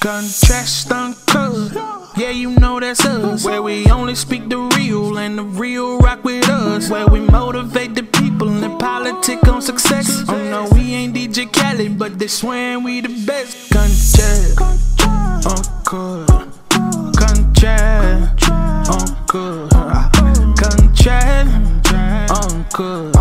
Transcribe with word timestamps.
Contrast 0.00 0.92
uncut. 0.92 1.72
Yeah, 2.16 2.30
you 2.30 2.50
know 2.52 2.78
that's 2.78 3.04
us. 3.04 3.44
Where 3.44 3.60
we 3.62 3.90
only 3.90 4.14
speak 4.14 4.48
the 4.48 4.58
real 4.76 5.18
and 5.18 5.36
the 5.36 5.42
real 5.42 5.98
rock 5.98 6.22
with 6.22 6.48
us. 6.48 6.88
Where 6.88 7.08
we 7.08 7.20
motivate 7.20 7.96
the 7.96 8.04
people 8.04 8.48
and 8.48 8.78
politic 8.78 9.46
on 9.48 9.60
success. 9.60 10.24
Oh 10.28 10.36
no, 10.36 10.68
we 10.72 10.94
ain't 10.94 11.16
DJ 11.16 11.52
Khaled, 11.52 11.98
but 11.98 12.16
they 12.18 12.28
swearing 12.28 12.84
we 12.84 13.00
the 13.00 13.08
best. 13.26 13.72
Contrast 13.72 14.60
uncut. 15.46 16.48
Contrast 17.16 18.50
uncut. 18.88 19.70
Contrast 20.56 21.92
uncut. 22.30 23.17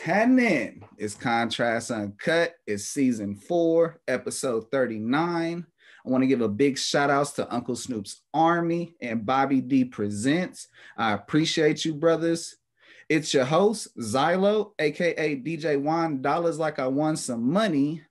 Happening? 0.00 0.82
It's 0.96 1.14
Contrast 1.14 1.90
Uncut. 1.90 2.54
It's 2.66 2.84
season 2.84 3.34
four, 3.34 4.00
episode 4.08 4.70
39. 4.70 5.66
I 6.04 6.08
want 6.08 6.22
to 6.22 6.26
give 6.26 6.40
a 6.40 6.48
big 6.48 6.78
shout 6.78 7.10
outs 7.10 7.32
to 7.32 7.52
Uncle 7.52 7.76
Snoop's 7.76 8.22
Army 8.32 8.94
and 9.02 9.26
Bobby 9.26 9.60
D 9.60 9.84
Presents. 9.84 10.68
I 10.96 11.12
appreciate 11.12 11.84
you, 11.84 11.94
brothers. 11.94 12.56
It's 13.08 13.34
your 13.34 13.44
host, 13.44 13.88
Xylo, 13.98 14.72
aka 14.78 15.36
DJ 15.36 15.80
Juan 15.80 16.22
Dollars 16.22 16.58
Like 16.58 16.78
I 16.78 16.86
Won 16.86 17.16
Some 17.16 17.52
Money. 17.52 18.02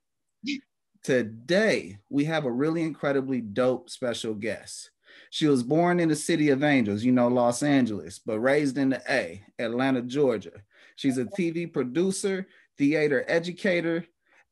Today, 1.04 1.98
we 2.10 2.26
have 2.26 2.46
a 2.46 2.52
really 2.52 2.84
incredibly 2.84 3.42
dope 3.42 3.90
special 3.90 4.36
guest. 4.36 4.92
She 5.31 5.48
was 5.48 5.64
born 5.64 6.00
in 6.00 6.09
the 6.09 6.16
city 6.16 6.50
of 6.50 6.64
angels, 6.64 7.03
you 7.03 7.12
know, 7.12 7.30
Los 7.30 7.64
Angeles, 7.64 8.20
but 8.20 8.40
raised 8.40 8.78
in 8.78 8.90
the 8.90 9.02
A, 9.09 9.42
Atlanta, 9.58 10.02
Georgia. 10.02 10.62
She's 11.00 11.17
a 11.17 11.23
TV 11.23 11.72
producer, 11.72 12.45
theater 12.78 13.23
educator, 13.30 14.03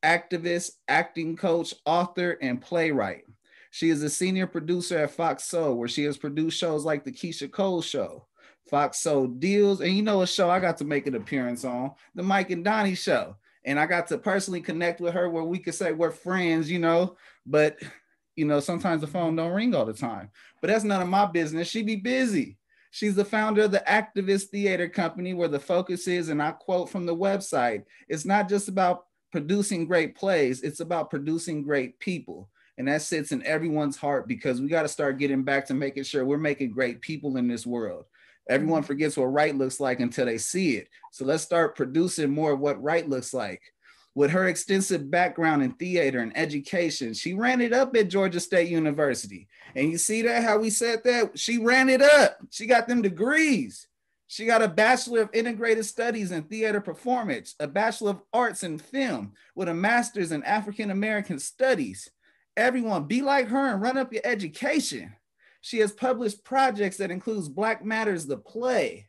activist, 0.02 0.70
acting 0.88 1.36
coach, 1.36 1.74
author, 1.84 2.38
and 2.40 2.58
playwright. 2.58 3.24
She 3.70 3.90
is 3.90 4.02
a 4.02 4.08
senior 4.08 4.46
producer 4.46 4.96
at 4.96 5.10
Fox 5.10 5.44
Soul, 5.44 5.74
where 5.74 5.88
she 5.88 6.04
has 6.04 6.16
produced 6.16 6.58
shows 6.58 6.86
like 6.86 7.04
The 7.04 7.12
Keyshia 7.12 7.52
Cole 7.52 7.82
Show, 7.82 8.26
Fox 8.70 8.98
Soul 9.00 9.26
Deals, 9.26 9.82
and 9.82 9.92
you 9.92 10.00
know 10.00 10.22
a 10.22 10.26
show 10.26 10.48
I 10.48 10.58
got 10.58 10.78
to 10.78 10.86
make 10.86 11.06
an 11.06 11.16
appearance 11.16 11.66
on, 11.66 11.90
The 12.14 12.22
Mike 12.22 12.48
and 12.48 12.64
Donnie 12.64 12.94
Show. 12.94 13.36
And 13.66 13.78
I 13.78 13.84
got 13.84 14.06
to 14.06 14.16
personally 14.16 14.62
connect 14.62 15.02
with 15.02 15.12
her 15.12 15.28
where 15.28 15.44
we 15.44 15.58
could 15.58 15.74
say 15.74 15.92
we're 15.92 16.12
friends, 16.12 16.70
you 16.70 16.78
know, 16.78 17.18
but 17.44 17.76
you 18.36 18.46
know, 18.46 18.60
sometimes 18.60 19.02
the 19.02 19.06
phone 19.06 19.36
don't 19.36 19.52
ring 19.52 19.74
all 19.74 19.84
the 19.84 19.92
time. 19.92 20.30
But 20.62 20.68
that's 20.68 20.84
none 20.84 21.02
of 21.02 21.08
my 21.08 21.26
business. 21.26 21.68
She 21.68 21.82
be 21.82 21.96
busy. 21.96 22.57
She's 22.90 23.14
the 23.14 23.24
founder 23.24 23.62
of 23.62 23.70
the 23.70 23.84
Activist 23.86 24.48
Theater 24.48 24.88
Company, 24.88 25.34
where 25.34 25.48
the 25.48 25.60
focus 25.60 26.08
is, 26.08 26.28
and 26.28 26.42
I 26.42 26.52
quote 26.52 26.88
from 26.88 27.06
the 27.06 27.14
website, 27.16 27.84
it's 28.08 28.24
not 28.24 28.48
just 28.48 28.68
about 28.68 29.04
producing 29.30 29.86
great 29.86 30.14
plays, 30.14 30.62
it's 30.62 30.80
about 30.80 31.10
producing 31.10 31.62
great 31.62 31.98
people. 31.98 32.48
And 32.78 32.86
that 32.88 33.02
sits 33.02 33.32
in 33.32 33.44
everyone's 33.44 33.96
heart 33.96 34.28
because 34.28 34.60
we 34.60 34.68
got 34.68 34.82
to 34.82 34.88
start 34.88 35.18
getting 35.18 35.42
back 35.42 35.66
to 35.66 35.74
making 35.74 36.04
sure 36.04 36.24
we're 36.24 36.38
making 36.38 36.70
great 36.70 37.00
people 37.00 37.36
in 37.36 37.48
this 37.48 37.66
world. 37.66 38.04
Everyone 38.48 38.80
mm-hmm. 38.80 38.86
forgets 38.86 39.16
what 39.16 39.26
right 39.26 39.54
looks 39.54 39.80
like 39.80 40.00
until 40.00 40.26
they 40.26 40.38
see 40.38 40.76
it. 40.76 40.88
So 41.10 41.24
let's 41.24 41.42
start 41.42 41.76
producing 41.76 42.30
more 42.30 42.52
of 42.52 42.60
what 42.60 42.82
right 42.82 43.06
looks 43.06 43.34
like. 43.34 43.60
With 44.18 44.32
her 44.32 44.48
extensive 44.48 45.12
background 45.12 45.62
in 45.62 45.74
theater 45.74 46.18
and 46.18 46.36
education, 46.36 47.14
she 47.14 47.34
ran 47.34 47.60
it 47.60 47.72
up 47.72 47.94
at 47.94 48.08
Georgia 48.08 48.40
State 48.40 48.68
University. 48.68 49.46
And 49.76 49.92
you 49.92 49.96
see 49.96 50.22
that 50.22 50.42
how 50.42 50.58
we 50.58 50.70
said 50.70 51.04
that? 51.04 51.38
She 51.38 51.58
ran 51.58 51.88
it 51.88 52.02
up. 52.02 52.36
She 52.50 52.66
got 52.66 52.88
them 52.88 53.00
degrees. 53.00 53.86
She 54.26 54.44
got 54.44 54.60
a 54.60 54.66
Bachelor 54.66 55.20
of 55.20 55.30
Integrated 55.32 55.84
Studies 55.84 56.32
in 56.32 56.42
Theater 56.42 56.80
Performance, 56.80 57.54
a 57.60 57.68
Bachelor 57.68 58.10
of 58.10 58.22
Arts 58.32 58.64
in 58.64 58.80
Film, 58.80 59.34
with 59.54 59.68
a 59.68 59.74
Master's 59.74 60.32
in 60.32 60.42
African 60.42 60.90
American 60.90 61.38
Studies. 61.38 62.10
Everyone, 62.56 63.04
be 63.04 63.22
like 63.22 63.46
her 63.46 63.72
and 63.72 63.80
run 63.80 63.96
up 63.96 64.12
your 64.12 64.22
education. 64.24 65.14
She 65.60 65.78
has 65.78 65.92
published 65.92 66.42
projects 66.42 66.96
that 66.96 67.12
includes 67.12 67.48
Black 67.48 67.84
Matters, 67.84 68.26
the 68.26 68.36
play, 68.36 69.06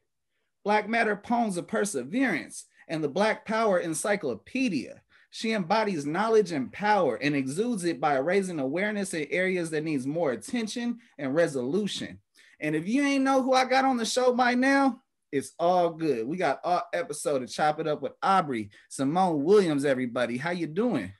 Black 0.63 0.87
Matter 0.87 1.15
Poems 1.15 1.57
of 1.57 1.67
Perseverance, 1.67 2.65
and 2.89 3.03
the 3.03 3.09
Black 3.09 3.45
Power 3.45 3.79
Encyclopedia. 3.79 5.01
She 5.31 5.53
embodies 5.53 6.05
knowledge 6.05 6.51
and 6.51 6.71
power 6.73 7.15
and 7.15 7.35
exudes 7.35 7.85
it 7.85 8.01
by 8.01 8.15
raising 8.15 8.59
awareness 8.59 9.13
in 9.13 9.27
areas 9.29 9.69
that 9.69 9.83
needs 9.83 10.07
more 10.07 10.31
attention 10.31 10.97
and 11.19 11.35
resolution. 11.35 12.19
And 12.59 12.75
if 12.75 12.87
you 12.87 13.03
ain't 13.03 13.23
know 13.23 13.41
who 13.41 13.53
I 13.53 13.65
got 13.65 13.85
on 13.85 13.97
the 13.97 14.05
show 14.05 14.33
by 14.33 14.55
now, 14.55 15.01
it's 15.31 15.53
all 15.59 15.91
good. 15.91 16.27
We 16.27 16.37
got 16.37 16.59
our 16.63 16.83
episode 16.93 17.39
to 17.39 17.47
chop 17.47 17.79
it 17.79 17.87
up 17.87 18.01
with 18.01 18.13
Aubrey 18.23 18.71
Simone 18.89 19.43
Williams. 19.43 19.85
Everybody, 19.85 20.37
how 20.37 20.49
you 20.49 20.65
doing? 20.65 21.13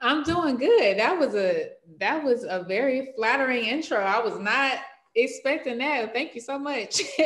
I'm 0.00 0.22
doing 0.22 0.56
good. 0.56 0.98
That 0.98 1.18
was 1.18 1.34
a 1.34 1.70
that 1.98 2.22
was 2.22 2.44
a 2.44 2.64
very 2.64 3.12
flattering 3.16 3.64
intro. 3.64 3.98
I 3.98 4.20
was 4.20 4.38
not 4.38 4.78
expecting 5.14 5.78
that. 5.78 6.12
Thank 6.12 6.34
you 6.34 6.40
so 6.40 6.58
much. 6.58 7.00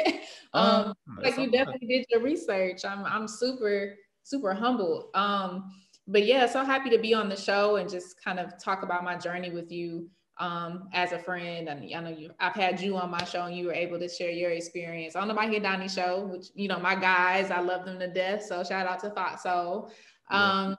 um, 0.53 0.91
uh, 0.91 0.95
like 1.23 1.39
you 1.39 1.51
definitely 1.51 1.87
did 1.87 2.07
your 2.11 2.21
research. 2.21 2.85
I'm 2.85 3.05
I'm 3.05 3.29
super 3.29 3.95
super 4.23 4.53
humbled. 4.55 5.07
Um, 5.15 5.71
but 6.09 6.25
yeah, 6.25 6.47
so 6.47 6.65
happy 6.65 6.91
to 6.91 6.99
be 6.99 7.15
on 7.15 7.29
the 7.29 7.37
show 7.37 7.77
and 7.77 7.89
just 7.89 8.23
kind 8.23 8.39
of 8.39 8.59
talk 8.63 8.83
about 8.83 9.05
my 9.05 9.17
journey 9.17 9.51
with 9.51 9.71
you 9.71 10.09
um, 10.39 10.89
as 10.93 11.13
a 11.13 11.19
friend. 11.19 11.69
And 11.69 11.95
I 11.95 12.01
know 12.01 12.11
you, 12.11 12.31
I've 12.39 12.55
had 12.55 12.81
you 12.81 12.97
on 12.97 13.11
my 13.11 13.25
show 13.25 13.43
and 13.43 13.57
you 13.57 13.67
were 13.67 13.73
able 13.73 13.99
to 13.99 14.09
share 14.09 14.31
your 14.31 14.51
experience 14.51 15.17
on 15.17 15.29
the 15.29 15.35
Mike 15.35 15.53
and 15.53 15.63
Donnie 15.63 15.89
show, 15.89 16.27
which, 16.27 16.47
you 16.55 16.69
know, 16.69 16.79
my 16.79 16.95
guys, 16.95 17.51
I 17.51 17.61
love 17.61 17.85
them 17.85 17.99
to 17.99 18.09
death. 18.09 18.45
So 18.45 18.63
shout 18.63 18.87
out 18.87 19.01
to 19.01 19.11
Fox 19.11 19.43
Soul. 19.43 19.91
Um, 20.31 20.71
yeah. 20.71 20.75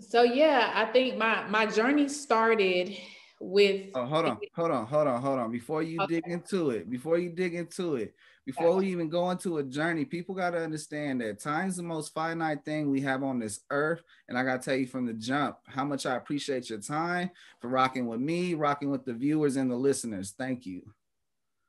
So 0.00 0.22
yeah, 0.22 0.72
I 0.74 0.86
think 0.86 1.16
my, 1.16 1.46
my 1.48 1.66
journey 1.66 2.08
started 2.08 2.96
with. 3.40 3.90
Oh, 3.94 4.04
hold 4.04 4.26
on, 4.26 4.38
hold 4.54 4.70
on, 4.70 4.86
hold 4.86 5.08
on, 5.08 5.22
hold 5.22 5.38
on. 5.38 5.50
Before 5.50 5.82
you 5.82 6.00
okay. 6.02 6.14
dig 6.14 6.24
into 6.28 6.70
it, 6.70 6.90
before 6.90 7.18
you 7.18 7.30
dig 7.30 7.54
into 7.54 7.96
it, 7.96 8.14
before 8.48 8.76
we 8.76 8.86
even 8.90 9.10
go 9.10 9.30
into 9.30 9.58
a 9.58 9.62
journey, 9.62 10.06
people 10.06 10.34
got 10.34 10.52
to 10.52 10.58
understand 10.58 11.20
that 11.20 11.38
time's 11.38 11.76
the 11.76 11.82
most 11.82 12.14
finite 12.14 12.64
thing 12.64 12.90
we 12.90 13.02
have 13.02 13.22
on 13.22 13.38
this 13.38 13.60
earth. 13.68 14.00
And 14.26 14.38
I 14.38 14.42
got 14.42 14.62
to 14.62 14.70
tell 14.70 14.78
you 14.78 14.86
from 14.86 15.04
the 15.04 15.12
jump 15.12 15.58
how 15.66 15.84
much 15.84 16.06
I 16.06 16.16
appreciate 16.16 16.70
your 16.70 16.80
time 16.80 17.30
for 17.60 17.68
rocking 17.68 18.06
with 18.06 18.20
me, 18.20 18.54
rocking 18.54 18.90
with 18.90 19.04
the 19.04 19.12
viewers 19.12 19.56
and 19.56 19.70
the 19.70 19.76
listeners. 19.76 20.34
Thank 20.38 20.64
you. 20.64 20.80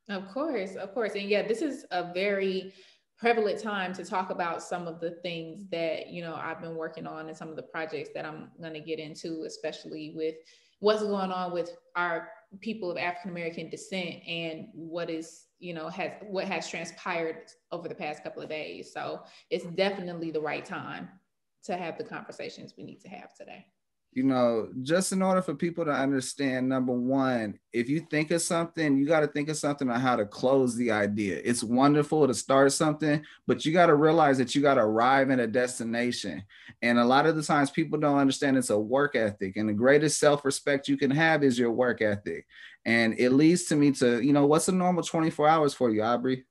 Of 0.07 0.30
course, 0.30 0.75
of 0.75 0.94
course. 0.94 1.16
And 1.16 1.30
yeah, 1.30 1.46
this 1.46 1.62
is 1.62 1.86
a 1.91 2.13
very 2.13 2.74
prevalent 3.18 3.62
time 3.62 3.91
to 3.96 4.06
talk 4.06 4.30
about 4.30 4.63
some 4.63 4.88
of 4.88 5.01
the 5.01 5.12
things 5.22 5.66
that, 5.72 6.07
you 6.07 6.22
know, 6.22 6.36
I've 6.36 6.62
been 6.62 6.75
working 6.75 7.06
on 7.06 7.28
and 7.28 7.36
some 7.36 7.50
of 7.50 7.57
the 7.57 7.63
projects 7.63 8.12
that 8.16 8.25
I'm 8.25 8.51
going 8.62 8.74
to 8.74 8.80
get 8.80 9.00
into, 9.00 9.44
especially 9.46 10.13
with 10.16 10.36
what's 10.80 11.02
going 11.02 11.32
on 11.32 11.52
with 11.52 11.76
our 11.96 12.30
people 12.62 12.90
of 12.90 12.98
African 12.98 13.32
American 13.32 13.70
descent 13.70 14.16
and 14.28 14.68
what 14.74 15.10
is 15.10 15.46
you 15.60 15.74
know 15.74 15.88
has 15.90 16.12
what 16.28 16.46
has 16.46 16.70
transpired 16.70 17.52
over 17.72 17.88
the 17.88 17.96
past 17.96 18.24
couple 18.24 18.42
of 18.42 18.50
days. 18.50 18.92
So 18.94 19.22
it's 19.50 19.66
definitely 19.66 20.32
the 20.32 20.42
right 20.42 20.66
time 20.66 21.10
to 21.64 21.76
have 21.76 21.98
the 21.98 22.04
conversations 22.04 22.74
we 22.78 22.84
need 22.84 23.02
to 23.02 23.10
have 23.10 23.36
today 23.36 23.66
you 24.14 24.24
know 24.24 24.70
just 24.81 25.12
in 25.12 25.22
order 25.22 25.42
for 25.42 25.53
people 25.53 25.86
to 25.86 25.92
understand 25.92 26.68
number 26.68 26.92
one 26.92 27.58
if 27.74 27.88
you 27.88 28.00
think 28.00 28.31
of 28.31 28.42
something 28.42 28.97
you 28.97 29.06
got 29.06 29.20
to 29.20 29.28
think 29.28 29.50
of 29.50 29.58
something 29.58 29.90
on 29.90 30.00
how 30.00 30.16
to 30.16 30.25
close 30.25 30.75
the 30.75 30.90
idea. 30.90 31.40
It's 31.44 31.64
wonderful 31.64 32.25
to 32.28 32.34
start 32.34 32.72
something 32.72 33.24
but 33.46 33.66
you 33.66 33.72
got 33.72 33.86
to 33.88 33.96
realize 33.96 34.40
that 34.40 34.56
you 34.56 34.62
got 34.62 34.75
to 34.75 34.81
arrive 34.81 35.30
at 35.30 35.40
a 35.40 35.48
destination. 35.48 36.44
And 36.81 36.98
a 36.98 37.06
lot 37.06 37.28
of 37.28 37.36
the 37.36 37.44
times 37.44 37.69
people 37.69 38.00
don't 38.00 38.18
understand 38.18 38.58
it's 38.58 38.72
a 38.72 38.80
work 38.80 39.16
ethic 39.16 39.58
and 39.58 39.69
the 39.69 39.74
greatest 39.74 40.19
self-respect 40.19 40.88
you 40.88 40.98
can 40.98 41.12
have 41.12 41.44
is 41.44 41.60
your 41.60 41.72
work 41.72 42.01
ethic. 42.01 42.48
And 42.86 43.13
it 43.19 43.31
leads 43.31 43.66
to 43.66 43.75
me 43.75 43.92
to 43.94 44.22
you 44.22 44.34
know 44.34 44.48
what's 44.48 44.69
a 44.69 44.72
normal 44.72 45.04
24 45.04 45.48
hours 45.48 45.74
for 45.75 45.92
you 45.92 46.01
aubrey? 46.01 46.45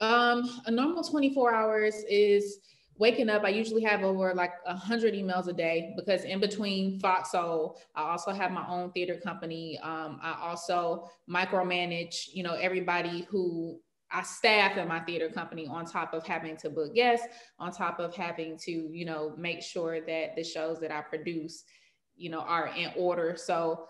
Um 0.00 0.48
a 0.66 0.70
normal 0.70 1.02
24 1.02 1.54
hours 1.54 2.04
is 2.08 2.60
waking 2.98 3.28
up 3.28 3.44
i 3.44 3.48
usually 3.48 3.82
have 3.82 4.02
over 4.02 4.34
like 4.34 4.52
100 4.66 5.14
emails 5.14 5.48
a 5.48 5.52
day 5.52 5.92
because 5.96 6.24
in 6.24 6.40
between 6.40 6.98
fox 7.00 7.32
soul 7.32 7.78
i 7.94 8.02
also 8.02 8.30
have 8.32 8.50
my 8.50 8.66
own 8.68 8.90
theater 8.92 9.16
company 9.16 9.78
um, 9.82 10.18
i 10.22 10.36
also 10.40 11.08
micromanage 11.28 12.28
you 12.32 12.42
know 12.42 12.54
everybody 12.54 13.26
who 13.30 13.78
I 14.10 14.22
staff 14.22 14.76
at 14.76 14.86
my 14.86 15.00
theater 15.00 15.28
company 15.28 15.66
on 15.66 15.84
top 15.84 16.14
of 16.14 16.24
having 16.24 16.56
to 16.58 16.70
book 16.70 16.94
guests, 16.94 17.26
on 17.58 17.72
top 17.72 17.98
of 17.98 18.14
having 18.14 18.56
to, 18.58 18.70
you 18.70 19.04
know, 19.04 19.34
make 19.36 19.62
sure 19.62 20.00
that 20.00 20.36
the 20.36 20.44
shows 20.44 20.78
that 20.80 20.92
I 20.92 21.00
produce, 21.00 21.64
you 22.16 22.30
know, 22.30 22.40
are 22.40 22.68
in 22.68 22.92
order. 22.96 23.34
So 23.36 23.88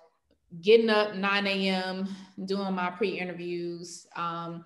getting 0.62 0.90
up 0.90 1.14
9 1.14 1.46
a.m., 1.46 2.08
doing 2.44 2.74
my 2.74 2.90
pre-interviews, 2.90 4.06
um, 4.16 4.64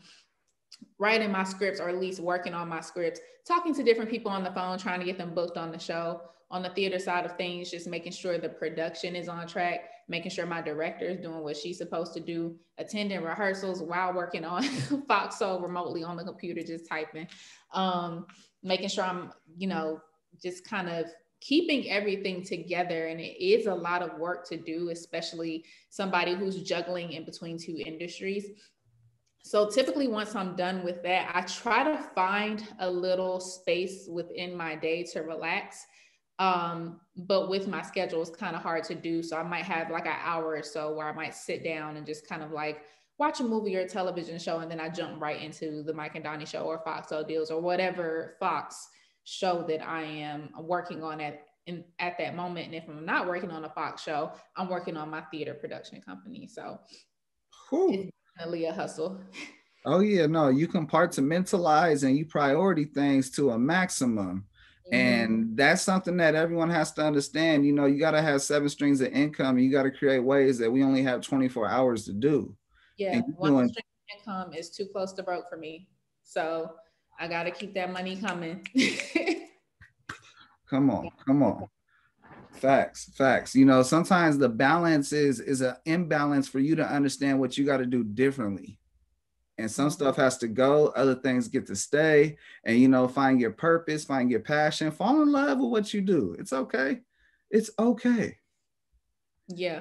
writing 0.99 1.33
my 1.33 1.45
scripts 1.45 1.81
or 1.81 1.89
at 1.89 1.99
least 1.99 2.21
working 2.21 2.55
on 2.55 2.69
my 2.69 2.81
scripts, 2.81 3.21
talking 3.47 3.75
to 3.75 3.83
different 3.83 4.11
people 4.11 4.31
on 4.31 4.45
the 4.45 4.53
phone, 4.53 4.79
trying 4.79 5.01
to 5.01 5.07
get 5.07 5.19
them 5.19 5.35
booked 5.35 5.57
on 5.57 5.73
the 5.73 5.79
show. 5.79 6.23
on 6.53 6.63
the 6.65 6.71
theater 6.71 6.99
side 6.99 7.25
of 7.25 7.37
things, 7.37 7.71
just 7.71 7.87
making 7.87 8.11
sure 8.11 8.37
the 8.37 8.49
production 8.49 9.15
is 9.15 9.29
on 9.29 9.47
track, 9.47 9.89
making 10.09 10.33
sure 10.33 10.45
my 10.45 10.61
director 10.61 11.05
is 11.05 11.21
doing 11.21 11.45
what 11.45 11.57
she's 11.57 11.79
supposed 11.79 12.13
to 12.13 12.19
do, 12.19 12.57
attending 12.79 13.23
rehearsals 13.23 13.81
while 13.81 14.13
working 14.13 14.45
on 14.45 14.63
Fox 15.09 15.39
Soul 15.39 15.61
remotely 15.61 16.03
on 16.03 16.17
the 16.17 16.25
computer, 16.25 16.61
just 16.61 16.89
typing, 16.89 17.29
um, 17.73 18.27
making 18.65 18.89
sure 18.89 19.05
I'm, 19.05 19.31
you 19.57 19.69
know, 19.69 20.01
just 20.43 20.65
kind 20.69 20.89
of 20.89 21.07
keeping 21.41 21.89
everything 21.89 22.43
together. 22.43 23.07
And 23.07 23.21
it 23.21 23.43
is 23.43 23.67
a 23.67 23.75
lot 23.75 24.03
of 24.03 24.19
work 24.19 24.47
to 24.49 24.57
do, 24.57 24.91
especially 24.91 25.65
somebody 25.89 26.35
who's 26.35 26.63
juggling 26.63 27.13
in 27.13 27.25
between 27.25 27.59
two 27.59 27.79
industries. 27.85 28.47
So 29.43 29.69
typically, 29.69 30.07
once 30.07 30.35
I'm 30.37 30.55
done 30.55 30.85
with 30.85 31.03
that, 31.03 31.31
I 31.35 31.41
try 31.43 31.83
to 31.85 31.99
find 32.15 32.67
a 32.79 32.91
little 32.91 33.41
space 33.41 34.09
within 34.11 34.57
my 34.57 34.77
day 34.77 35.03
to 35.13 35.21
relax. 35.21 35.85
Um, 36.39 37.01
but 37.17 37.51
with 37.51 37.69
my 37.69 37.83
schedule, 37.83 38.23
it's 38.23 38.31
kind 38.31 38.57
of 38.57 38.63
hard 38.63 38.85
to 38.85 38.95
do. 38.95 39.23
So 39.23 39.37
I 39.37 39.43
might 39.43 39.65
have 39.65 39.91
like 39.91 40.07
an 40.07 40.17
hour 40.23 40.57
or 40.57 40.63
so 40.63 40.95
where 40.95 41.09
I 41.09 41.13
might 41.13 41.35
sit 41.35 41.65
down 41.65 41.97
and 41.97 42.07
just 42.07 42.27
kind 42.27 42.43
of 42.43 42.51
like 42.51 42.83
watch 43.19 43.41
a 43.41 43.45
movie 43.45 43.77
or 43.77 43.81
a 43.81 43.89
television 43.89 44.39
show, 44.39 44.61
and 44.61 44.71
then 44.71 44.81
I 44.81 44.89
jump 44.89 45.21
right 45.21 45.41
into 45.41 45.83
the 45.83 45.93
Mike 45.93 46.15
and 46.15 46.25
Donnie 46.25 46.47
show 46.47 46.63
or 46.63 46.79
Fox 46.79 47.13
Deals 47.29 47.51
or 47.51 47.61
whatever 47.61 48.37
Fox 48.41 48.89
show 49.25 49.63
that 49.69 49.87
I 49.87 50.03
am 50.03 50.51
working 50.59 51.03
on 51.03 51.21
at 51.21 51.47
in, 51.67 51.85
at 51.99 52.17
that 52.19 52.35
moment. 52.35 52.67
And 52.67 52.75
if 52.75 52.89
I'm 52.89 53.05
not 53.05 53.27
working 53.27 53.51
on 53.51 53.67
a 53.67 53.69
Fox 53.69 54.03
show, 54.03 54.33
I'm 54.57 54.71
working 54.71 54.97
on 54.97 55.11
my 55.11 55.21
theater 55.31 55.53
production 55.53 56.01
company. 56.01 56.49
So 56.49 56.81
it's 57.73 58.11
definitely 58.41 58.65
a 58.67 58.73
hustle. 58.73 59.21
Oh 59.85 60.01
yeah, 60.01 60.27
no, 60.27 60.49
you 60.49 60.69
compartmentalize 60.69 62.05
and 62.05 62.17
you 62.17 62.27
priority 62.27 62.85
things 62.85 63.31
to 63.33 63.51
a 63.51 63.59
maximum. 63.59 64.45
Mm-hmm. 64.87 64.95
And 64.95 65.57
that's 65.57 65.83
something 65.83 66.17
that 66.19 66.35
everyone 66.35 66.71
has 66.71 66.93
to 66.93 67.03
understand. 67.03 67.67
You 67.67 67.73
know, 67.73 67.87
you 67.87 67.99
got 67.99 68.11
to 68.13 68.23
have 68.23 68.43
seven 68.43 68.69
streams 68.69 69.01
of 69.01 69.13
income. 69.13 69.59
you 69.59 69.71
got 69.71 69.85
to 69.85 69.91
create 69.91 70.19
ways 70.19 70.59
that 70.59 70.71
we 70.71 70.83
only 70.83 71.03
have 71.03 71.21
24 71.21 71.69
hours 71.69 72.05
to 72.07 72.13
do. 72.13 72.57
Yeah, 72.97 73.21
one 73.37 73.53
doing- 73.53 73.69
stream 73.69 73.85
of 73.85 74.19
income 74.19 74.55
is 74.55 74.71
too 74.71 74.87
close 74.87 75.13
to 75.15 75.23
broke 75.23 75.49
for 75.49 75.57
me. 75.57 75.89
So 76.25 76.73
I 77.19 77.29
got 77.29 77.45
to 77.45 77.51
keep 77.51 77.75
that 77.75 77.93
money 77.93 78.17
coming. 78.17 78.67
come 80.69 80.91
on, 80.91 81.11
come 81.27 81.43
on. 81.43 81.67
Facts, 82.61 83.11
facts. 83.15 83.55
You 83.55 83.65
know, 83.65 83.83
sometimes 83.83 84.37
the 84.37 84.49
balance 84.49 85.15
is 85.15 85.41
is 85.41 85.63
an 85.63 85.77
imbalance 85.87 86.47
for 86.47 86.59
you 86.59 86.77
to 86.77 86.87
understand 86.87 87.41
what 87.41 87.57
you 87.57 87.65
got 87.65 87.79
to 87.79 87.87
do 87.87 88.05
differently. 88.05 88.79
And 89.57 89.71
some 89.71 89.89
stuff 89.89 90.17
has 90.17 90.37
to 90.39 90.49
go, 90.49 90.89
other 90.89 91.15
things 91.15 91.49
get 91.49 91.67
to 91.69 91.77
stay. 91.77 92.37
And 92.65 92.79
you 92.79 92.89
know, 92.89 93.09
find 93.09 93.41
your 93.41 93.53
purpose, 93.53 94.05
find 94.05 94.31
your 94.31 94.41
passion, 94.41 94.91
fall 94.91 95.23
in 95.23 95.33
love 95.33 95.59
with 95.59 95.71
what 95.71 95.95
you 95.95 96.03
do. 96.03 96.37
It's 96.39 96.53
okay. 96.53 97.01
It's 97.51 97.71
okay. 97.79 98.37
Yeah. 99.49 99.81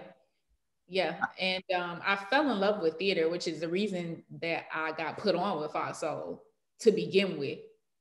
Yeah. 0.87 1.19
And 1.37 1.63
um, 1.75 1.99
I 2.05 2.15
fell 2.15 2.49
in 2.49 2.59
love 2.61 2.81
with 2.81 2.97
theater, 2.97 3.29
which 3.29 3.47
is 3.47 3.59
the 3.59 3.67
reason 3.67 4.23
that 4.41 4.65
I 4.73 4.93
got 4.93 5.17
put 5.17 5.35
on 5.35 5.59
with 5.59 5.73
Fox 5.73 5.99
Soul 5.99 6.43
to 6.79 6.91
begin 6.93 7.37
with. 7.37 7.59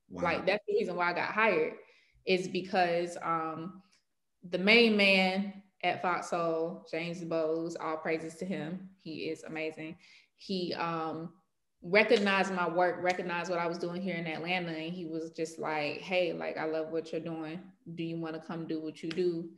Wow. 0.08 0.22
Like 0.22 0.46
that's 0.46 0.64
the 0.68 0.74
reason 0.74 0.94
why 0.94 1.10
I 1.10 1.14
got 1.14 1.32
hired 1.32 1.74
is 2.26 2.46
because 2.46 3.16
um, 3.22 3.82
the 4.50 4.58
main 4.58 4.96
man 4.96 5.62
at 5.82 6.02
Fox 6.02 6.30
Soul, 6.30 6.86
James 6.90 7.20
DuBose, 7.20 7.74
all 7.80 7.96
praises 7.96 8.34
to 8.36 8.44
him. 8.44 8.88
He 9.00 9.28
is 9.30 9.44
amazing. 9.44 9.96
He 10.36 10.74
um, 10.74 11.32
recognized 11.82 12.52
my 12.52 12.68
work, 12.68 13.02
recognized 13.02 13.50
what 13.50 13.58
I 13.58 13.66
was 13.66 13.78
doing 13.78 14.02
here 14.02 14.16
in 14.16 14.26
Atlanta, 14.26 14.72
and 14.72 14.92
he 14.92 15.06
was 15.06 15.30
just 15.30 15.58
like, 15.58 16.00
"Hey, 16.00 16.32
like 16.32 16.56
I 16.56 16.64
love 16.64 16.90
what 16.90 17.12
you're 17.12 17.20
doing. 17.20 17.60
Do 17.94 18.02
you 18.02 18.18
want 18.18 18.34
to 18.34 18.40
come 18.40 18.66
do 18.66 18.80
what 18.80 19.02
you 19.02 19.10
do?" 19.10 19.48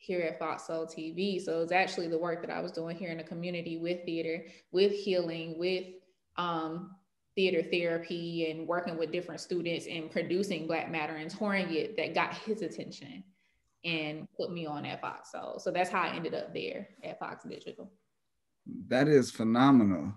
here 0.00 0.20
at 0.20 0.38
Fox 0.38 0.64
Soul 0.68 0.86
TV. 0.86 1.40
So 1.40 1.60
it's 1.60 1.72
actually 1.72 2.06
the 2.06 2.18
work 2.18 2.40
that 2.40 2.56
I 2.56 2.60
was 2.60 2.70
doing 2.70 2.96
here 2.96 3.10
in 3.10 3.18
the 3.18 3.24
community 3.24 3.78
with 3.78 4.04
theater, 4.04 4.44
with 4.70 4.92
healing, 4.92 5.58
with 5.58 5.86
um, 6.36 6.92
theater 7.34 7.64
therapy 7.68 8.48
and 8.48 8.66
working 8.68 8.96
with 8.96 9.10
different 9.10 9.40
students 9.40 9.86
and 9.88 10.08
producing 10.08 10.68
Black 10.68 10.88
Matter 10.88 11.16
and 11.16 11.28
touring 11.28 11.74
it 11.74 11.96
that 11.96 12.14
got 12.14 12.32
his 12.34 12.62
attention 12.62 13.24
and 13.84 14.28
put 14.36 14.52
me 14.52 14.66
on 14.66 14.84
at 14.84 15.00
Fox. 15.00 15.30
So, 15.32 15.56
so 15.58 15.70
that's 15.70 15.90
how 15.90 16.02
I 16.02 16.14
ended 16.14 16.34
up 16.34 16.52
there 16.52 16.88
at 17.04 17.18
Fox 17.18 17.44
Digital. 17.44 17.90
That 18.88 19.08
is 19.08 19.30
phenomenal. 19.30 20.14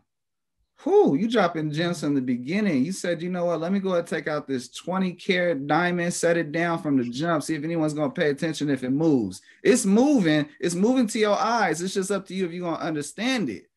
Whew, 0.84 1.16
you 1.16 1.30
dropping 1.30 1.72
gems 1.72 2.00
from 2.00 2.16
the 2.16 2.22
beginning. 2.22 2.84
You 2.84 2.92
said, 2.92 3.22
you 3.22 3.30
know 3.30 3.46
what, 3.46 3.60
let 3.60 3.72
me 3.72 3.80
go 3.80 3.90
ahead 3.90 4.00
and 4.00 4.08
take 4.08 4.28
out 4.28 4.48
this 4.48 4.70
20 4.70 5.14
karat 5.14 5.68
diamond, 5.68 6.12
set 6.12 6.38
it 6.38 6.52
down 6.52 6.82
from 6.82 6.98
the 6.98 7.04
jump, 7.04 7.44
see 7.44 7.54
if 7.54 7.64
anyone's 7.64 7.94
gonna 7.94 8.12
pay 8.12 8.32
attention 8.32 8.70
if 8.70 8.84
it 8.84 8.90
moves. 8.90 9.42
It's 9.64 9.86
moving, 9.86 10.48
it's 10.60 10.74
moving 10.74 11.06
to 11.08 11.20
your 11.20 11.38
eyes. 11.38 11.84
It's 11.84 11.94
just 11.94 12.10
up 12.10 12.26
to 12.28 12.34
you 12.34 12.46
if 12.46 12.52
you're 12.52 12.66
gonna 12.66 12.84
understand 12.84 13.50
it. 13.50 13.68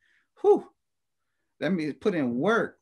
Whew. 0.41 0.67
That 1.61 1.73
means 1.73 1.95
put 2.01 2.15
in 2.15 2.39
work. 2.39 2.79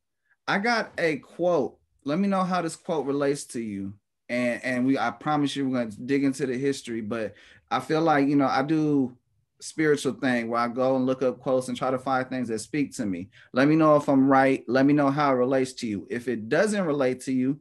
I 0.47 0.59
got 0.59 0.93
a 0.99 1.17
quote. 1.17 1.79
Let 2.05 2.19
me 2.19 2.29
know 2.29 2.45
how 2.45 2.63
this 2.63 2.77
quote 2.77 3.07
relates 3.07 3.45
to 3.47 3.61
you. 3.61 3.95
And 4.33 4.65
and 4.65 4.87
we 4.87 4.99
I 4.99 5.11
promise 5.11 5.55
you 5.55 5.69
we're 5.69 5.77
going 5.77 5.91
to 5.91 6.01
dig 6.01 6.25
into 6.25 6.47
the 6.47 6.57
history, 6.57 7.03
but 7.03 7.35
I 7.71 7.81
feel 7.81 8.01
like, 8.01 8.27
you 8.27 8.37
know, 8.37 8.47
I 8.47 8.63
do 8.63 9.15
spiritual 9.61 10.15
thing 10.15 10.49
where 10.49 10.61
I 10.61 10.69
go 10.69 10.97
and 10.97 11.05
look 11.05 11.23
up 11.23 11.39
quotes 11.39 11.69
and 11.69 11.77
try 11.77 11.91
to 11.91 11.99
find 11.99 12.27
things 12.27 12.49
that 12.49 12.61
speak 12.61 12.97
to 12.97 13.05
me. 13.05 13.29
Let 13.53 13.69
me 13.69 13.77
know 13.77 13.95
if 13.97 14.09
I'm 14.09 14.27
right. 14.27 14.65
Let 14.67 14.87
me 14.87 14.95
know 14.95 15.11
how 15.11 15.33
it 15.33 15.37
relates 15.37 15.75
to 15.75 15.87
you. 15.87 16.07
If 16.11 16.29
it 16.29 16.49
doesn't 16.49 16.87
relate 16.87 17.21
to 17.23 17.33
you, 17.33 17.61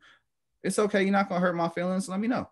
it's 0.63 0.79
okay. 0.79 1.03
You're 1.03 1.11
not 1.11 1.27
going 1.27 1.41
to 1.41 1.45
hurt 1.45 1.55
my 1.55 1.67
feelings. 1.67 2.07
Let 2.07 2.21
me 2.21 2.29
know. 2.29 2.49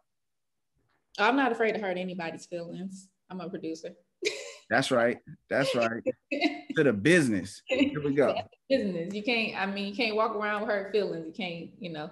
I'm 1.18 1.38
not 1.38 1.54
afraid 1.54 1.74
to 1.74 1.80
hurt 1.80 1.98
anybody's 1.98 2.46
feelings. 2.46 3.08
I'm 3.30 3.40
a 3.40 3.50
producer. 3.50 3.92
That's 4.70 4.92
right. 4.92 5.18
That's 5.50 5.74
right. 5.76 6.04
to 6.76 6.84
the 6.84 6.94
business. 6.94 7.62
Here 7.68 8.04
we 8.04 8.14
go. 8.14 8.36
Business. 8.70 9.14
You 9.14 9.24
can't, 9.24 9.60
I 9.60 9.66
mean, 9.66 9.88
you 9.88 9.96
can't 9.96 10.16
walk 10.16 10.36
around 10.36 10.62
with 10.62 10.70
hurt 10.70 10.92
feelings. 10.92 11.26
You 11.26 11.34
can't, 11.34 11.70
you 11.80 11.92
know. 11.92 12.12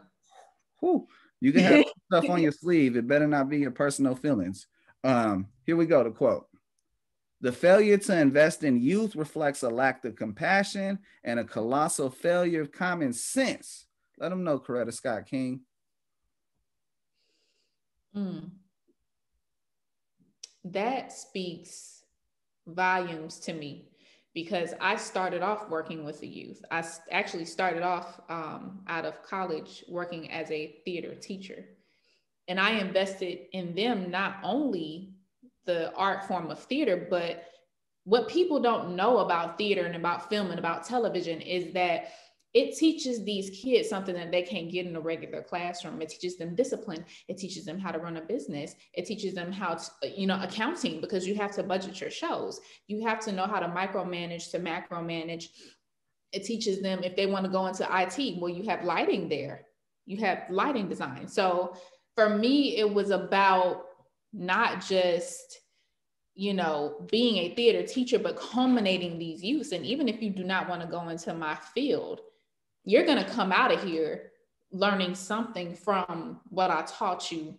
Whew. 0.79 1.07
You 1.39 1.51
can 1.51 1.61
have 1.61 1.85
stuff 2.11 2.29
on 2.29 2.41
your 2.41 2.51
sleeve. 2.51 2.95
It 2.95 3.07
better 3.07 3.27
not 3.27 3.49
be 3.49 3.59
your 3.59 3.71
personal 3.71 4.15
feelings. 4.15 4.67
Um, 5.03 5.47
here 5.65 5.75
we 5.75 5.85
go. 5.85 6.03
The 6.03 6.11
quote. 6.11 6.47
The 7.41 7.51
failure 7.51 7.97
to 7.97 8.19
invest 8.19 8.63
in 8.63 8.81
youth 8.81 9.15
reflects 9.15 9.61
a 9.61 9.69
lack 9.69 10.03
of 10.05 10.15
compassion 10.15 10.99
and 11.23 11.39
a 11.39 11.43
colossal 11.43 12.09
failure 12.09 12.61
of 12.61 12.71
common 12.71 13.13
sense. 13.13 13.85
Let 14.17 14.29
them 14.29 14.43
know, 14.43 14.57
Coretta 14.57 14.91
Scott 14.91 15.27
King. 15.27 15.61
Mm. 18.15 18.49
That 20.65 21.13
speaks 21.13 22.03
volumes 22.65 23.39
to 23.41 23.53
me 23.53 23.89
because 24.37 24.75
I 24.79 24.97
started 24.97 25.41
off 25.41 25.67
working 25.67 26.05
with 26.05 26.19
the 26.19 26.27
youth. 26.27 26.63
I 26.69 26.83
actually 27.09 27.45
started 27.45 27.81
off 27.81 28.21
um, 28.29 28.81
out 28.87 29.03
of 29.03 29.23
college 29.23 29.83
working 29.89 30.29
as 30.31 30.51
a 30.51 30.75
theater 30.85 31.15
teacher. 31.15 31.65
And 32.47 32.59
I 32.59 32.73
invested 32.73 33.47
in 33.53 33.73
them 33.73 34.11
not 34.11 34.35
only 34.43 35.15
the 35.65 35.91
art 35.95 36.27
form 36.27 36.51
of 36.51 36.59
theater, 36.59 37.07
but 37.09 37.45
what 38.03 38.27
people 38.27 38.59
don't 38.59 38.95
know 38.95 39.17
about 39.17 39.57
theater 39.57 39.87
and 39.87 39.95
about 39.95 40.29
film 40.29 40.51
and 40.51 40.59
about 40.59 40.85
television 40.85 41.41
is 41.41 41.73
that 41.73 42.11
it 42.57 42.75
teaches 42.75 43.23
these 43.23 43.51
kids 43.51 43.87
something 43.87 44.15
that 44.15 44.31
they 44.31 44.41
can't 44.41 44.71
get 44.71 44.87
in 44.87 44.95
a 44.95 44.99
regular 44.99 45.43
classroom. 45.43 46.01
It 46.01 46.09
teaches 46.09 46.37
them 46.37 46.55
discipline. 46.55 47.05
It 47.27 47.37
teaches 47.37 47.65
them 47.65 47.77
how 47.77 47.91
to 47.91 47.99
run 47.99 48.17
a 48.17 48.21
business. 48.21 48.73
It 48.95 49.05
teaches 49.05 49.35
them 49.35 49.51
how 49.51 49.75
to, 49.75 50.09
you 50.09 50.25
know, 50.25 50.41
accounting 50.41 50.99
because 50.99 51.27
you 51.27 51.35
have 51.35 51.51
to 51.51 51.61
budget 51.61 52.01
your 52.01 52.09
shows. 52.09 52.59
You 52.87 53.05
have 53.05 53.19
to 53.25 53.31
know 53.31 53.45
how 53.45 53.59
to 53.59 53.67
micromanage 53.67 54.49
to 54.49 54.57
macro 54.57 55.03
manage. 55.03 55.51
It 56.31 56.45
teaches 56.45 56.81
them 56.81 57.03
if 57.03 57.15
they 57.15 57.27
want 57.27 57.45
to 57.45 57.51
go 57.51 57.67
into 57.67 57.83
IT, 57.83 58.39
well, 58.41 58.49
you 58.49 58.67
have 58.67 58.83
lighting 58.83 59.29
there. 59.29 59.67
You 60.07 60.17
have 60.21 60.45
lighting 60.49 60.89
design. 60.89 61.27
So 61.27 61.77
for 62.15 62.27
me, 62.27 62.77
it 62.77 62.91
was 62.91 63.11
about 63.11 63.83
not 64.33 64.83
just 64.83 65.59
you 66.33 66.53
know, 66.53 67.03
being 67.09 67.37
a 67.37 67.55
theater 67.55 67.81
teacher, 67.81 68.19
but 68.19 68.37
culminating 68.37 69.17
these 69.17 69.43
youths. 69.43 69.71
And 69.71 69.83
even 69.83 70.07
if 70.07 70.21
you 70.21 70.29
do 70.29 70.43
not 70.43 70.69
want 70.69 70.83
to 70.83 70.87
go 70.87 71.09
into 71.09 71.33
my 71.33 71.55
field, 71.73 72.21
you're 72.87 73.05
going 73.05 73.21
to 73.23 73.29
come 73.29 73.51
out 73.51 73.73
of 73.73 73.83
here 73.83 74.31
learning 74.71 75.13
something 75.13 75.75
from 75.75 76.39
what 76.49 76.71
I 76.71 76.83
taught 76.83 77.29
you, 77.31 77.55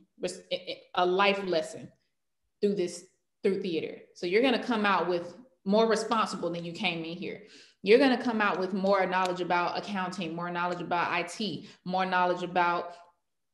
a 0.95 1.05
life 1.05 1.45
lesson 1.45 1.91
through 2.63 2.77
this, 2.77 3.05
through 3.43 3.61
theater. 3.61 3.99
So 4.15 4.27
you're 4.27 4.41
going 4.41 4.59
to 4.59 4.67
come 4.67 4.87
out 4.87 5.07
with 5.07 5.37
more 5.67 5.87
responsible 5.87 6.51
than 6.51 6.65
you 6.65 6.73
came 6.73 7.05
in 7.05 7.17
here. 7.17 7.43
You're 7.83 7.99
going 7.99 8.17
to 8.17 8.25
come 8.25 8.41
out 8.41 8.59
with 8.59 8.73
more 8.73 9.05
knowledge 9.05 9.43
about 9.43 9.77
accounting, 9.77 10.35
more 10.35 10.51
knowledge 10.51 10.81
about 10.81 11.13
IT, 11.21 11.67
more 11.85 12.07
knowledge 12.07 12.43
about 12.43 12.95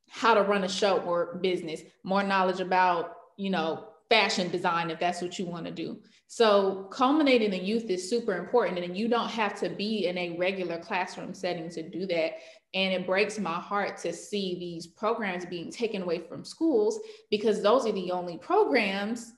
how 0.09 0.33
to 0.33 0.43
run 0.43 0.63
a 0.63 0.69
show 0.69 0.99
or 0.99 1.39
business, 1.41 1.81
more 2.03 2.23
knowledge 2.23 2.61
about, 2.61 3.17
you 3.37 3.49
know, 3.49 3.89
fashion 4.09 4.49
design 4.49 4.89
if 4.89 4.99
that's 4.99 5.21
what 5.21 5.39
you 5.39 5.45
want 5.45 5.65
to 5.65 5.71
do. 5.71 5.99
So 6.27 6.87
culminating 6.91 7.53
in 7.53 7.65
youth 7.65 7.89
is 7.89 8.09
super 8.09 8.37
important 8.37 8.79
and 8.79 8.97
you 8.97 9.07
don't 9.07 9.29
have 9.29 9.59
to 9.59 9.69
be 9.69 10.07
in 10.07 10.17
a 10.17 10.37
regular 10.37 10.79
classroom 10.79 11.33
setting 11.33 11.69
to 11.69 11.87
do 11.87 12.05
that. 12.07 12.33
And 12.73 12.93
it 12.93 13.05
breaks 13.05 13.39
my 13.39 13.53
heart 13.53 13.97
to 13.99 14.11
see 14.11 14.57
these 14.59 14.87
programs 14.87 15.45
being 15.45 15.71
taken 15.71 16.01
away 16.01 16.19
from 16.19 16.43
schools 16.43 16.99
because 17.29 17.61
those 17.61 17.85
are 17.85 17.91
the 17.91 18.11
only 18.11 18.37
programs 18.37 19.33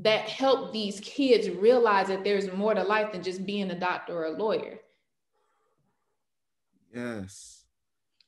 that 0.00 0.28
help 0.28 0.72
these 0.72 1.00
kids 1.00 1.50
realize 1.50 2.08
that 2.08 2.24
there's 2.24 2.50
more 2.52 2.74
to 2.74 2.82
life 2.82 3.12
than 3.12 3.22
just 3.22 3.44
being 3.44 3.70
a 3.70 3.78
doctor 3.78 4.14
or 4.14 4.24
a 4.24 4.30
lawyer. 4.30 4.78
Yes. 6.94 7.64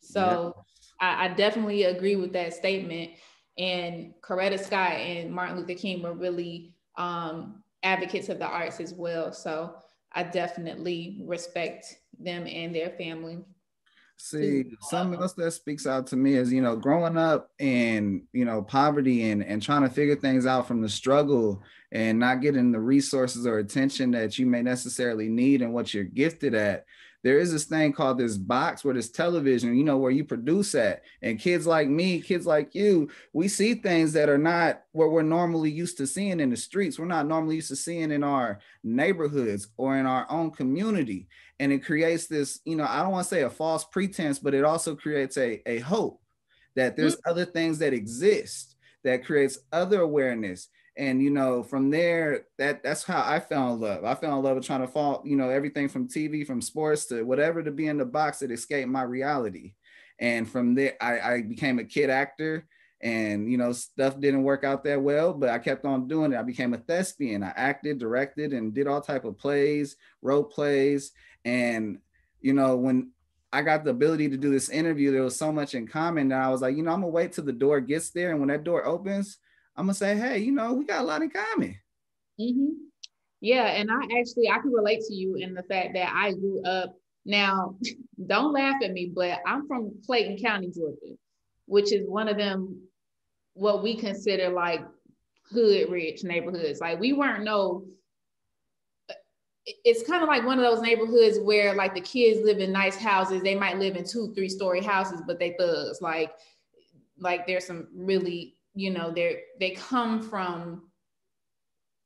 So 0.00 0.54
yes. 0.56 0.92
I, 1.00 1.24
I, 1.24 1.28
definitely 1.28 1.84
agree 1.84 2.16
with 2.16 2.32
that 2.34 2.54
statement. 2.54 3.12
And 3.56 4.14
Coretta 4.22 4.58
Scott 4.58 4.92
and 4.92 5.30
Martin 5.30 5.58
Luther 5.58 5.74
King 5.74 6.02
were 6.02 6.14
really 6.14 6.74
um, 6.96 7.62
advocates 7.82 8.28
of 8.28 8.38
the 8.38 8.46
arts 8.46 8.80
as 8.80 8.94
well. 8.94 9.32
So 9.32 9.74
I 10.12 10.24
definitely 10.24 11.20
respect 11.24 11.96
them 12.18 12.46
and 12.46 12.74
their 12.74 12.90
family. 12.90 13.44
See, 14.16 14.64
something 14.80 15.20
else 15.20 15.32
that 15.34 15.50
speaks 15.50 15.86
out 15.86 16.06
to 16.08 16.16
me 16.16 16.34
is, 16.34 16.52
you 16.52 16.62
know, 16.62 16.76
growing 16.76 17.18
up 17.18 17.50
in, 17.58 18.22
you 18.32 18.44
know, 18.44 18.62
poverty 18.62 19.30
and, 19.30 19.44
and 19.44 19.60
trying 19.60 19.82
to 19.82 19.90
figure 19.90 20.14
things 20.14 20.46
out 20.46 20.68
from 20.68 20.80
the 20.80 20.88
struggle 20.88 21.62
and 21.90 22.18
not 22.18 22.40
getting 22.40 22.70
the 22.70 22.80
resources 22.80 23.44
or 23.44 23.58
attention 23.58 24.12
that 24.12 24.38
you 24.38 24.46
may 24.46 24.62
necessarily 24.62 25.28
need 25.28 25.62
and 25.62 25.74
what 25.74 25.92
you're 25.92 26.04
gifted 26.04 26.54
at 26.54 26.84
there 27.24 27.38
is 27.38 27.50
this 27.50 27.64
thing 27.64 27.90
called 27.94 28.18
this 28.18 28.36
box 28.36 28.84
where 28.84 28.92
this 28.92 29.10
television, 29.10 29.74
you 29.76 29.82
know, 29.82 29.96
where 29.96 30.10
you 30.10 30.24
produce 30.24 30.74
at. 30.74 31.02
And 31.22 31.40
kids 31.40 31.66
like 31.66 31.88
me, 31.88 32.20
kids 32.20 32.46
like 32.46 32.74
you, 32.74 33.08
we 33.32 33.48
see 33.48 33.74
things 33.74 34.12
that 34.12 34.28
are 34.28 34.38
not 34.38 34.82
what 34.92 35.10
we're 35.10 35.22
normally 35.22 35.70
used 35.70 35.96
to 35.98 36.06
seeing 36.06 36.38
in 36.38 36.50
the 36.50 36.56
streets. 36.56 36.98
We're 36.98 37.06
not 37.06 37.26
normally 37.26 37.56
used 37.56 37.68
to 37.68 37.76
seeing 37.76 38.12
in 38.12 38.22
our 38.22 38.60
neighborhoods 38.84 39.68
or 39.78 39.96
in 39.96 40.04
our 40.04 40.30
own 40.30 40.50
community. 40.50 41.26
And 41.58 41.72
it 41.72 41.82
creates 41.82 42.26
this, 42.26 42.60
you 42.66 42.76
know, 42.76 42.86
I 42.86 43.02
don't 43.02 43.12
want 43.12 43.26
to 43.26 43.34
say 43.34 43.42
a 43.42 43.50
false 43.50 43.84
pretense, 43.84 44.38
but 44.38 44.52
it 44.52 44.64
also 44.64 44.94
creates 44.94 45.38
a, 45.38 45.62
a 45.66 45.78
hope 45.78 46.20
that 46.76 46.94
there's 46.94 47.16
mm-hmm. 47.16 47.30
other 47.30 47.46
things 47.46 47.78
that 47.78 47.94
exist 47.94 48.76
that 49.02 49.24
creates 49.24 49.58
other 49.72 50.02
awareness 50.02 50.68
and 50.96 51.20
you 51.20 51.30
know 51.30 51.62
from 51.62 51.90
there 51.90 52.46
that 52.58 52.82
that's 52.82 53.02
how 53.02 53.22
i 53.26 53.40
fell 53.40 53.74
in 53.74 53.80
love. 53.80 54.04
I 54.04 54.14
fell 54.14 54.38
in 54.38 54.44
love 54.44 54.56
with 54.56 54.66
trying 54.66 54.82
to 54.82 54.86
fall 54.86 55.22
you 55.24 55.36
know 55.36 55.50
everything 55.50 55.88
from 55.88 56.08
tv 56.08 56.46
from 56.46 56.60
sports 56.60 57.06
to 57.06 57.22
whatever 57.22 57.62
to 57.62 57.70
be 57.70 57.88
in 57.88 57.98
the 57.98 58.04
box 58.04 58.38
that 58.38 58.50
escaped 58.50 58.88
my 58.88 59.02
reality. 59.02 59.74
And 60.18 60.48
from 60.48 60.74
there 60.74 60.94
i, 61.00 61.20
I 61.20 61.42
became 61.42 61.78
a 61.78 61.84
kid 61.84 62.10
actor 62.10 62.66
and 63.00 63.50
you 63.50 63.58
know 63.58 63.72
stuff 63.72 64.20
didn't 64.20 64.44
work 64.44 64.64
out 64.64 64.84
that 64.84 65.02
well 65.02 65.34
but 65.34 65.48
i 65.50 65.58
kept 65.58 65.84
on 65.84 66.08
doing 66.08 66.32
it. 66.32 66.38
I 66.38 66.42
became 66.42 66.74
a 66.74 66.78
thespian. 66.78 67.42
I 67.42 67.52
acted 67.56 67.98
directed 67.98 68.52
and 68.52 68.72
did 68.72 68.86
all 68.86 69.00
type 69.00 69.24
of 69.24 69.38
plays 69.38 69.96
role 70.22 70.44
plays. 70.44 71.10
And 71.44 71.98
you 72.40 72.52
know 72.52 72.76
when 72.76 73.10
I 73.52 73.62
got 73.62 73.84
the 73.84 73.90
ability 73.90 74.30
to 74.30 74.36
do 74.36 74.50
this 74.50 74.68
interview. 74.68 75.12
There 75.12 75.22
was 75.22 75.36
so 75.36 75.52
much 75.52 75.76
in 75.76 75.86
common 75.86 76.30
that 76.30 76.42
I 76.42 76.48
was 76.48 76.60
like, 76.60 76.76
you 76.76 76.82
know, 76.82 76.90
I'm 76.90 77.02
gonna 77.02 77.12
wait 77.12 77.30
till 77.30 77.44
the 77.44 77.52
door 77.52 77.80
gets 77.80 78.10
there, 78.10 78.32
and 78.32 78.40
when 78.40 78.48
that 78.48 78.64
door 78.64 78.84
opens, 78.84 79.38
I'm 79.76 79.86
gonna 79.86 79.94
say, 79.94 80.16
hey, 80.16 80.38
you 80.38 80.52
know, 80.52 80.72
we 80.74 80.84
got 80.84 81.02
a 81.02 81.04
lot 81.04 81.22
in 81.22 81.30
common. 81.30 81.76
Mm-hmm. 82.40 82.70
Yeah, 83.40 83.66
and 83.66 83.90
I 83.90 84.18
actually 84.18 84.48
I 84.48 84.58
can 84.58 84.72
relate 84.72 85.00
to 85.08 85.14
you 85.14 85.36
in 85.36 85.54
the 85.54 85.62
fact 85.64 85.94
that 85.94 86.12
I 86.14 86.32
grew 86.32 86.62
up. 86.64 86.94
Now, 87.24 87.76
don't 88.26 88.52
laugh 88.52 88.76
at 88.82 88.92
me, 88.92 89.10
but 89.14 89.40
I'm 89.46 89.66
from 89.66 89.92
Clayton 90.06 90.38
County, 90.38 90.70
Georgia, 90.74 91.16
which 91.66 91.92
is 91.92 92.08
one 92.08 92.28
of 92.28 92.36
them 92.36 92.80
what 93.54 93.82
we 93.82 93.96
consider 93.96 94.50
like 94.50 94.80
hood 95.50 95.90
rich 95.90 96.24
neighborhoods. 96.24 96.80
Like 96.80 96.98
we 97.00 97.12
weren't 97.12 97.44
no 97.44 97.84
it's 99.66 100.06
kind 100.06 100.22
of 100.22 100.28
like 100.28 100.44
one 100.44 100.58
of 100.58 100.64
those 100.64 100.82
neighborhoods 100.82 101.38
where 101.40 101.74
like 101.74 101.94
the 101.94 102.00
kids 102.00 102.40
live 102.44 102.58
in 102.58 102.70
nice 102.70 102.96
houses. 102.96 103.42
They 103.42 103.54
might 103.54 103.78
live 103.78 103.96
in 103.96 104.04
two, 104.06 104.32
three 104.34 104.48
story 104.48 104.82
houses, 104.82 105.22
but 105.26 105.38
they 105.38 105.54
thugs. 105.58 106.02
Like, 106.02 106.32
like 107.18 107.46
there's 107.46 107.66
some 107.66 107.88
really 107.94 108.56
you 108.74 108.90
know 108.90 109.10
they 109.10 109.42
they 109.58 109.70
come 109.70 110.22
from 110.22 110.82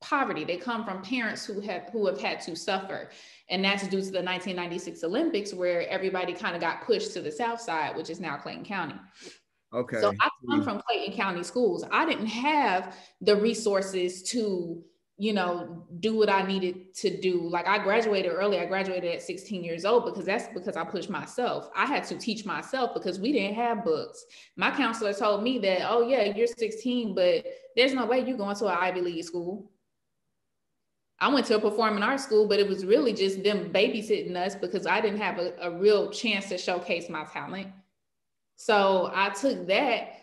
poverty. 0.01 0.45
They 0.45 0.57
come 0.57 0.85
from 0.85 1.03
parents 1.03 1.45
who 1.45 1.61
have 1.61 1.89
who 1.93 2.07
have 2.07 2.21
had 2.21 2.41
to 2.43 2.55
suffer. 2.57 3.11
And 3.51 3.65
that's 3.65 3.83
due 3.85 4.01
to 4.03 4.11
the 4.11 4.23
1996 4.23 5.03
olympics 5.05 5.53
where 5.53 5.89
everybody 5.89 6.33
kind 6.33 6.55
of 6.55 6.61
got 6.61 6.83
pushed 6.83 7.13
to 7.15 7.21
the 7.21 7.33
south 7.33 7.61
side 7.61 7.97
which 7.97 8.11
is 8.11 8.21
now 8.21 8.37
clayton 8.37 8.65
county. 8.65 8.95
Okay. 9.73 10.01
So 10.01 10.15
i 10.21 10.29
come 10.49 10.63
from 10.63 10.81
clayton 10.81 11.15
county 11.15 11.43
schools. 11.43 11.85
I 11.91 12.07
didn't 12.07 12.27
have 12.27 12.97
the 13.21 13.37
resources 13.37 14.23
to 14.31 14.83
you 15.21 15.33
know, 15.33 15.85
do 15.99 16.17
what 16.17 16.31
I 16.31 16.47
needed 16.47 16.95
to 16.95 17.21
do. 17.21 17.43
Like 17.49 17.67
I 17.67 17.83
graduated 17.83 18.31
early. 18.33 18.61
I 18.61 18.67
graduated 18.67 19.17
at 19.17 19.21
16 19.21 19.65
years 19.65 19.85
old 19.85 20.05
because 20.05 20.25
that's 20.25 20.47
because 20.55 20.77
I 20.77 20.85
pushed 20.85 21.11
myself. 21.11 21.69
I 21.75 21.87
had 21.87 22.05
to 22.05 22.17
teach 22.17 22.47
myself 22.47 22.95
because 22.95 23.19
we 23.19 23.33
didn't 23.33 23.57
have 23.57 23.85
books. 23.85 24.25
My 24.55 24.71
counselor 24.71 25.13
told 25.13 25.43
me 25.43 25.59
that, 25.59 25.91
oh 25.91 26.03
yeah, 26.03 26.23
you're 26.37 26.47
16, 26.47 27.17
but 27.17 27.45
there's 27.75 27.95
no 27.95 28.07
way 28.07 28.21
you're 28.21 28.37
going 28.37 28.55
to 28.57 28.67
an 28.67 28.79
Ivy 28.79 29.01
League 29.01 29.25
school. 29.25 29.73
I 31.19 31.35
went 31.35 31.47
to 31.47 31.57
a 31.57 31.61
performing 31.61 32.05
arts 32.05 32.23
school, 32.23 32.47
but 32.47 32.61
it 32.61 32.69
was 32.69 32.87
really 32.87 33.13
just 33.13 33.43
them 33.43 33.73
babysitting 33.73 34.37
us 34.37 34.55
because 34.55 34.87
I 34.87 35.01
didn't 35.01 35.21
have 35.21 35.39
a, 35.39 35.53
a 35.63 35.71
real 35.77 36.11
chance 36.13 36.49
to 36.51 36.59
showcase 36.59 37.09
my 37.09 37.25
talent. 37.25 37.67
So 38.55 39.11
I 39.13 39.31
took 39.31 39.67
that 39.67 40.18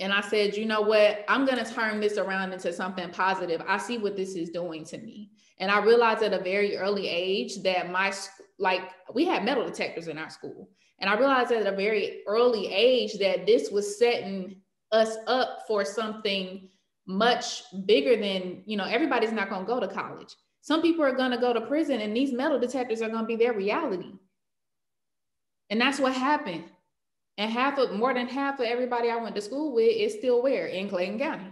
and 0.00 0.12
I 0.12 0.22
said, 0.22 0.56
you 0.56 0.64
know 0.64 0.80
what? 0.80 1.24
I'm 1.28 1.44
going 1.46 1.62
to 1.62 1.74
turn 1.74 2.00
this 2.00 2.16
around 2.16 2.52
into 2.52 2.72
something 2.72 3.10
positive. 3.10 3.62
I 3.68 3.78
see 3.78 3.98
what 3.98 4.16
this 4.16 4.34
is 4.34 4.50
doing 4.50 4.84
to 4.86 4.98
me. 4.98 5.30
And 5.58 5.70
I 5.70 5.84
realized 5.84 6.22
at 6.22 6.32
a 6.32 6.42
very 6.42 6.76
early 6.76 7.06
age 7.06 7.62
that 7.62 7.90
my, 7.90 8.12
like, 8.58 8.82
we 9.12 9.26
had 9.26 9.44
metal 9.44 9.64
detectors 9.64 10.08
in 10.08 10.16
our 10.16 10.30
school. 10.30 10.70
And 10.98 11.10
I 11.10 11.18
realized 11.18 11.52
at 11.52 11.66
a 11.66 11.76
very 11.76 12.22
early 12.26 12.72
age 12.72 13.18
that 13.18 13.46
this 13.46 13.70
was 13.70 13.98
setting 13.98 14.56
us 14.90 15.16
up 15.26 15.60
for 15.68 15.84
something 15.84 16.68
much 17.06 17.62
bigger 17.86 18.16
than, 18.16 18.62
you 18.66 18.76
know, 18.76 18.84
everybody's 18.84 19.32
not 19.32 19.50
going 19.50 19.62
to 19.62 19.66
go 19.66 19.80
to 19.80 19.88
college. 19.88 20.34
Some 20.62 20.82
people 20.82 21.04
are 21.04 21.14
going 21.14 21.30
to 21.30 21.38
go 21.38 21.52
to 21.52 21.60
prison, 21.62 22.00
and 22.00 22.16
these 22.16 22.32
metal 22.32 22.58
detectors 22.58 23.02
are 23.02 23.08
going 23.08 23.22
to 23.22 23.26
be 23.26 23.36
their 23.36 23.54
reality. 23.54 24.12
And 25.70 25.80
that's 25.80 25.98
what 25.98 26.12
happened. 26.12 26.64
And 27.40 27.50
half 27.50 27.78
of 27.78 27.92
more 27.92 28.12
than 28.12 28.28
half 28.28 28.60
of 28.60 28.66
everybody 28.66 29.08
I 29.10 29.16
went 29.16 29.34
to 29.34 29.40
school 29.40 29.72
with 29.72 29.88
is 29.90 30.12
still 30.12 30.42
where 30.42 30.66
in 30.66 30.90
Clayton 30.90 31.18
County. 31.18 31.50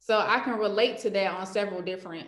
So 0.00 0.18
I 0.18 0.40
can 0.40 0.58
relate 0.58 0.98
to 0.98 1.10
that 1.10 1.30
on 1.30 1.46
several 1.46 1.80
different 1.80 2.26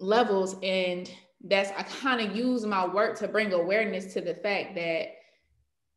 levels. 0.00 0.56
And 0.64 1.08
that's 1.44 1.70
I 1.78 1.84
kind 1.84 2.28
of 2.28 2.36
use 2.36 2.66
my 2.66 2.88
work 2.88 3.16
to 3.18 3.28
bring 3.28 3.52
awareness 3.52 4.12
to 4.14 4.20
the 4.20 4.34
fact 4.34 4.74
that, 4.74 5.10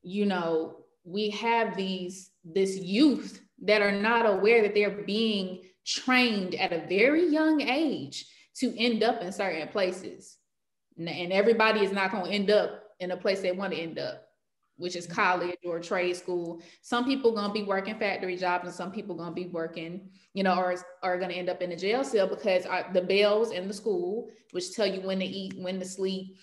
you 0.04 0.28
know, 0.28 0.78
we 1.06 1.32
have 1.32 1.76
these 1.76 2.30
this 2.46 2.78
youth 2.78 3.42
that 3.64 3.82
are 3.82 4.00
not 4.00 4.28
aware 4.28 4.62
that 4.62 4.76
they're 4.76 5.04
being 5.08 5.64
trained 5.88 6.54
at 6.54 6.72
a 6.72 6.86
very 6.88 7.28
young 7.30 7.62
age 7.62 8.28
to 8.58 8.78
end 8.78 9.02
up 9.02 9.24
in 9.24 9.32
certain 9.32 9.68
places. 9.70 10.38
And 11.00 11.34
everybody 11.34 11.84
is 11.84 11.92
not 11.92 12.12
going 12.12 12.26
to 12.26 12.32
end 12.32 12.52
up 12.52 12.84
in 13.00 13.10
a 13.10 13.18
place 13.18 13.42
they 13.42 13.54
want 13.54 13.74
to 13.74 13.80
end 13.80 13.98
up 13.98 14.23
which 14.78 14.96
is 14.96 15.06
college 15.06 15.58
or 15.66 15.80
trade 15.80 16.16
school. 16.16 16.62
Some 16.82 17.06
people 17.06 17.34
gonna 17.34 17.54
be 17.54 17.64
working 17.64 17.98
factory 17.98 18.36
jobs, 18.36 18.66
and 18.66 18.74
some 18.74 18.92
people 18.92 19.16
gonna 19.16 19.34
be 19.34 19.48
working, 19.48 20.10
you 20.34 20.44
know, 20.44 20.58
or 20.58 20.76
are 21.02 21.20
gonna 21.20 21.34
end 21.34 21.50
up 21.50 21.62
in 21.62 21.72
a 21.72 21.76
jail 21.76 22.04
cell 22.04 22.28
because 22.28 22.66
the 22.94 23.02
bells 23.02 23.52
in 23.52 23.68
the 23.68 23.74
school, 23.74 24.30
which 24.52 24.74
tell 24.74 24.88
you 24.88 25.02
when 25.02 25.20
to 25.20 25.26
eat, 25.26 25.54
when 25.58 25.80
to 25.80 25.86
sleep, 25.86 26.38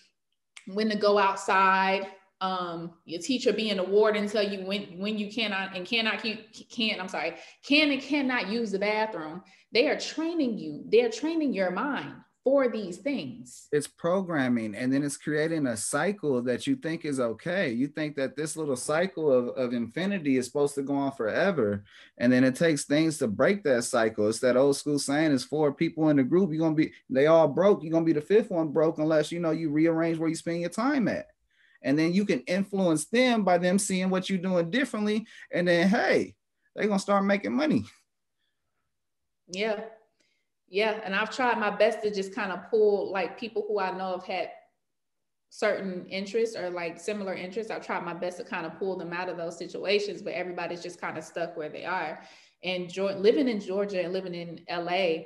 when 0.67 0.89
to 0.91 0.97
go 0.97 1.19
outside. 1.19 2.07
Um, 2.43 2.95
your 3.05 3.21
teacher 3.21 3.53
being 3.53 3.79
a 3.81 3.85
warden 3.85 4.27
tell 4.27 4.43
you 4.43 4.65
when 4.65 4.99
when 4.99 5.19
you 5.19 5.31
cannot 5.31 5.77
and 5.77 5.85
cannot 5.85 6.25
can't 6.71 6.99
I'm 6.99 7.09
sorry 7.09 7.35
can 7.63 7.91
and 7.91 8.01
cannot 8.01 8.49
use 8.49 8.71
the 8.71 8.79
bathroom. 8.79 9.43
They 9.73 9.89
are 9.89 10.01
training 10.01 10.57
you. 10.57 10.85
They 10.89 11.03
are 11.03 11.11
training 11.11 11.53
your 11.53 11.71
mind 11.71 12.15
for 12.43 12.69
these 12.69 12.99
things. 12.99 13.69
It's 13.71 13.87
programming 13.87 14.75
and 14.75 14.93
then 14.93 15.03
it's 15.03 15.17
creating 15.17 15.67
a 15.67 15.77
cycle 15.77 16.41
that 16.43 16.67
you 16.67 16.77
think 16.77 17.05
is 17.05 17.21
okay. 17.21 17.71
You 17.71 17.89
think 17.89 18.17
that 18.17 18.37
this 18.37 18.57
little 18.57 18.77
cycle 18.77 19.31
of, 19.31 19.49
of 19.57 19.75
infinity 19.75 20.39
is 20.39 20.47
supposed 20.47 20.75
to 20.77 20.83
go 20.83 20.95
on 20.95 21.13
forever. 21.13 21.85
And 22.19 22.33
then 22.33 22.45
it 22.45 22.57
takes 22.57 22.85
things 22.85 23.19
to 23.19 23.29
break 23.29 23.63
that 23.65 23.85
cycle. 23.85 24.29
It's 24.29 24.41
that 24.41 24.57
old 24.57 24.77
school 24.77 24.99
saying 24.99 25.33
is 25.33 25.45
four 25.45 25.73
people 25.73 26.09
in 26.09 26.17
the 26.17 26.25
group, 26.25 26.51
you're 26.51 26.61
gonna 26.61 26.75
be 26.75 26.93
they 27.11 27.27
all 27.27 27.49
broke, 27.49 27.83
you're 27.83 27.93
gonna 27.93 28.05
be 28.05 28.13
the 28.15 28.21
fifth 28.21 28.51
one 28.51 28.69
broke 28.69 28.99
unless 28.99 29.31
you 29.31 29.41
know 29.41 29.51
you 29.51 29.71
rearrange 29.71 30.19
where 30.19 30.29
you 30.29 30.35
spend 30.35 30.61
your 30.61 30.71
time 30.71 31.09
at. 31.09 31.27
And 31.83 31.99
then 31.99 32.13
you 32.13 32.25
can 32.25 32.41
influence 32.41 33.07
them 33.07 33.45
by 33.45 33.59
them 33.59 33.79
seeing 33.79 34.11
what 34.11 34.29
you're 34.29 34.39
doing 34.39 34.71
differently. 34.71 35.27
And 35.53 35.69
then 35.69 35.89
hey, 35.89 36.37
they're 36.75 36.87
gonna 36.87 36.99
start 36.99 37.25
making 37.25 37.53
money. 37.53 37.85
Yeah, 39.53 39.81
yeah 40.71 41.01
and 41.05 41.15
i've 41.15 41.35
tried 41.35 41.59
my 41.59 41.71
best 41.71 42.03
to 42.03 42.11
just 42.11 42.35
kind 42.35 42.53
of 42.53 42.71
pull 42.71 43.13
like 43.13 43.39
people 43.39 43.65
who 43.69 43.79
i 43.79 43.91
know 43.91 44.13
have 44.13 44.25
had 44.25 44.51
certain 45.51 46.07
interests 46.07 46.57
or 46.57 46.71
like 46.71 46.99
similar 46.99 47.35
interests 47.35 47.71
i've 47.71 47.85
tried 47.85 48.05
my 48.05 48.15
best 48.15 48.39
to 48.39 48.45
kind 48.45 48.65
of 48.65 48.79
pull 48.79 48.97
them 48.97 49.13
out 49.13 49.29
of 49.29 49.37
those 49.37 49.59
situations 49.59 50.23
but 50.23 50.33
everybody's 50.33 50.83
just 50.83 51.01
kind 51.01 51.19
of 51.19 51.25
stuck 51.25 51.57
where 51.57 51.69
they 51.69 51.85
are 51.85 52.21
And 52.63 52.95
living 52.97 53.49
in 53.49 53.61
Georgia 53.61 54.03
and 54.05 54.13
living 54.13 54.35
in 54.35 54.61
LA, 54.69 55.25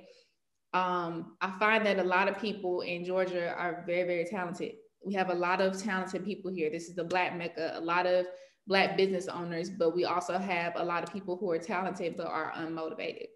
um, 0.73 1.37
I 1.41 1.51
find 1.59 1.85
that 1.87 1.99
a 1.99 2.05
lot 2.05 2.29
of 2.29 2.39
people 2.39 2.83
in 2.83 3.05
Georgia 3.05 3.53
are 3.57 3.83
very, 3.87 4.05
very 4.07 4.25
talented. 4.25 4.73
We 5.05 5.15
have 5.15 5.31
a 5.31 5.35
lot 5.35 5.61
of 5.61 5.81
talented 5.83 6.25
people 6.25 6.51
here. 6.51 6.71
This 6.71 6.89
is 6.89 6.95
the 6.95 7.05
Black 7.05 7.37
Mecca, 7.37 7.73
a 7.75 7.81
lot 7.81 8.07
of 8.07 8.27
Black 8.67 8.97
business 8.97 9.29
owners, 9.29 9.69
but 9.69 9.95
we 9.95 10.05
also 10.05 10.39
have 10.39 10.75
a 10.77 10.85
lot 10.85 11.03
of 11.03 11.13
people 11.13 11.37
who 11.37 11.51
are 11.51 11.59
talented 11.59 12.17
but 12.17 12.27
are 12.27 12.53
unmotivated. 12.53 13.27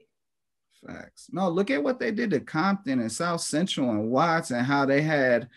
Facts. 0.87 1.28
No, 1.32 1.49
look 1.49 1.70
at 1.70 1.82
what 1.82 1.99
they 1.99 2.11
did 2.11 2.30
to 2.30 2.40
Compton 2.40 3.00
and 3.00 3.11
South 3.11 3.40
Central 3.40 3.90
and 3.90 4.11
Watts 4.11 4.50
and 4.50 4.64
how 4.64 4.85
they 4.85 5.02
had, 5.02 5.49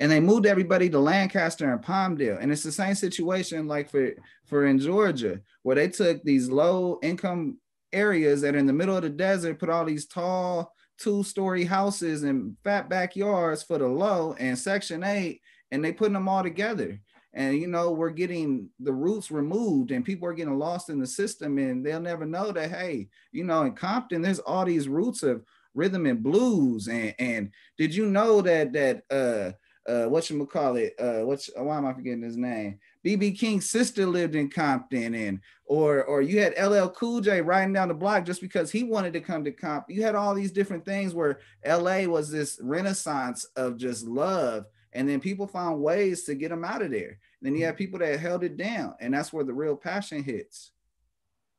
and 0.00 0.10
they 0.10 0.20
moved 0.20 0.46
everybody 0.46 0.88
to 0.90 0.98
Lancaster 0.98 1.70
and 1.70 1.82
Palmdale. 1.82 2.38
And 2.40 2.50
it's 2.50 2.62
the 2.62 2.72
same 2.72 2.94
situation 2.94 3.66
like 3.66 3.90
for 3.90 4.12
for 4.46 4.66
in 4.66 4.78
Georgia, 4.78 5.40
where 5.62 5.76
they 5.76 5.88
took 5.88 6.22
these 6.22 6.48
low 6.48 6.98
income 7.02 7.58
areas 7.92 8.40
that 8.40 8.54
are 8.54 8.58
in 8.58 8.66
the 8.66 8.72
middle 8.72 8.96
of 8.96 9.02
the 9.02 9.10
desert, 9.10 9.58
put 9.58 9.68
all 9.68 9.84
these 9.84 10.06
tall 10.06 10.74
two 10.98 11.22
story 11.22 11.64
houses 11.64 12.22
and 12.22 12.56
fat 12.62 12.88
backyards 12.88 13.62
for 13.62 13.78
the 13.78 13.86
low 13.86 14.34
and 14.38 14.58
Section 14.58 15.02
Eight, 15.02 15.40
and 15.70 15.84
they 15.84 15.92
putting 15.92 16.14
them 16.14 16.28
all 16.28 16.42
together 16.42 17.00
and 17.34 17.56
you 17.58 17.66
know 17.66 17.90
we're 17.90 18.10
getting 18.10 18.68
the 18.80 18.92
roots 18.92 19.30
removed 19.30 19.90
and 19.90 20.04
people 20.04 20.28
are 20.28 20.34
getting 20.34 20.58
lost 20.58 20.90
in 20.90 20.98
the 20.98 21.06
system 21.06 21.58
and 21.58 21.84
they'll 21.84 22.00
never 22.00 22.26
know 22.26 22.52
that 22.52 22.70
hey 22.70 23.08
you 23.32 23.44
know 23.44 23.62
in 23.62 23.72
compton 23.72 24.22
there's 24.22 24.38
all 24.40 24.64
these 24.64 24.88
roots 24.88 25.22
of 25.22 25.42
rhythm 25.74 26.06
and 26.06 26.22
blues. 26.22 26.88
And 26.88 27.14
and 27.18 27.50
did 27.78 27.94
you 27.94 28.06
know 28.06 28.40
that 28.42 28.72
that 28.72 29.02
uh 29.10 29.52
uh 29.90 30.08
what 30.08 30.28
you 30.30 30.46
call 30.46 30.76
it 30.76 30.94
uh 30.98 31.20
what's 31.26 31.50
why 31.56 31.76
am 31.76 31.86
i 31.86 31.92
forgetting 31.92 32.22
his 32.22 32.36
name? 32.36 32.78
Bb 33.04 33.36
king's 33.38 33.68
sister 33.68 34.06
lived 34.06 34.36
in 34.36 34.48
compton 34.48 35.14
and 35.14 35.40
or 35.64 36.04
or 36.04 36.22
you 36.22 36.40
had 36.40 36.54
ll 36.56 36.88
cool 36.90 37.20
j 37.20 37.40
riding 37.40 37.72
down 37.72 37.88
the 37.88 37.94
block 37.94 38.24
just 38.24 38.40
because 38.40 38.70
he 38.70 38.84
wanted 38.84 39.12
to 39.12 39.20
come 39.20 39.42
to 39.42 39.50
compton 39.50 39.94
you 39.94 40.02
had 40.02 40.14
all 40.14 40.34
these 40.34 40.52
different 40.52 40.84
things 40.84 41.14
where 41.14 41.40
la 41.66 42.04
was 42.04 42.30
this 42.30 42.60
renaissance 42.62 43.44
of 43.56 43.76
just 43.76 44.06
love 44.06 44.66
and 44.92 45.08
then 45.08 45.20
people 45.20 45.46
found 45.46 45.80
ways 45.80 46.24
to 46.24 46.34
get 46.34 46.50
them 46.50 46.64
out 46.64 46.82
of 46.82 46.90
there. 46.90 47.18
Then 47.40 47.54
you 47.54 47.62
mm. 47.62 47.66
have 47.66 47.76
people 47.76 47.98
that 48.00 48.20
held 48.20 48.44
it 48.44 48.56
down, 48.56 48.94
and 49.00 49.14
that's 49.14 49.32
where 49.32 49.44
the 49.44 49.54
real 49.54 49.76
passion 49.76 50.22
hits. 50.22 50.72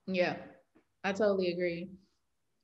Yeah, 0.08 0.36
I 1.04 1.14
totally 1.14 1.52
agree. 1.52 1.90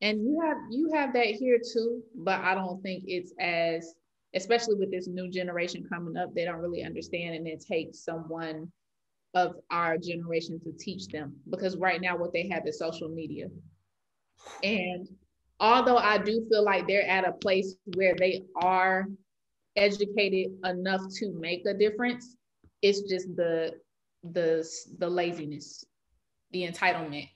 And 0.01 0.21
you 0.21 0.39
have 0.41 0.57
you 0.69 0.91
have 0.93 1.13
that 1.13 1.25
here 1.25 1.59
too, 1.59 2.01
but 2.15 2.41
I 2.41 2.55
don't 2.55 2.81
think 2.81 3.03
it's 3.07 3.33
as 3.39 3.95
especially 4.35 4.75
with 4.75 4.91
this 4.91 5.07
new 5.07 5.29
generation 5.29 5.85
coming 5.89 6.15
up, 6.15 6.33
they 6.33 6.45
don't 6.45 6.59
really 6.59 6.83
understand 6.83 7.35
and 7.35 7.47
it 7.47 7.65
takes 7.65 8.03
someone 8.03 8.71
of 9.33 9.55
our 9.71 9.97
generation 9.97 10.59
to 10.59 10.71
teach 10.79 11.07
them 11.07 11.35
because 11.49 11.77
right 11.77 12.01
now 12.01 12.17
what 12.17 12.33
they 12.33 12.47
have 12.47 12.65
is 12.67 12.79
social 12.79 13.09
media. 13.09 13.47
And 14.63 15.07
although 15.59 15.97
I 15.97 16.17
do 16.17 16.45
feel 16.49 16.63
like 16.63 16.87
they're 16.87 17.07
at 17.07 17.27
a 17.27 17.33
place 17.33 17.75
where 17.95 18.15
they 18.15 18.43
are 18.55 19.07
educated 19.75 20.53
enough 20.65 21.01
to 21.19 21.31
make 21.39 21.65
a 21.65 21.73
difference. 21.73 22.35
It's 22.81 23.01
just 23.01 23.35
the 23.35 23.73
the 24.23 24.67
the 24.97 25.09
laziness, 25.09 25.85
the 26.51 26.67
entitlement. 26.67 27.29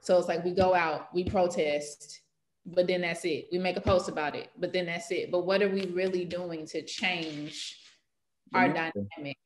So 0.00 0.18
it's 0.18 0.28
like 0.28 0.44
we 0.44 0.52
go 0.52 0.74
out, 0.74 1.12
we 1.12 1.24
protest, 1.24 2.20
but 2.64 2.86
then 2.86 3.00
that's 3.00 3.24
it. 3.24 3.48
We 3.50 3.58
make 3.58 3.76
a 3.76 3.80
post 3.80 4.08
about 4.08 4.36
it, 4.36 4.50
but 4.58 4.72
then 4.72 4.86
that's 4.86 5.10
it. 5.10 5.30
But 5.30 5.46
what 5.46 5.62
are 5.62 5.68
we 5.68 5.86
really 5.86 6.24
doing 6.24 6.66
to 6.66 6.82
change 6.82 7.78
our 8.54 8.68
dynamic? 8.68 9.38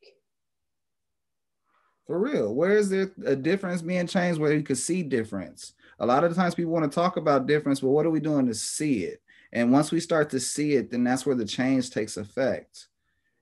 For 2.05 2.19
real, 2.19 2.53
where 2.53 2.77
is 2.77 2.89
there 2.89 3.11
a 3.25 3.35
difference 3.35 3.81
being 3.81 4.07
changed 4.07 4.39
where 4.39 4.53
you 4.53 4.63
could 4.63 4.77
see 4.77 5.01
difference? 5.01 5.73
A 5.99 6.05
lot 6.05 6.23
of 6.23 6.31
the 6.31 6.35
times 6.35 6.55
people 6.55 6.71
want 6.71 6.91
to 6.91 6.93
talk 6.93 7.17
about 7.17 7.47
difference, 7.47 7.79
but 7.79 7.89
what 7.89 8.05
are 8.05 8.11
we 8.11 8.19
doing 8.19 8.47
to 8.47 8.53
see 8.53 9.05
it? 9.05 9.21
And 9.53 9.71
once 9.71 9.91
we 9.91 9.99
start 9.99 10.29
to 10.31 10.39
see 10.39 10.73
it, 10.73 10.91
then 10.91 11.03
that's 11.03 11.25
where 11.25 11.35
the 11.35 11.45
change 11.45 11.89
takes 11.89 12.17
effect. 12.17 12.87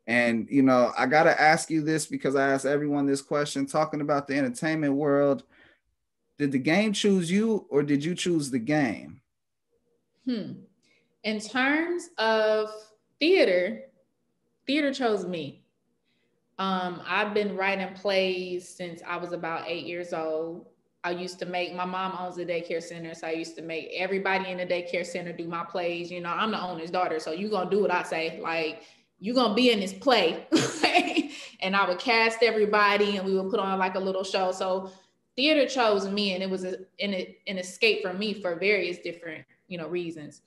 And, 0.08 0.48
you 0.50 0.64
know, 0.64 0.92
I 0.98 1.06
got 1.06 1.24
to 1.24 1.40
ask 1.40 1.70
you 1.70 1.82
this 1.82 2.08
because 2.08 2.36
I 2.36 2.50
ask 2.50 2.66
everyone 2.66 3.06
this 3.06 3.22
question 3.22 3.68
talking 3.68 4.02
about 4.02 4.28
the 4.28 4.36
entertainment 4.36 4.96
world. 4.96 5.44
Did 6.40 6.52
the 6.52 6.58
game 6.58 6.94
choose 6.94 7.30
you 7.30 7.68
or 7.70 7.84
did 7.84 8.04
you 8.04 8.16
choose 8.16 8.50
the 8.50 8.60
game? 8.60 9.22
Hmm. 10.26 10.54
In 11.24 11.40
terms 11.40 12.10
of 12.18 12.72
theater, 13.20 13.84
theater 14.66 14.94
chose 14.94 15.26
me. 15.26 15.64
Um, 16.58 17.02
I've 17.06 17.34
been 17.34 17.56
writing 17.56 17.94
plays 17.94 18.68
since 18.68 19.02
I 19.06 19.18
was 19.18 19.32
about 19.32 19.68
eight 19.68 19.86
years 19.86 20.12
old. 20.12 20.69
I 21.04 21.12
used 21.12 21.40
to 21.40 21.46
make 21.46 21.74
my 21.74 21.86
mom 21.86 22.18
owns 22.20 22.38
a 22.38 22.46
daycare 22.46 22.84
center, 22.84 23.14
so 23.14 23.28
I 23.28 23.32
used 23.32 23.56
to 23.56 23.62
make 23.62 23.90
everybody 23.96 24.50
in 24.50 24.58
the 24.58 24.66
daycare 24.66 25.06
center 25.06 25.32
do 25.32 25.48
my 25.48 25.64
plays. 25.64 26.12
You 26.12 26.20
know, 26.20 26.30
I'm 26.30 26.52
the 26.52 26.62
owner's 26.62 26.92
daughter, 26.92 27.20
so 27.20 27.32
you 27.32 27.50
gonna 27.50 27.70
do 27.70 27.82
what 27.82 27.92
I 27.92 28.04
say. 28.04 28.40
Like 28.42 28.84
you 29.20 29.34
gonna 29.34 29.56
be 29.56 29.72
in 29.72 29.80
this 29.80 29.94
play, 29.94 30.46
and 31.62 31.76
I 31.76 31.88
would 31.88 32.00
cast 32.00 32.44
everybody, 32.44 33.16
and 33.16 33.26
we 33.26 33.34
would 33.40 33.50
put 33.50 33.62
on 33.62 33.80
like 33.80 33.96
a 33.96 34.00
little 34.00 34.26
show. 34.26 34.52
So 34.52 34.92
theater 35.38 35.66
chose 35.68 36.08
me, 36.08 36.34
and 36.34 36.44
it 36.44 36.50
was 36.50 36.66
a, 36.66 36.76
an, 37.00 37.14
an 37.48 37.58
escape 37.58 38.02
for 38.02 38.14
me 38.14 38.34
for 38.34 38.56
various 38.56 38.98
different 39.00 39.46
you 39.70 39.78
know 39.78 39.88
reasons. 39.88 40.42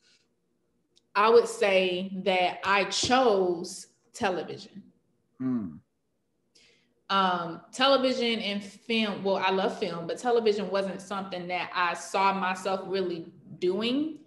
I 1.14 1.30
would 1.30 1.48
say 1.48 2.12
that 2.24 2.60
I 2.64 2.84
chose 2.84 3.86
television. 4.12 4.82
Mm 5.40 5.78
um, 7.12 7.60
television 7.72 8.40
and 8.40 8.64
film. 8.64 9.22
Well, 9.22 9.36
I 9.36 9.50
love 9.50 9.78
film, 9.78 10.06
but 10.06 10.18
television 10.18 10.70
wasn't 10.70 11.02
something 11.02 11.46
that 11.48 11.70
I 11.74 11.92
saw 11.92 12.32
myself 12.32 12.80
really 12.86 13.26
doing. 13.58 14.20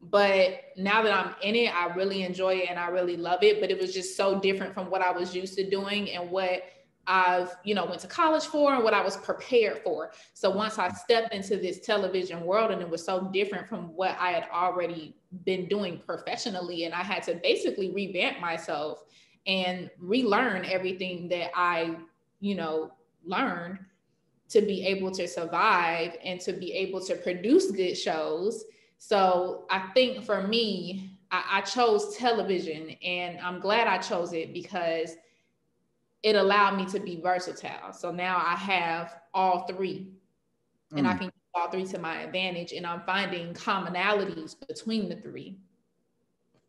But 0.00 0.60
now 0.76 1.02
that 1.02 1.12
I'm 1.12 1.34
in 1.42 1.56
it, 1.56 1.74
I 1.74 1.92
really 1.94 2.22
enjoy 2.22 2.54
it 2.58 2.70
and 2.70 2.78
I 2.78 2.86
really 2.86 3.16
love 3.16 3.42
it. 3.42 3.60
But 3.60 3.72
it 3.72 3.80
was 3.80 3.92
just 3.92 4.16
so 4.16 4.38
different 4.38 4.72
from 4.72 4.88
what 4.88 5.02
I 5.02 5.10
was 5.10 5.34
used 5.34 5.56
to 5.56 5.68
doing 5.68 6.12
and 6.12 6.30
what 6.30 6.62
I've, 7.08 7.56
you 7.64 7.74
know, 7.74 7.84
went 7.86 8.02
to 8.02 8.06
college 8.06 8.44
for 8.44 8.72
and 8.72 8.84
what 8.84 8.94
I 8.94 9.02
was 9.02 9.16
prepared 9.16 9.82
for. 9.82 10.12
So 10.34 10.48
once 10.48 10.78
I 10.78 10.90
stepped 10.90 11.34
into 11.34 11.56
this 11.56 11.80
television 11.80 12.42
world 12.44 12.70
and 12.70 12.80
it 12.80 12.88
was 12.88 13.04
so 13.04 13.28
different 13.32 13.66
from 13.66 13.96
what 13.96 14.16
I 14.20 14.30
had 14.30 14.46
already 14.52 15.16
been 15.44 15.66
doing 15.66 16.00
professionally, 16.06 16.84
and 16.84 16.94
I 16.94 17.02
had 17.02 17.24
to 17.24 17.34
basically 17.34 17.90
revamp 17.90 18.38
myself 18.38 19.02
and 19.48 19.90
relearn 19.98 20.64
everything 20.66 21.28
that 21.30 21.50
I 21.56 21.96
you 22.40 22.54
know, 22.54 22.92
learn 23.24 23.84
to 24.48 24.62
be 24.62 24.86
able 24.86 25.10
to 25.10 25.28
survive 25.28 26.16
and 26.24 26.40
to 26.40 26.52
be 26.52 26.72
able 26.72 27.00
to 27.04 27.14
produce 27.16 27.70
good 27.70 27.94
shows. 27.94 28.64
So 28.98 29.66
I 29.70 29.90
think 29.94 30.24
for 30.24 30.46
me, 30.46 31.18
I, 31.30 31.58
I, 31.58 31.60
chose 31.60 32.16
television 32.16 32.90
and 33.02 33.38
I'm 33.40 33.60
glad 33.60 33.86
I 33.86 33.98
chose 33.98 34.32
it 34.32 34.54
because 34.54 35.14
it 36.22 36.36
allowed 36.36 36.76
me 36.76 36.86
to 36.86 36.98
be 36.98 37.20
versatile. 37.20 37.92
So 37.92 38.10
now 38.10 38.42
I 38.44 38.54
have 38.54 39.16
all 39.34 39.66
three 39.66 40.08
mm. 40.92 40.98
and 40.98 41.06
I 41.06 41.14
mm. 41.14 41.18
can 41.18 41.24
use 41.26 41.32
all 41.54 41.70
three 41.70 41.84
to 41.86 41.98
my 41.98 42.22
advantage 42.22 42.72
and 42.72 42.86
I'm 42.86 43.02
finding 43.02 43.52
commonalities 43.52 44.56
between 44.66 45.10
the 45.10 45.16
three. 45.16 45.58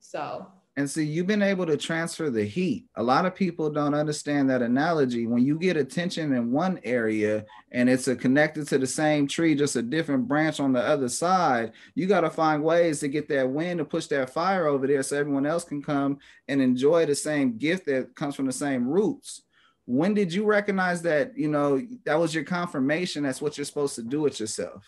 So 0.01 0.47
and 0.80 0.89
see, 0.89 1.04
you've 1.04 1.28
been 1.28 1.42
able 1.42 1.65
to 1.65 1.76
transfer 1.76 2.30
the 2.30 2.46
heat. 2.46 2.86
A 2.96 3.04
lot 3.04 3.26
of 3.26 3.36
people 3.36 3.70
don't 3.70 3.94
understand 3.94 4.50
that 4.50 4.62
analogy. 4.62 5.28
When 5.28 5.44
you 5.44 5.60
get 5.60 5.76
attention 5.76 6.32
in 6.32 6.54
one 6.54 6.80
area 6.86 7.46
and 7.74 7.89
it's 7.89 8.06
connected 8.06 8.65
to 8.70 8.78
the 8.78 8.88
same 8.88 9.28
tree, 9.28 9.56
just 9.56 9.76
a 9.76 9.82
different 9.82 10.30
branch 10.30 10.62
on 10.62 10.72
the 10.72 10.82
other 10.82 11.10
side, 11.10 11.74
you 11.96 12.08
got 12.08 12.22
to 12.22 12.30
find 12.30 12.63
ways 12.63 13.02
to 13.02 13.10
get 13.10 13.28
that 13.28 13.50
wind 13.50 13.80
to 13.80 13.86
push 13.86 14.08
that 14.08 14.30
fire 14.30 14.68
over 14.68 14.88
there 14.88 15.04
so 15.04 15.18
everyone 15.18 15.46
else 15.46 15.65
can 15.65 15.82
come 15.82 16.18
and 16.48 16.62
enjoy 16.62 17.06
the 17.06 17.13
same 17.13 17.58
gift 17.58 17.86
that 17.88 18.15
comes 18.15 18.36
from 18.36 18.46
the 18.46 18.54
same 18.54 18.88
roots. 18.88 19.42
When 19.86 20.13
did 20.13 20.34
you 20.34 20.46
recognize 20.46 21.02
that, 21.02 21.38
you 21.38 21.50
know, 21.50 21.86
that 22.06 22.18
was 22.18 22.34
your 22.34 22.46
confirmation? 22.46 23.24
That's 23.24 23.42
what 23.42 23.58
you're 23.58 23.65
supposed 23.65 23.96
to 23.96 24.02
do 24.02 24.22
with 24.22 24.39
yourself. 24.39 24.86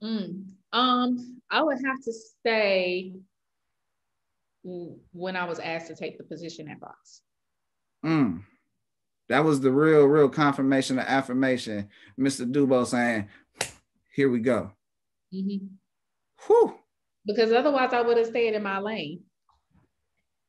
Mm, 0.00 0.44
um, 0.72 1.40
I 1.50 1.60
would 1.60 1.78
have 1.84 2.00
to 2.04 2.12
say 2.46 3.14
when 4.64 5.36
I 5.36 5.44
was 5.44 5.58
asked 5.58 5.88
to 5.88 5.94
take 5.94 6.18
the 6.18 6.24
position 6.24 6.68
at 6.68 6.80
Fox. 6.80 7.22
Mm. 8.04 8.42
That 9.28 9.44
was 9.44 9.60
the 9.60 9.70
real, 9.70 10.04
real 10.04 10.28
confirmation 10.28 10.98
of 10.98 11.06
affirmation. 11.06 11.88
Mr. 12.18 12.50
DuBose 12.50 12.88
saying, 12.88 13.28
here 14.14 14.28
we 14.28 14.40
go. 14.40 14.70
Mm-hmm. 15.34 15.66
Whew. 16.46 16.74
Because 17.26 17.52
otherwise 17.52 17.92
I 17.92 18.02
would 18.02 18.18
have 18.18 18.26
stayed 18.26 18.54
in 18.54 18.62
my 18.62 18.78
lane. 18.78 19.20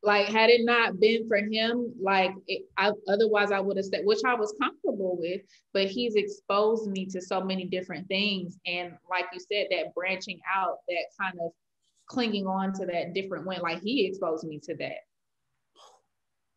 Like 0.03 0.27
had 0.27 0.51
it 0.51 0.61
not 0.63 0.99
been 0.99 1.27
for 1.27 1.37
him, 1.37 1.91
like 1.99 2.31
it, 2.47 2.63
I, 2.77 2.91
otherwise 3.07 3.51
I 3.51 3.59
would 3.59 3.77
have 3.77 3.85
stayed, 3.87 4.05
which 4.05 4.19
I 4.23 4.35
was 4.35 4.53
comfortable 4.61 5.17
with. 5.19 5.41
But 5.73 5.87
he's 5.87 6.15
exposed 6.15 6.87
me 6.91 7.07
to 7.07 7.19
so 7.19 7.41
many 7.41 7.65
different 7.65 8.07
things, 8.07 8.59
and 8.67 8.93
like 9.09 9.25
you 9.33 9.39
said, 9.39 9.67
that 9.71 9.95
branching 9.95 10.39
out, 10.55 10.77
that 10.89 11.05
kind 11.19 11.39
of 11.41 11.51
clinging 12.07 12.47
on 12.47 12.73
to 12.73 12.85
that 12.85 13.13
different 13.13 13.45
way. 13.45 13.59
Like 13.61 13.81
he 13.81 14.05
exposed 14.05 14.45
me 14.45 14.59
to 14.63 14.75
that. 14.77 14.99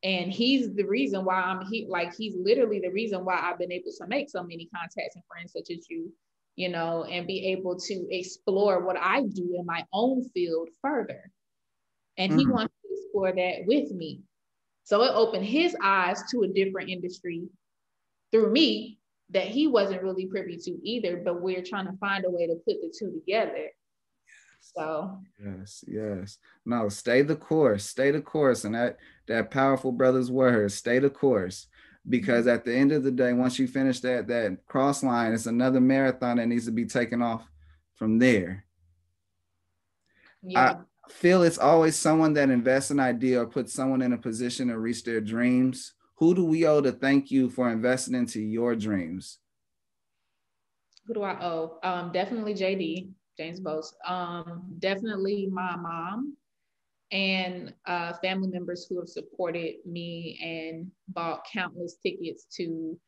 And 0.05 0.33
he's 0.33 0.75
the 0.75 0.85
reason 0.85 1.25
why 1.25 1.35
I'm 1.35 1.67
he 1.67 1.87
like 1.89 2.15
he's 2.15 2.37
literally 2.37 2.81
the 2.81 2.93
reason 2.93 3.25
why 3.25 3.41
I've 3.41 3.59
been 3.59 3.73
able 3.73 3.91
to 3.99 4.07
make 4.07 4.31
so 4.31 4.43
many 4.43 4.69
contacts 4.73 5.17
and 5.17 5.25
friends 5.27 5.53
such 5.53 5.77
as 5.77 5.87
you, 5.91 6.13
you 6.55 6.69
know, 6.69 7.05
and 7.05 7.27
be 7.27 7.49
able 7.49 7.77
to 7.81 8.07
explore 8.11 8.85
what 8.85 8.97
I 8.97 9.23
do 9.23 9.57
in 9.59 9.67
my 9.67 9.85
own 9.93 10.29
field 10.31 10.69
further. 10.81 11.31
And 12.17 12.31
mm-hmm. 12.31 12.39
he 12.39 12.47
wants 12.47 12.75
to 12.83 12.89
explore 12.95 13.33
that 13.33 13.67
with 13.67 13.91
me. 13.91 14.23
So 14.85 15.03
it 15.03 15.13
opened 15.15 15.45
his 15.45 15.77
eyes 15.83 16.23
to 16.31 16.43
a 16.43 16.49
different 16.49 16.91
industry 16.91 17.49
through 18.31 18.53
me 18.53 18.99
that 19.31 19.47
he 19.47 19.67
wasn't 19.67 20.03
really 20.03 20.27
privy 20.27 20.57
to 20.57 20.71
either, 20.83 21.19
but 21.25 21.43
we're 21.43 21.63
trying 21.63 21.87
to 21.87 21.97
find 21.99 22.25
a 22.25 22.31
way 22.31 22.47
to 22.47 22.55
put 22.55 22.81
the 22.81 22.93
two 22.97 23.13
together. 23.13 23.69
So 24.61 25.19
yes, 25.43 25.85
yes. 25.87 26.39
No, 26.65 26.89
stay 26.89 27.23
the 27.23 27.37
course, 27.37 27.85
stay 27.85 28.11
the 28.11 28.21
course. 28.21 28.65
And 28.65 28.75
that 28.75 28.99
that 29.27 29.51
powerful 29.51 29.93
brother's 29.93 30.31
word, 30.31 30.73
stay 30.73 30.99
the 30.99 31.11
course. 31.11 31.67
Because 32.09 32.47
mm-hmm. 32.47 32.55
at 32.55 32.65
the 32.65 32.75
end 32.75 32.93
of 32.93 33.03
the 33.03 33.11
day, 33.11 33.33
once 33.33 33.59
you 33.59 33.67
finish 33.67 34.01
that 34.01 34.29
that 34.29 34.59
cross 34.67 35.03
line, 35.03 35.33
it's 35.33 35.47
another 35.47 35.81
marathon 35.81 36.37
that 36.37 36.47
needs 36.47 36.67
to 36.67 36.73
be 36.73 36.87
taken 36.87 37.23
off 37.23 37.47
from 37.97 38.19
there. 38.19 38.65
Yeah. 40.43 40.75
I 41.07 41.11
feel 41.11 41.43
it's 41.43 41.59
always 41.59 41.97
someone 41.97 42.35
that 42.35 42.51
invests 42.51 42.91
an 42.91 43.01
idea 43.01 43.43
or 43.43 43.47
puts 43.47 43.73
someone 43.73 44.03
in 44.03 44.13
a 44.13 44.19
position 44.19 44.69
to 44.69 44.79
reach 44.79 45.05
their 45.05 45.21
dreams 45.21 45.95
who 46.19 46.35
do 46.35 46.45
we 46.45 46.67
owe 46.67 46.81
to 46.81 46.91
thank 46.91 47.31
you 47.31 47.49
for 47.49 47.71
investing 47.71 48.15
into 48.15 48.41
your 48.41 48.75
dreams? 48.75 49.39
Who 51.07 51.15
do 51.15 51.23
I 51.23 51.41
owe? 51.41 51.79
Um, 51.83 52.11
definitely 52.13 52.55
JD, 52.55 53.11
James 53.39 53.61
DuBose. 53.61 53.93
Um, 54.07 54.65
definitely 54.79 55.49
my 55.51 55.77
mom 55.77 56.37
and 57.11 57.73
uh, 57.87 58.13
family 58.15 58.49
members 58.49 58.87
who 58.89 58.99
have 58.99 59.09
supported 59.09 59.77
me 59.87 60.39
and 60.43 60.91
bought 61.09 61.47
countless 61.51 61.97
tickets 62.03 62.47
to 62.57 62.99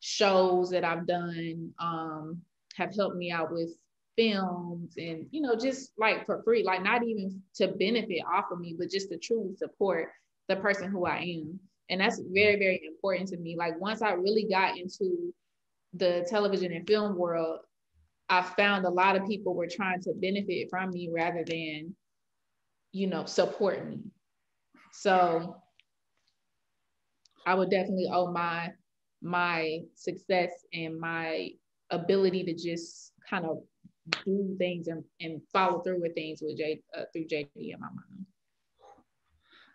shows 0.00 0.70
that 0.70 0.84
I've 0.84 1.06
done, 1.06 1.72
um, 1.78 2.42
have 2.76 2.94
helped 2.94 3.16
me 3.16 3.30
out 3.30 3.50
with 3.52 3.70
films 4.16 4.94
and, 4.96 5.26
you 5.30 5.40
know, 5.40 5.56
just 5.56 5.92
like 5.98 6.26
for 6.26 6.42
free, 6.42 6.62
like 6.62 6.82
not 6.82 7.02
even 7.04 7.40
to 7.54 7.68
benefit 7.68 8.22
off 8.30 8.46
of 8.52 8.60
me, 8.60 8.74
but 8.78 8.90
just 8.90 9.10
to 9.10 9.18
truly 9.18 9.54
support 9.56 10.10
the 10.48 10.56
person 10.56 10.90
who 10.90 11.06
I 11.06 11.18
am 11.18 11.60
and 11.90 12.00
that's 12.00 12.20
very 12.32 12.56
very 12.56 12.80
important 12.86 13.28
to 13.28 13.36
me 13.38 13.56
like 13.56 13.78
once 13.80 14.02
i 14.02 14.10
really 14.12 14.44
got 14.44 14.76
into 14.78 15.32
the 15.94 16.26
television 16.28 16.72
and 16.72 16.86
film 16.86 17.16
world 17.16 17.60
i 18.28 18.42
found 18.42 18.84
a 18.84 18.90
lot 18.90 19.16
of 19.16 19.26
people 19.26 19.54
were 19.54 19.68
trying 19.68 20.00
to 20.00 20.12
benefit 20.14 20.68
from 20.70 20.90
me 20.90 21.10
rather 21.12 21.44
than 21.44 21.94
you 22.92 23.06
know 23.06 23.24
support 23.24 23.86
me 23.86 23.98
so 24.92 25.56
i 27.46 27.54
would 27.54 27.70
definitely 27.70 28.08
owe 28.12 28.30
my 28.30 28.70
my 29.22 29.80
success 29.94 30.50
and 30.72 30.98
my 30.98 31.50
ability 31.90 32.44
to 32.44 32.54
just 32.54 33.12
kind 33.28 33.44
of 33.44 33.58
do 34.24 34.54
things 34.58 34.88
and, 34.88 35.04
and 35.20 35.40
follow 35.52 35.80
through 35.80 36.00
with 36.00 36.14
things 36.14 36.40
with 36.42 36.56
J 36.56 36.80
uh, 36.96 37.04
through 37.12 37.26
JD 37.26 37.48
and 37.56 37.80
my 37.80 37.88
mom. 37.88 38.26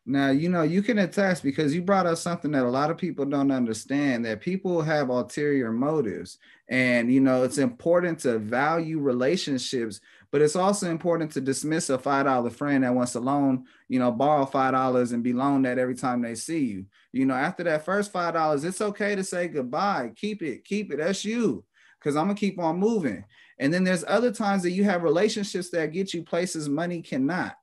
Now, 0.06 0.32
you 0.32 0.50
know, 0.50 0.64
you 0.64 0.82
can 0.82 1.00
attest 1.00 1.44
because 1.44 1.74
you 1.74 1.82
brought 1.82 2.06
up 2.06 2.18
something 2.18 2.52
that 2.52 2.66
a 2.66 2.70
lot 2.70 2.92
of 2.92 2.98
people 2.98 3.24
don't 3.24 3.52
understand 3.52 4.26
that 4.26 4.42
people 4.42 4.82
have 4.82 5.08
ulterior 5.08 5.72
motives. 5.72 6.40
And, 6.68 7.12
you 7.12 7.22
know, 7.22 7.44
it's 7.44 7.58
important 7.58 8.20
to 8.20 8.38
value 8.38 9.00
relationships, 9.00 10.02
but 10.30 10.42
it's 10.42 10.58
also 10.58 10.90
important 10.90 11.32
to 11.32 11.42
dismiss 11.42 11.90
a 11.90 11.98
$5 11.98 12.52
friend 12.52 12.84
that 12.84 12.94
wants 12.94 13.14
to 13.14 13.22
loan, 13.22 13.64
you 13.88 13.98
know, 13.98 14.12
borrow 14.12 14.46
$5 14.46 15.14
and 15.14 15.24
be 15.24 15.32
loaned 15.32 15.64
that 15.66 15.80
every 15.80 15.96
time 15.96 16.22
they 16.22 16.36
see 16.36 16.66
you. 16.66 16.86
You 17.14 17.26
know, 17.26 17.36
after 17.36 17.64
that 17.64 17.86
first 17.86 18.12
$5, 18.12 18.66
it's 18.66 18.82
okay 18.82 19.16
to 19.16 19.24
say 19.24 19.48
goodbye. 19.48 20.12
Keep 20.18 20.44
it, 20.44 20.66
keep 20.66 20.92
it. 20.92 20.98
That's 20.98 21.24
you. 21.24 21.64
Cause 22.02 22.18
I'm 22.18 22.26
gonna 22.26 22.36
keep 22.36 22.60
on 22.60 22.78
moving. 22.78 23.24
And 23.60 23.74
then 23.74 23.86
there's 23.86 24.04
other 24.06 24.34
times 24.34 24.64
that 24.64 24.72
you 24.72 24.84
have 24.84 25.04
relationships 25.04 25.70
that 25.70 25.94
get 25.94 26.14
you 26.14 26.24
places 26.24 26.68
money 26.68 27.02
cannot 27.02 27.56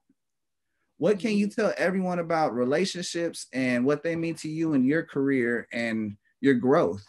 what 1.00 1.18
can 1.18 1.32
you 1.32 1.48
tell 1.48 1.72
everyone 1.78 2.18
about 2.18 2.54
relationships 2.54 3.46
and 3.54 3.86
what 3.86 4.02
they 4.02 4.14
mean 4.14 4.34
to 4.34 4.50
you 4.50 4.74
in 4.74 4.84
your 4.84 5.02
career 5.02 5.66
and 5.72 6.14
your 6.42 6.52
growth? 6.52 7.02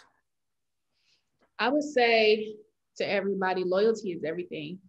I 1.59 1.67
would 1.67 1.83
say 1.83 2.55
to 2.99 3.03
everybody, 3.03 3.65
loyalty 3.65 4.13
is 4.13 4.23
everything. 4.23 4.79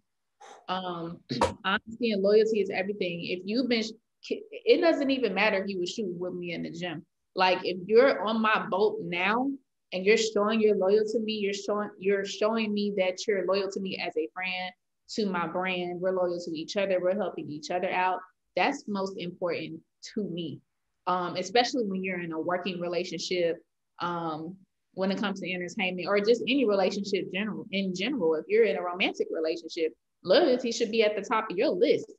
Um, 0.69 1.19
honesty 1.65 2.11
and 2.11 2.23
loyalty 2.23 2.61
is 2.61 2.69
everything. 2.69 3.25
If 3.25 3.41
you've 3.43 3.67
been, 3.67 3.83
it 4.29 4.79
doesn't 4.79 5.11
even 5.11 5.33
matter 5.33 5.61
if 5.61 5.67
you 5.67 5.79
were 5.79 5.85
shooting 5.85 6.17
with 6.17 6.33
me 6.33 6.53
in 6.53 6.63
the 6.63 6.71
gym. 6.71 7.05
Like 7.35 7.59
if 7.65 7.79
you're 7.85 8.25
on 8.25 8.41
my 8.41 8.67
boat 8.69 8.99
now 9.03 9.51
and 9.91 10.05
you're 10.05 10.15
showing 10.15 10.61
you're 10.61 10.77
loyal 10.77 11.03
to 11.11 11.19
me, 11.19 11.33
you're 11.33 11.53
showing 11.53 11.89
you're 11.99 12.23
showing 12.23 12.73
me 12.73 12.93
that 12.95 13.27
you're 13.27 13.45
loyal 13.45 13.69
to 13.69 13.81
me 13.81 14.01
as 14.01 14.15
a 14.15 14.29
friend, 14.33 14.71
to 15.15 15.25
my 15.25 15.45
brand. 15.45 15.99
We're 15.99 16.15
loyal 16.15 16.39
to 16.39 16.51
each 16.57 16.77
other. 16.77 17.01
We're 17.01 17.17
helping 17.17 17.51
each 17.51 17.69
other 17.69 17.91
out 17.91 18.21
that's 18.55 18.85
most 18.87 19.17
important 19.17 19.79
to 20.15 20.23
me, 20.23 20.59
um, 21.07 21.35
especially 21.35 21.85
when 21.85 22.03
you're 22.03 22.21
in 22.21 22.31
a 22.31 22.39
working 22.39 22.79
relationship. 22.79 23.57
Um, 23.99 24.55
when 24.95 25.11
it 25.11 25.17
comes 25.17 25.39
to 25.39 25.51
entertainment 25.51 26.07
or 26.07 26.19
just 26.19 26.43
any 26.47 26.65
relationship 26.65 27.25
general 27.33 27.65
in 27.71 27.95
general, 27.95 28.35
if 28.35 28.45
you're 28.47 28.65
in 28.65 28.77
a 28.77 28.81
romantic 28.81 29.27
relationship, 29.31 29.91
loyalty 30.23 30.71
should 30.71 30.91
be 30.91 31.03
at 31.03 31.15
the 31.15 31.21
top 31.21 31.49
of 31.49 31.57
your 31.57 31.69
list. 31.69 32.11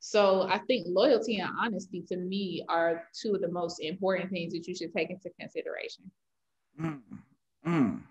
So 0.00 0.48
I 0.48 0.58
think 0.58 0.86
loyalty 0.88 1.38
and 1.38 1.50
honesty 1.60 2.02
to 2.08 2.16
me 2.16 2.64
are 2.68 3.04
two 3.20 3.34
of 3.34 3.42
the 3.42 3.50
most 3.50 3.80
important 3.80 4.30
things 4.30 4.54
that 4.54 4.66
you 4.66 4.74
should 4.74 4.94
take 4.94 5.10
into 5.10 5.28
consideration. 5.38 6.10
Mm, 6.80 7.00
mm 7.66 8.02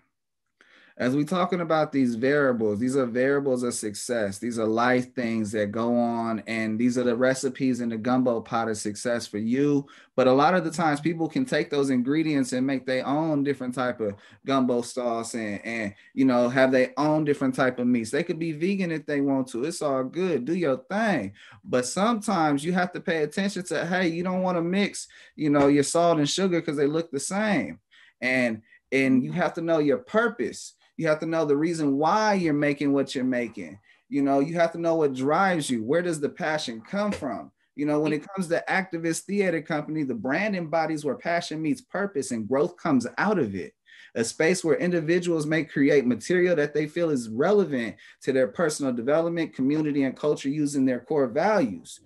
as 0.98 1.14
we 1.14 1.24
talking 1.24 1.60
about 1.60 1.92
these 1.92 2.16
variables 2.16 2.80
these 2.80 2.96
are 2.96 3.06
variables 3.06 3.62
of 3.62 3.72
success. 3.72 4.38
These 4.38 4.58
are 4.58 4.66
life 4.66 5.14
things 5.14 5.52
that 5.52 5.70
go 5.70 5.96
on 5.96 6.42
and 6.48 6.78
these 6.78 6.98
are 6.98 7.04
the 7.04 7.16
recipes 7.16 7.80
in 7.80 7.88
the 7.88 7.96
gumbo 7.96 8.40
pot 8.40 8.68
of 8.68 8.76
success 8.76 9.26
for 9.26 9.38
you. 9.38 9.86
But 10.16 10.26
a 10.26 10.32
lot 10.32 10.54
of 10.54 10.64
the 10.64 10.72
times 10.72 11.00
people 11.00 11.28
can 11.28 11.44
take 11.44 11.70
those 11.70 11.90
ingredients 11.90 12.52
and 12.52 12.66
make 12.66 12.84
their 12.84 13.06
own 13.06 13.44
different 13.44 13.76
type 13.76 14.00
of 14.00 14.16
gumbo 14.44 14.82
sauce 14.82 15.34
and, 15.34 15.64
and 15.64 15.94
you 16.14 16.24
know 16.24 16.48
have 16.48 16.72
their 16.72 16.92
own 16.96 17.24
different 17.24 17.54
type 17.54 17.78
of 17.78 17.86
meats. 17.86 18.10
They 18.10 18.24
could 18.24 18.40
be 18.40 18.52
vegan 18.52 18.90
if 18.90 19.06
they 19.06 19.20
want 19.20 19.46
to. 19.48 19.64
It's 19.64 19.82
all 19.82 20.02
good. 20.02 20.44
Do 20.44 20.54
your 20.54 20.78
thing. 20.90 21.32
But 21.64 21.86
sometimes 21.86 22.64
you 22.64 22.72
have 22.72 22.90
to 22.92 23.00
pay 23.00 23.22
attention 23.22 23.62
to 23.66 23.86
hey 23.86 24.08
you 24.08 24.24
don't 24.24 24.42
want 24.42 24.58
to 24.58 24.62
mix 24.62 25.06
you 25.36 25.50
know 25.50 25.68
your 25.68 25.84
salt 25.84 26.18
and 26.18 26.28
sugar 26.28 26.60
because 26.60 26.76
they 26.76 26.88
look 26.88 27.12
the 27.12 27.20
same. 27.20 27.78
And 28.20 28.62
and 28.90 29.22
you 29.22 29.30
have 29.32 29.54
to 29.54 29.60
know 29.60 29.78
your 29.78 29.98
purpose 29.98 30.74
you 30.98 31.06
have 31.06 31.20
to 31.20 31.26
know 31.26 31.46
the 31.46 31.56
reason 31.56 31.96
why 31.96 32.34
you're 32.34 32.52
making 32.52 32.92
what 32.92 33.14
you're 33.14 33.24
making. 33.24 33.78
You 34.10 34.22
know, 34.22 34.40
you 34.40 34.54
have 34.56 34.72
to 34.72 34.80
know 34.80 34.96
what 34.96 35.14
drives 35.14 35.70
you. 35.70 35.84
Where 35.84 36.02
does 36.02 36.20
the 36.20 36.28
passion 36.28 36.82
come 36.82 37.12
from? 37.12 37.52
You 37.76 37.86
know, 37.86 38.00
when 38.00 38.12
it 38.12 38.26
comes 38.34 38.48
to 38.48 38.64
activist 38.68 39.20
theater 39.20 39.62
company, 39.62 40.02
the 40.02 40.14
brand 40.14 40.56
embodies 40.56 41.04
where 41.04 41.14
passion 41.14 41.62
meets 41.62 41.80
purpose 41.80 42.32
and 42.32 42.48
growth 42.48 42.76
comes 42.76 43.06
out 43.16 43.38
of 43.38 43.54
it. 43.54 43.74
A 44.16 44.24
space 44.24 44.64
where 44.64 44.76
individuals 44.76 45.46
may 45.46 45.62
create 45.62 46.04
material 46.04 46.56
that 46.56 46.74
they 46.74 46.88
feel 46.88 47.10
is 47.10 47.28
relevant 47.28 47.94
to 48.22 48.32
their 48.32 48.48
personal 48.48 48.92
development, 48.92 49.54
community, 49.54 50.02
and 50.02 50.16
culture 50.16 50.48
using 50.48 50.84
their 50.84 51.00
core 51.00 51.28
values 51.28 52.00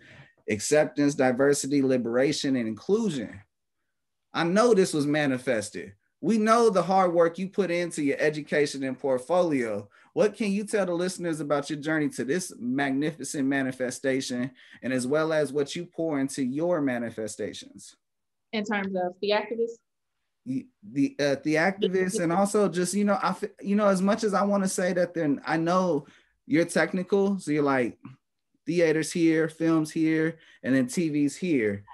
acceptance, 0.50 1.14
diversity, 1.14 1.80
liberation, 1.80 2.56
and 2.56 2.66
inclusion. 2.66 3.40
I 4.34 4.42
know 4.42 4.74
this 4.74 4.92
was 4.92 5.06
manifested 5.06 5.92
we 6.22 6.38
know 6.38 6.70
the 6.70 6.82
hard 6.82 7.12
work 7.12 7.36
you 7.36 7.48
put 7.48 7.70
into 7.70 8.02
your 8.02 8.16
education 8.18 8.84
and 8.84 8.98
portfolio. 8.98 9.88
What 10.12 10.36
can 10.36 10.52
you 10.52 10.64
tell 10.64 10.86
the 10.86 10.94
listeners 10.94 11.40
about 11.40 11.68
your 11.68 11.80
journey 11.80 12.08
to 12.10 12.24
this 12.24 12.52
magnificent 12.60 13.46
manifestation 13.48 14.52
and 14.82 14.92
as 14.92 15.04
well 15.04 15.32
as 15.32 15.52
what 15.52 15.74
you 15.74 15.84
pour 15.84 16.20
into 16.20 16.44
your 16.44 16.80
manifestations? 16.80 17.96
In 18.52 18.64
terms 18.64 18.94
of 18.94 19.14
the 19.20 19.30
activists? 19.30 19.80
The 20.46 20.66
the, 20.92 21.16
uh, 21.18 21.36
the 21.42 21.56
activists 21.56 22.20
and 22.20 22.32
also 22.32 22.68
just 22.68 22.94
you 22.94 23.04
know 23.04 23.18
I 23.20 23.34
you 23.60 23.76
know 23.76 23.86
as 23.86 24.02
much 24.02 24.24
as 24.24 24.34
I 24.34 24.42
want 24.44 24.62
to 24.62 24.68
say 24.68 24.92
that 24.92 25.14
then 25.14 25.40
I 25.46 25.56
know 25.56 26.06
you're 26.46 26.64
technical 26.64 27.38
so 27.38 27.52
you're 27.52 27.62
like 27.62 27.96
theaters 28.66 29.12
here 29.12 29.48
films 29.48 29.92
here 29.92 30.38
and 30.64 30.74
then 30.74 30.86
TV's 30.86 31.36
here 31.36 31.84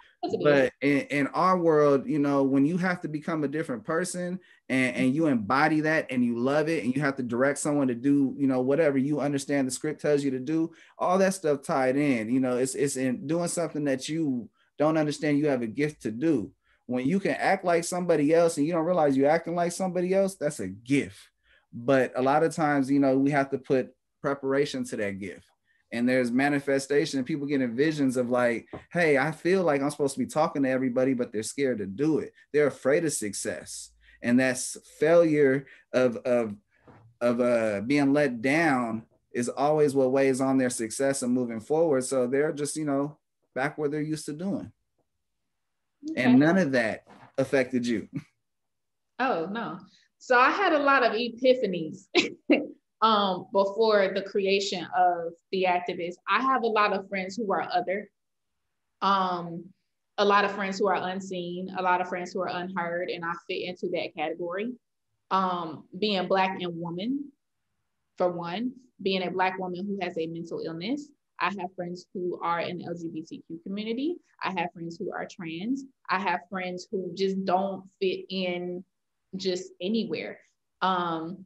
but 0.42 0.72
in, 0.80 1.00
in, 1.10 1.26
our 1.28 1.56
world 1.56 2.06
you 2.06 2.18
know 2.18 2.42
when 2.42 2.66
you 2.66 2.76
have 2.76 3.00
to 3.00 3.08
become 3.08 3.44
a 3.44 3.48
different 3.48 3.84
person 3.84 4.38
and, 4.68 4.96
and 4.96 5.14
you 5.14 5.26
embody 5.26 5.80
that 5.80 6.06
and 6.10 6.24
you 6.24 6.36
love 6.36 6.68
it 6.68 6.82
and 6.82 6.94
you 6.94 7.00
have 7.00 7.14
to 7.14 7.22
direct 7.22 7.58
someone 7.58 7.86
to 7.86 7.94
do 7.94 8.34
you 8.36 8.48
know 8.48 8.60
whatever 8.60 8.98
you 8.98 9.20
understand 9.20 9.66
the 9.66 9.70
script 9.70 10.00
tells 10.00 10.24
you 10.24 10.30
to 10.32 10.40
do 10.40 10.72
all 10.98 11.18
that 11.18 11.34
stuff 11.34 11.62
tied 11.62 11.96
in 11.96 12.28
you 12.28 12.40
know 12.40 12.56
it's 12.56 12.74
it's 12.74 12.96
in 12.96 13.26
doing 13.28 13.46
something 13.46 13.84
that 13.84 14.08
you 14.08 14.48
don't 14.78 14.96
understand 14.96 15.38
you 15.38 15.48
have 15.48 15.62
a 15.62 15.66
gift 15.66 16.02
to 16.02 16.10
do. 16.10 16.52
When 16.86 17.06
you 17.06 17.20
can 17.20 17.32
act 17.32 17.64
like 17.64 17.84
somebody 17.84 18.32
else 18.32 18.56
and 18.56 18.66
you 18.66 18.72
don't 18.72 18.86
realize 18.86 19.16
you're 19.16 19.28
acting 19.28 19.54
like 19.54 19.72
somebody 19.72 20.14
else 20.14 20.36
that's 20.36 20.60
a 20.60 20.68
gift. 20.68 21.18
But 21.72 22.12
a 22.16 22.22
lot 22.22 22.44
of 22.44 22.54
times 22.54 22.90
you 22.90 23.00
know 23.00 23.18
we 23.18 23.30
have 23.30 23.50
to 23.50 23.58
put 23.58 23.90
preparation 24.22 24.84
to 24.84 24.96
that 24.96 25.18
gift 25.18 25.46
and 25.92 26.08
there's 26.08 26.30
manifestation 26.30 27.18
and 27.18 27.26
people 27.26 27.46
getting 27.46 27.74
visions 27.74 28.16
of 28.16 28.30
like 28.30 28.66
hey 28.92 29.16
i 29.18 29.30
feel 29.30 29.62
like 29.62 29.80
i'm 29.80 29.90
supposed 29.90 30.14
to 30.14 30.20
be 30.20 30.26
talking 30.26 30.62
to 30.62 30.68
everybody 30.68 31.14
but 31.14 31.32
they're 31.32 31.42
scared 31.42 31.78
to 31.78 31.86
do 31.86 32.18
it 32.18 32.32
they're 32.52 32.66
afraid 32.66 33.04
of 33.04 33.12
success 33.12 33.90
and 34.22 34.38
that's 34.38 34.76
failure 34.98 35.66
of 35.92 36.16
of 36.18 36.54
of 37.20 37.40
uh 37.40 37.80
being 37.80 38.12
let 38.12 38.40
down 38.42 39.04
is 39.32 39.48
always 39.48 39.94
what 39.94 40.10
weighs 40.10 40.40
on 40.40 40.58
their 40.58 40.70
success 40.70 41.22
and 41.22 41.32
moving 41.32 41.60
forward. 41.60 42.04
So 42.04 42.26
they're 42.26 42.52
just, 42.52 42.76
you 42.76 42.84
know, 42.84 43.18
back 43.54 43.78
where 43.78 43.88
they're 43.88 44.00
used 44.00 44.26
to 44.26 44.32
doing. 44.32 44.72
Okay. 46.10 46.22
And 46.22 46.38
none 46.38 46.58
of 46.58 46.72
that 46.72 47.04
affected 47.36 47.86
you. 47.86 48.08
Oh 49.20 49.48
no. 49.50 49.80
So 50.18 50.38
I 50.38 50.52
had 50.52 50.72
a 50.72 50.78
lot 50.78 51.02
of 51.02 51.10
epiphanies 51.10 52.06
um 53.00 53.46
before 53.52 54.12
the 54.14 54.22
creation 54.22 54.86
of 54.96 55.32
the 55.52 55.66
activist. 55.68 56.14
I 56.28 56.42
have 56.42 56.62
a 56.62 56.66
lot 56.66 56.92
of 56.92 57.08
friends 57.08 57.36
who 57.36 57.50
are 57.52 57.68
other. 57.72 58.08
Um 59.02 59.64
a 60.18 60.24
lot 60.24 60.44
of 60.44 60.52
friends 60.52 60.78
who 60.78 60.88
are 60.88 61.08
unseen, 61.08 61.72
a 61.78 61.82
lot 61.82 62.00
of 62.00 62.08
friends 62.08 62.32
who 62.32 62.40
are 62.40 62.48
unheard, 62.48 63.08
and 63.08 63.24
I 63.24 63.32
fit 63.48 63.62
into 63.62 63.88
that 63.92 64.14
category. 64.16 64.72
Um, 65.30 65.84
being 65.96 66.26
Black 66.26 66.60
and 66.60 66.76
woman, 66.76 67.30
for 68.16 68.32
one, 68.32 68.72
being 69.00 69.22
a 69.22 69.30
Black 69.30 69.58
woman 69.58 69.86
who 69.86 69.98
has 70.02 70.18
a 70.18 70.26
mental 70.26 70.60
illness. 70.64 71.08
I 71.40 71.46
have 71.60 71.72
friends 71.76 72.06
who 72.12 72.40
are 72.42 72.60
in 72.60 72.78
the 72.78 72.86
LGBTQ 72.86 73.62
community. 73.62 74.16
I 74.42 74.50
have 74.58 74.72
friends 74.72 74.96
who 74.98 75.12
are 75.12 75.28
trans. 75.30 75.84
I 76.10 76.18
have 76.18 76.40
friends 76.50 76.88
who 76.90 77.12
just 77.14 77.44
don't 77.44 77.84
fit 78.00 78.24
in 78.28 78.84
just 79.36 79.70
anywhere. 79.80 80.40
Um, 80.82 81.44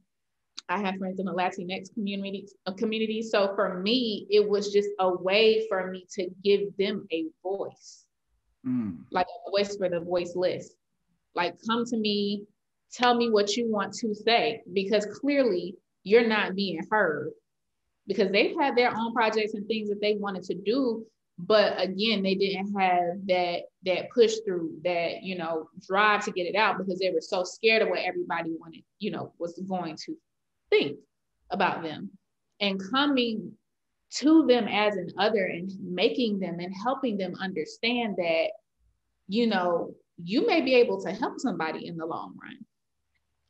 I 0.68 0.80
have 0.80 0.96
friends 0.96 1.18
in 1.18 1.26
the 1.26 1.34
Latinx 1.34 1.92
community, 1.92 2.46
uh, 2.66 2.72
community. 2.72 3.22
So 3.22 3.54
for 3.54 3.80
me, 3.80 4.26
it 4.30 4.48
was 4.48 4.72
just 4.72 4.88
a 4.98 5.12
way 5.12 5.66
for 5.68 5.90
me 5.90 6.06
to 6.14 6.28
give 6.42 6.76
them 6.78 7.06
a 7.12 7.26
voice 7.42 8.02
mm. 8.66 8.96
like 9.10 9.26
a 9.26 9.50
voice 9.50 9.76
for 9.76 9.88
the 9.88 10.00
voiceless. 10.00 10.74
Like, 11.34 11.56
come 11.66 11.84
to 11.86 11.96
me, 11.96 12.44
tell 12.92 13.14
me 13.14 13.30
what 13.30 13.56
you 13.56 13.70
want 13.70 13.94
to 13.94 14.14
say, 14.14 14.62
because 14.72 15.06
clearly 15.06 15.76
you're 16.04 16.26
not 16.26 16.54
being 16.54 16.84
heard. 16.90 17.30
Because 18.06 18.32
they've 18.32 18.56
had 18.58 18.76
their 18.76 18.94
own 18.96 19.14
projects 19.14 19.54
and 19.54 19.66
things 19.66 19.88
that 19.88 20.00
they 20.00 20.16
wanted 20.16 20.42
to 20.44 20.54
do, 20.54 21.06
but 21.38 21.80
again, 21.80 22.22
they 22.22 22.34
didn't 22.34 22.76
have 22.78 23.26
that 23.26 23.60
that 23.84 24.10
push 24.10 24.34
through, 24.44 24.76
that 24.84 25.22
you 25.22 25.38
know, 25.38 25.68
drive 25.86 26.24
to 26.24 26.32
get 26.32 26.46
it 26.46 26.56
out 26.56 26.78
because 26.78 26.98
they 26.98 27.10
were 27.10 27.20
so 27.20 27.44
scared 27.44 27.82
of 27.82 27.88
what 27.88 28.00
everybody 28.00 28.50
wanted, 28.58 28.82
you 28.98 29.12
know, 29.12 29.32
was 29.38 29.58
going 29.68 29.96
to 30.04 30.16
think 30.72 30.98
about 31.50 31.82
them. 31.82 32.10
And 32.60 32.82
coming 32.90 33.52
to 34.16 34.46
them 34.46 34.66
as 34.68 34.96
an 34.96 35.08
other 35.18 35.44
and 35.44 35.70
making 35.80 36.38
them 36.38 36.58
and 36.60 36.72
helping 36.82 37.16
them 37.16 37.34
understand 37.40 38.16
that, 38.16 38.48
you 39.28 39.46
know, 39.46 39.94
you 40.22 40.46
may 40.46 40.60
be 40.60 40.74
able 40.74 41.02
to 41.02 41.12
help 41.12 41.38
somebody 41.38 41.86
in 41.86 41.96
the 41.96 42.06
long 42.06 42.34
run, 42.42 42.58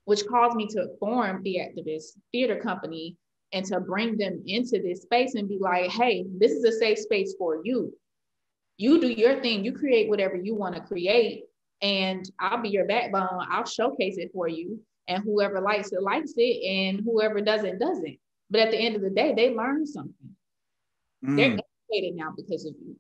which 0.05 0.27
caused 0.27 0.57
me 0.57 0.67
to 0.69 0.89
form 0.99 1.43
the 1.43 1.59
activist 1.59 2.17
theater 2.33 2.57
company 2.61 3.17
and 3.53 3.65
to 3.67 3.81
bring 3.81 4.17
them 4.17 4.43
into 4.47 4.81
this 4.83 5.03
space 5.03 5.35
and 5.35 5.49
be 5.49 5.59
like, 5.61 5.91
hey, 5.91 6.25
this 6.39 6.53
is 6.53 6.65
a 6.65 6.73
safe 6.73 6.99
space 6.99 7.35
for 7.39 7.61
you. 7.65 7.93
You 8.79 9.01
do 9.01 9.09
your 9.09 9.41
thing, 9.41 9.65
you 9.65 9.73
create 9.73 10.09
whatever 10.09 10.37
you 10.37 10.55
want 10.55 10.75
to 10.75 10.81
create, 10.81 11.45
and 11.83 12.29
I'll 12.41 12.63
be 12.63 12.71
your 12.71 12.87
backbone. 12.87 13.47
I'll 13.51 13.67
showcase 13.67 14.17
it 14.17 14.31
for 14.33 14.49
you. 14.49 14.81
And 15.09 15.23
whoever 15.25 15.61
likes 15.61 15.93
it, 15.93 16.03
likes 16.03 16.33
it, 16.37 16.65
and 16.65 17.01
whoever 17.05 17.41
doesn't, 17.41 17.79
doesn't. 17.79 18.19
But 18.51 18.61
at 18.61 18.71
the 18.71 18.79
end 18.79 18.97
of 18.97 19.03
the 19.03 19.11
day, 19.11 19.35
they 19.35 19.55
learn 19.55 19.87
something. 19.87 20.37
Mm. 21.25 21.37
They're 21.37 21.59
educated 21.91 22.17
now 22.17 22.33
because 22.37 22.67
of 22.67 22.75
you. 22.81 22.97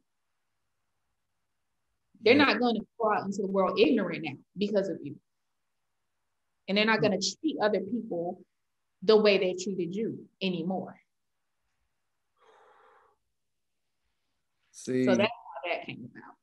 They're 2.22 2.36
yeah. 2.36 2.44
not 2.44 2.58
going 2.58 2.76
to 2.76 2.86
go 3.00 3.12
out 3.12 3.24
into 3.24 3.42
the 3.42 3.48
world 3.48 3.78
ignorant 3.78 4.24
now 4.24 4.36
because 4.56 4.88
of 4.88 4.98
you. 5.02 5.16
And 6.68 6.78
they're 6.78 6.84
not 6.84 7.00
going 7.00 7.18
to 7.18 7.36
treat 7.40 7.56
other 7.60 7.80
people 7.80 8.40
the 9.02 9.16
way 9.16 9.38
they 9.38 9.54
treated 9.54 9.94
you 9.94 10.24
anymore. 10.40 10.96
See, 14.70 15.04
so 15.04 15.14
that's 15.14 15.30
how 15.30 15.70
that 15.70 15.86
came 15.86 16.08
about. 16.10 16.34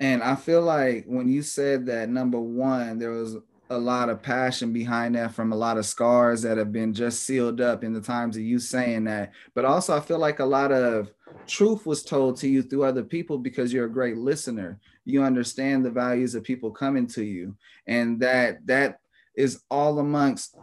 And 0.00 0.22
I 0.22 0.36
feel 0.36 0.62
like 0.62 1.04
when 1.06 1.28
you 1.28 1.42
said 1.42 1.86
that, 1.86 2.08
number 2.08 2.38
one, 2.38 2.98
there 2.98 3.10
was 3.10 3.36
a 3.70 3.78
lot 3.78 4.08
of 4.08 4.22
passion 4.22 4.72
behind 4.72 5.14
that 5.14 5.32
from 5.32 5.52
a 5.52 5.56
lot 5.56 5.76
of 5.76 5.86
scars 5.86 6.42
that 6.42 6.56
have 6.56 6.72
been 6.72 6.94
just 6.94 7.24
sealed 7.24 7.60
up 7.60 7.84
in 7.84 7.92
the 7.92 8.00
times 8.00 8.36
of 8.36 8.42
you 8.42 8.58
saying 8.58 9.04
that. 9.04 9.32
But 9.54 9.64
also, 9.64 9.96
I 9.96 10.00
feel 10.00 10.18
like 10.18 10.38
a 10.38 10.44
lot 10.44 10.72
of 10.72 11.10
truth 11.46 11.86
was 11.86 12.02
told 12.02 12.36
to 12.38 12.48
you 12.48 12.62
through 12.62 12.84
other 12.84 13.04
people 13.04 13.38
because 13.38 13.72
you're 13.72 13.86
a 13.86 13.92
great 13.92 14.16
listener. 14.16 14.80
You 15.04 15.22
understand 15.22 15.84
the 15.84 15.90
values 15.90 16.34
of 16.34 16.44
people 16.44 16.70
coming 16.70 17.06
to 17.08 17.24
you, 17.24 17.56
and 17.86 18.20
that 18.20 18.66
that 18.66 19.00
is 19.36 19.62
all 19.70 19.98
amongst 19.98 20.56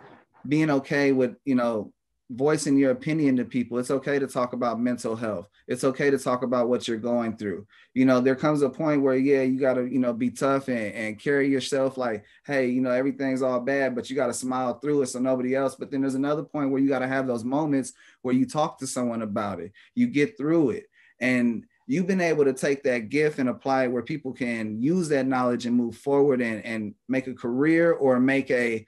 being 0.48 0.70
okay 0.70 1.12
with 1.12 1.36
you 1.46 1.56
know 1.56 1.92
voicing 2.32 2.78
your 2.78 2.92
opinion 2.92 3.36
to 3.36 3.46
people. 3.46 3.78
It's 3.78 3.92
okay 3.92 4.18
to 4.18 4.28
talk 4.28 4.54
about 4.54 4.80
mental 4.80 5.16
health. 5.16 5.48
It's 5.68 5.84
okay 5.84 6.10
to 6.10 6.18
talk 6.18 6.42
about 6.42 6.70
what 6.70 6.88
you're 6.88 6.98
going 6.98 7.38
through. 7.38 7.68
You 7.94 8.06
know, 8.06 8.20
there 8.20 8.36
comes 8.36 8.64
a 8.64 8.70
point 8.70 9.04
where, 9.04 9.16
yeah, 9.16 9.44
you 9.44 9.60
got 9.60 9.76
to, 9.76 9.86
you 9.86 10.00
know, 10.00 10.12
be 10.12 10.32
tough 10.32 10.68
and, 10.68 10.94
and 10.94 11.20
carry 11.20 11.48
yourself 11.48 11.98
like, 11.98 12.26
hey, 12.46 12.68
you 12.68 12.82
know, 12.82 12.92
everything's 12.92 13.44
all 13.44 13.60
bad, 13.60 13.94
but 13.94 14.10
you 14.10 14.16
got 14.16 14.28
to 14.28 14.34
smile 14.34 14.80
through 14.80 15.04
it 15.04 15.08
so 15.08 15.20
nobody 15.20 15.56
else. 15.56 15.76
But 15.76 15.92
then 15.92 16.02
there's 16.02 16.16
another 16.16 16.44
point 16.44 16.72
where 16.72 16.82
you 16.82 16.90
got 16.90 17.00
to 17.00 17.08
have 17.08 17.28
those 17.28 17.44
moments 17.44 17.94
where 18.24 18.34
you 18.34 18.48
talk 18.48 18.80
to 18.80 18.88
someone 18.88 19.22
about 19.22 19.60
it, 19.60 19.72
you 19.94 20.08
get 20.08 20.38
through 20.38 20.72
it. 20.72 20.86
And 21.20 21.66
you've 21.88 22.08
been 22.08 22.22
able 22.22 22.46
to 22.46 22.54
take 22.54 22.82
that 22.84 23.10
gift 23.10 23.38
and 23.38 23.50
apply 23.50 23.84
it 23.84 23.92
where 23.92 24.02
people 24.02 24.34
can 24.34 24.82
use 24.82 25.08
that 25.10 25.28
knowledge 25.28 25.68
and 25.68 25.76
move 25.76 25.96
forward 25.96 26.42
and, 26.42 26.66
and 26.66 26.96
make 27.08 27.28
a 27.28 27.34
career 27.34 27.94
or 27.94 28.20
make 28.20 28.50
a, 28.50 28.84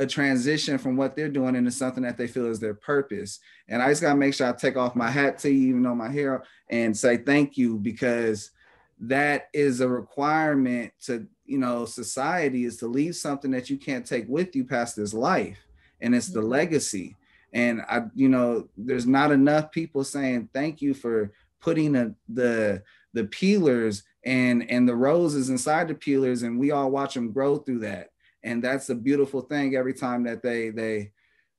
a 0.00 0.06
transition 0.06 0.78
from 0.78 0.96
what 0.96 1.14
they're 1.14 1.28
doing 1.28 1.54
into 1.54 1.70
something 1.70 2.02
that 2.02 2.16
they 2.16 2.26
feel 2.26 2.46
is 2.46 2.58
their 2.58 2.72
purpose. 2.72 3.38
And 3.68 3.82
I 3.82 3.90
just 3.90 4.00
gotta 4.00 4.16
make 4.16 4.32
sure 4.32 4.48
I 4.48 4.52
take 4.52 4.78
off 4.78 4.96
my 4.96 5.10
hat 5.10 5.38
to 5.40 5.50
you, 5.50 5.68
even 5.68 5.82
though 5.82 5.94
my 5.94 6.10
hair, 6.10 6.42
and 6.70 6.96
say 6.96 7.18
thank 7.18 7.58
you 7.58 7.76
because 7.76 8.50
that 8.98 9.48
is 9.52 9.80
a 9.80 9.88
requirement 9.88 10.92
to 11.02 11.26
you 11.44 11.58
know 11.58 11.84
society 11.84 12.64
is 12.64 12.78
to 12.78 12.86
leave 12.86 13.14
something 13.14 13.50
that 13.50 13.68
you 13.68 13.76
can't 13.76 14.06
take 14.06 14.24
with 14.26 14.56
you 14.56 14.64
past 14.64 14.96
this 14.96 15.12
life, 15.12 15.58
and 16.00 16.14
it's 16.14 16.28
the 16.28 16.40
mm-hmm. 16.40 16.48
legacy. 16.48 17.16
And 17.52 17.82
I, 17.82 18.04
you 18.14 18.30
know, 18.30 18.68
there's 18.78 19.06
not 19.06 19.32
enough 19.32 19.70
people 19.70 20.02
saying 20.02 20.48
thank 20.54 20.80
you 20.80 20.94
for 20.94 21.30
putting 21.60 21.94
a, 21.94 22.14
the 22.26 22.82
the 23.12 23.24
peelers 23.24 24.02
and 24.24 24.68
and 24.70 24.88
the 24.88 24.96
roses 24.96 25.50
inside 25.50 25.88
the 25.88 25.94
peelers, 25.94 26.42
and 26.42 26.58
we 26.58 26.70
all 26.70 26.90
watch 26.90 27.12
them 27.12 27.32
grow 27.32 27.58
through 27.58 27.80
that 27.80 28.08
and 28.42 28.62
that's 28.62 28.88
a 28.88 28.94
beautiful 28.94 29.42
thing 29.42 29.76
every 29.76 29.94
time 29.94 30.24
that 30.24 30.42
they 30.42 30.70
they 30.70 31.12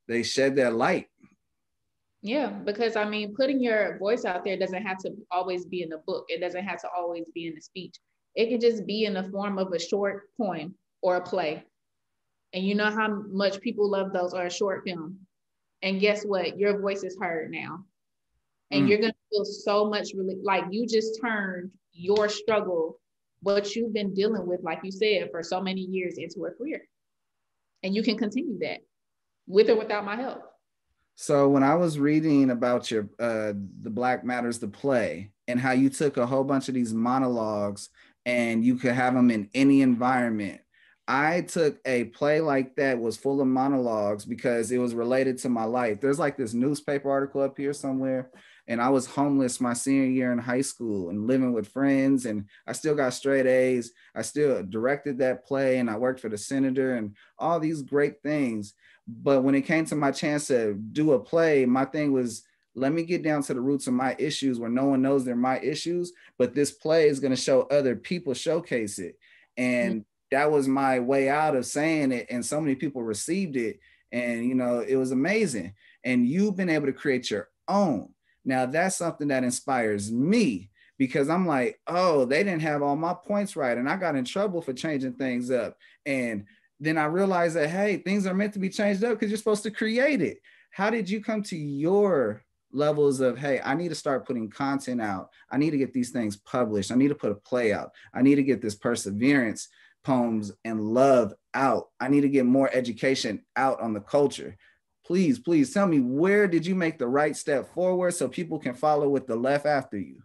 they 0.07 0.23
shed 0.23 0.55
that 0.55 0.73
light. 0.75 1.07
Yeah 2.21 2.49
because 2.49 2.95
i 2.95 3.03
mean 3.03 3.33
putting 3.35 3.61
your 3.61 3.97
voice 3.97 4.25
out 4.25 4.43
there 4.43 4.57
doesn't 4.57 4.83
have 4.83 4.99
to 4.99 5.11
always 5.31 5.65
be 5.65 5.81
in 5.81 5.93
a 5.93 5.97
book. 5.99 6.25
It 6.27 6.39
doesn't 6.39 6.63
have 6.63 6.81
to 6.81 6.89
always 6.95 7.25
be 7.33 7.47
in 7.47 7.57
a 7.57 7.61
speech. 7.61 7.95
It 8.35 8.49
can 8.49 8.59
just 8.59 8.85
be 8.85 9.05
in 9.05 9.13
the 9.13 9.29
form 9.31 9.57
of 9.57 9.73
a 9.73 9.79
short 9.79 10.29
poem 10.37 10.75
or 11.01 11.17
a 11.17 11.21
play. 11.21 11.63
And 12.53 12.65
you 12.65 12.75
know 12.75 12.89
how 12.89 13.07
much 13.29 13.61
people 13.61 13.89
love 13.89 14.13
those 14.13 14.33
or 14.33 14.45
a 14.45 14.51
short 14.51 14.83
film. 14.85 15.19
And 15.81 15.99
guess 15.99 16.23
what? 16.23 16.57
Your 16.57 16.79
voice 16.79 17.03
is 17.03 17.17
heard 17.19 17.51
now. 17.51 17.85
And 18.71 18.85
mm. 18.85 18.89
you're 18.89 18.99
going 18.99 19.11
to 19.11 19.17
feel 19.31 19.45
so 19.45 19.89
much 19.89 20.09
really 20.15 20.37
like 20.43 20.65
you 20.69 20.85
just 20.87 21.19
turned 21.21 21.71
your 21.93 22.29
struggle 22.29 22.99
what 23.41 23.75
you've 23.75 23.93
been 23.93 24.13
dealing 24.13 24.45
with, 24.45 24.61
like 24.63 24.79
you 24.83 24.91
said, 24.91 25.29
for 25.31 25.43
so 25.43 25.61
many 25.61 25.81
years 25.81 26.17
into 26.17 26.45
a 26.45 26.51
career. 26.51 26.81
And 27.83 27.95
you 27.95 28.03
can 28.03 28.17
continue 28.17 28.59
that 28.59 28.79
with 29.47 29.69
or 29.69 29.77
without 29.77 30.05
my 30.05 30.15
help. 30.15 30.43
So 31.15 31.49
when 31.49 31.63
I 31.63 31.75
was 31.75 31.99
reading 31.99 32.51
about 32.51 32.89
your 32.89 33.09
uh 33.19 33.53
the 33.81 33.89
Black 33.89 34.23
Matters 34.23 34.59
the 34.59 34.67
play 34.67 35.31
and 35.47 35.59
how 35.59 35.71
you 35.71 35.89
took 35.89 36.17
a 36.17 36.25
whole 36.25 36.43
bunch 36.43 36.67
of 36.69 36.75
these 36.75 36.93
monologues 36.93 37.89
and 38.25 38.63
you 38.63 38.75
could 38.75 38.93
have 38.93 39.13
them 39.13 39.31
in 39.31 39.49
any 39.53 39.81
environment. 39.81 40.61
I 41.07 41.41
took 41.41 41.79
a 41.85 42.05
play 42.05 42.39
like 42.39 42.75
that 42.75 42.99
was 42.99 43.17
full 43.17 43.41
of 43.41 43.47
monologues 43.47 44.23
because 44.23 44.71
it 44.71 44.77
was 44.77 44.93
related 44.93 45.39
to 45.39 45.49
my 45.49 45.65
life. 45.65 45.99
There's 45.99 46.19
like 46.19 46.37
this 46.37 46.53
newspaper 46.53 47.09
article 47.09 47.41
up 47.41 47.57
here 47.57 47.73
somewhere 47.73 48.29
and 48.71 48.81
I 48.81 48.87
was 48.87 49.05
homeless 49.05 49.59
my 49.59 49.73
senior 49.73 50.05
year 50.05 50.31
in 50.31 50.37
high 50.37 50.61
school 50.61 51.09
and 51.09 51.27
living 51.27 51.51
with 51.51 51.67
friends 51.67 52.25
and 52.25 52.45
I 52.65 52.71
still 52.71 52.95
got 52.95 53.13
straight 53.13 53.45
A's. 53.45 53.91
I 54.15 54.21
still 54.21 54.63
directed 54.63 55.17
that 55.17 55.45
play 55.45 55.79
and 55.79 55.89
I 55.89 55.97
worked 55.97 56.21
for 56.21 56.29
the 56.29 56.37
senator 56.37 56.95
and 56.95 57.13
all 57.37 57.59
these 57.59 57.81
great 57.81 58.23
things. 58.23 58.73
But 59.05 59.43
when 59.43 59.55
it 59.55 59.63
came 59.63 59.83
to 59.87 59.95
my 59.95 60.11
chance 60.11 60.47
to 60.47 60.75
do 60.75 61.11
a 61.11 61.19
play, 61.19 61.65
my 61.65 61.83
thing 61.83 62.13
was 62.13 62.43
let 62.73 62.93
me 62.93 63.03
get 63.03 63.23
down 63.23 63.43
to 63.43 63.53
the 63.53 63.59
roots 63.59 63.87
of 63.87 63.93
my 63.93 64.15
issues 64.17 64.57
where 64.57 64.69
no 64.69 64.85
one 64.85 65.01
knows 65.01 65.25
they're 65.25 65.35
my 65.35 65.59
issues, 65.59 66.13
but 66.37 66.55
this 66.55 66.71
play 66.71 67.09
is 67.09 67.19
going 67.19 67.35
to 67.35 67.41
show 67.41 67.63
other 67.63 67.97
people 67.97 68.33
showcase 68.33 68.99
it. 68.99 69.19
And 69.57 69.95
mm-hmm. 69.95 70.37
that 70.37 70.49
was 70.49 70.69
my 70.69 71.01
way 71.01 71.27
out 71.27 71.57
of 71.57 71.65
saying 71.65 72.13
it 72.13 72.27
and 72.29 72.45
so 72.45 72.61
many 72.61 72.75
people 72.75 73.03
received 73.03 73.57
it 73.57 73.81
and 74.13 74.45
you 74.45 74.55
know, 74.55 74.79
it 74.79 74.95
was 74.95 75.11
amazing. 75.11 75.73
And 76.05 76.25
you've 76.25 76.55
been 76.55 76.69
able 76.69 76.85
to 76.85 76.93
create 76.93 77.29
your 77.29 77.49
own 77.67 78.13
now 78.43 78.65
that's 78.65 78.95
something 78.95 79.27
that 79.29 79.43
inspires 79.43 80.11
me 80.11 80.69
because 80.97 81.29
I'm 81.29 81.47
like, 81.47 81.79
oh, 81.87 82.25
they 82.25 82.43
didn't 82.43 82.61
have 82.61 82.81
all 82.81 82.95
my 82.95 83.13
points 83.13 83.55
right. 83.55 83.77
And 83.77 83.89
I 83.89 83.95
got 83.95 84.15
in 84.15 84.23
trouble 84.23 84.61
for 84.61 84.73
changing 84.73 85.13
things 85.13 85.49
up. 85.49 85.75
And 86.05 86.45
then 86.79 86.97
I 86.97 87.05
realized 87.05 87.55
that 87.55 87.69
hey, 87.69 87.97
things 87.97 88.27
are 88.27 88.33
meant 88.33 88.53
to 88.53 88.59
be 88.59 88.69
changed 88.69 89.03
up 89.03 89.11
because 89.11 89.29
you're 89.29 89.37
supposed 89.37 89.63
to 89.63 89.71
create 89.71 90.21
it. 90.21 90.39
How 90.71 90.89
did 90.89 91.09
you 91.09 91.23
come 91.23 91.43
to 91.43 91.57
your 91.57 92.43
levels 92.73 93.19
of 93.19 93.37
hey 93.37 93.59
i 93.63 93.73
need 93.73 93.89
to 93.89 93.95
start 93.95 94.25
putting 94.25 94.49
content 94.49 95.01
out 95.01 95.29
i 95.51 95.57
need 95.57 95.71
to 95.71 95.77
get 95.77 95.93
these 95.93 96.11
things 96.11 96.37
published 96.37 96.91
i 96.91 96.95
need 96.95 97.09
to 97.09 97.15
put 97.15 97.31
a 97.31 97.35
play 97.35 97.73
out 97.73 97.91
i 98.13 98.21
need 98.21 98.35
to 98.35 98.43
get 98.43 98.61
this 98.61 98.75
perseverance 98.75 99.67
poems 100.03 100.51
and 100.63 100.81
love 100.81 101.33
out 101.53 101.89
i 101.99 102.07
need 102.07 102.21
to 102.21 102.29
get 102.29 102.45
more 102.45 102.69
education 102.73 103.43
out 103.55 103.81
on 103.81 103.93
the 103.93 103.99
culture 103.99 104.57
please 105.05 105.39
please 105.39 105.73
tell 105.73 105.87
me 105.87 105.99
where 105.99 106.47
did 106.47 106.65
you 106.65 106.75
make 106.75 106.97
the 106.97 107.07
right 107.07 107.35
step 107.35 107.73
forward 107.73 108.11
so 108.11 108.27
people 108.27 108.59
can 108.59 108.73
follow 108.73 109.09
with 109.09 109.27
the 109.27 109.35
left 109.35 109.65
after 109.65 109.97
you 109.97 110.21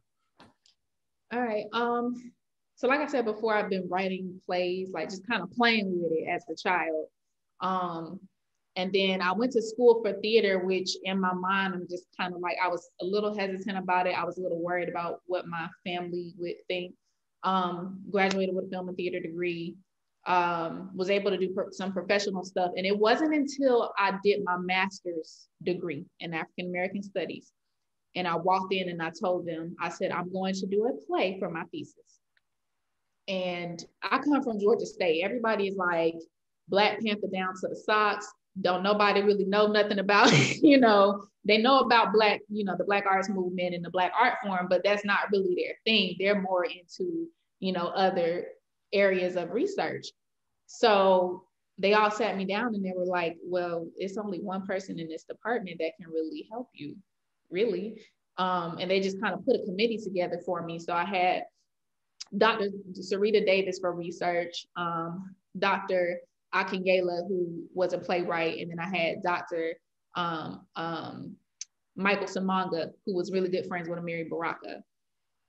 all 1.33 1.41
right 1.41 1.67
um 1.73 2.33
so 2.75 2.87
like 2.87 3.01
i 3.01 3.07
said 3.07 3.25
before 3.25 3.55
i've 3.55 3.71
been 3.71 3.89
writing 3.89 4.41
plays 4.45 4.91
like 4.93 5.09
just 5.09 5.27
kind 5.27 5.43
of 5.43 5.51
playing 5.53 6.01
with 6.03 6.13
it 6.13 6.29
as 6.29 6.45
a 6.51 6.55
child 6.55 7.07
um 7.61 8.21
and 8.77 8.93
then 8.93 9.23
I 9.23 9.33
went 9.33 9.53
to 9.53 9.63
school 9.63 10.03
for 10.03 10.13
theater, 10.21 10.59
which 10.59 10.97
in 11.03 11.19
my 11.19 11.33
mind, 11.33 11.73
I'm 11.73 11.89
just 11.89 12.05
kind 12.17 12.35
of 12.35 12.41
like, 12.41 12.59
I 12.63 12.69
was 12.69 12.91
a 13.01 13.07
little 13.07 13.37
hesitant 13.37 13.79
about 13.79 14.07
it. 14.07 14.17
I 14.17 14.25
was 14.25 14.37
a 14.37 14.43
little 14.43 14.63
worried 14.63 14.91
about 14.91 15.23
what 15.25 15.49
my 15.49 15.69
family 15.85 16.35
would 16.39 16.57
think. 16.69 16.95
Um, 17.43 18.01
graduated 18.11 18.55
with 18.55 18.67
a 18.67 18.69
film 18.69 18.89
and 18.89 18.97
theater 18.97 19.21
degree, 19.21 19.77
um, 20.27 20.91
was 20.95 21.11
able 21.11 21.31
to 21.31 21.39
do 21.39 21.53
pro- 21.55 21.71
some 21.71 21.93
professional 21.93 22.45
stuff. 22.45 22.73
And 22.77 22.87
it 22.87 22.97
wasn't 22.97 23.35
until 23.35 23.93
I 23.99 24.15
did 24.25 24.43
my 24.45 24.57
master's 24.59 25.49
degree 25.63 26.05
in 26.21 26.35
African 26.35 26.67
American 26.67 27.03
Studies. 27.03 27.53
And 28.15 28.27
I 28.27 28.37
walked 28.37 28.73
in 28.73 28.89
and 28.89 29.03
I 29.03 29.11
told 29.11 29.47
them, 29.47 29.77
I 29.81 29.89
said, 29.91 30.11
I'm 30.11 30.33
going 30.33 30.55
to 30.55 30.67
do 30.67 30.87
a 30.87 31.07
play 31.07 31.39
for 31.39 31.51
my 31.51 31.65
thesis. 31.71 32.21
And 33.29 33.85
I 34.03 34.19
come 34.19 34.43
from 34.43 34.61
Georgia 34.61 34.87
State. 34.87 35.23
Everybody 35.23 35.69
is 35.69 35.77
like, 35.77 36.15
Black 36.69 37.01
Panther 37.01 37.29
down 37.33 37.55
to 37.61 37.69
the 37.69 37.77
socks 37.77 38.27
don't 38.61 38.83
nobody 38.83 39.21
really 39.23 39.45
know 39.45 39.67
nothing 39.67 39.99
about 39.99 40.33
you 40.63 40.79
know 40.79 41.25
they 41.45 41.59
know 41.59 41.81
about 41.81 42.13
black 42.13 42.41
you 42.49 42.65
know 42.65 42.75
the 42.77 42.85
black 42.85 43.05
arts 43.07 43.29
movement 43.29 43.75
and 43.75 43.85
the 43.85 43.91
black 43.91 44.13
art 44.19 44.35
form 44.45 44.67
but 44.69 44.83
that's 44.85 45.05
not 45.05 45.31
really 45.31 45.55
their 45.55 45.75
thing 45.85 46.17
they're 46.19 46.41
more 46.41 46.65
into 46.65 47.27
you 47.61 47.73
know 47.73 47.89
other 47.89 48.47
areas 48.97 49.37
of 49.37 49.51
research 49.53 50.07
so 50.67 51.45
they 51.79 51.93
all 51.95 52.11
sat 52.11 52.37
me 52.37 52.45
down 52.45 52.75
and 52.75 52.85
they 52.85 52.93
were 52.97 53.05
like 53.05 53.37
well 53.45 53.87
it's 53.97 54.17
only 54.17 54.41
one 54.41 54.67
person 54.67 54.99
in 54.99 55.09
this 55.09 55.25
department 55.25 55.77
that 55.79 55.93
can 56.01 56.11
really 56.11 56.47
help 56.51 56.69
you 56.75 56.97
really 57.51 58.01
um, 58.39 58.77
and 58.79 58.91
they 58.91 59.01
just 59.01 59.21
kind 59.21 59.35
of 59.35 59.45
put 59.47 59.57
a 59.57 59.65
committee 59.65 59.99
together 60.03 60.41
for 60.45 60.63
me 60.63 60.79
so 60.79 60.93
i 60.93 61.05
had 61.05 61.43
dr 62.39 62.69
sarita 62.93 63.45
davis 63.45 63.79
for 63.79 63.93
research 63.93 64.67
um, 64.77 65.35
dr 65.59 66.19
Akingela, 66.57 67.29
who 67.29 67.65
was 67.75 67.93
a 67.93 67.99
playwright, 67.99 68.59
and 68.59 68.71
then 68.71 68.79
I 68.79 68.89
had 68.89 69.23
Dr. 69.23 69.75
Um, 70.15 70.67
um, 70.75 71.37
Michael 71.97 72.27
Simanga, 72.27 72.91
who 73.05 73.15
was 73.15 73.31
really 73.31 73.49
good 73.49 73.67
friends 73.67 73.89
with 73.89 73.99
Amiri 73.99 74.29
Baraka. 74.29 74.83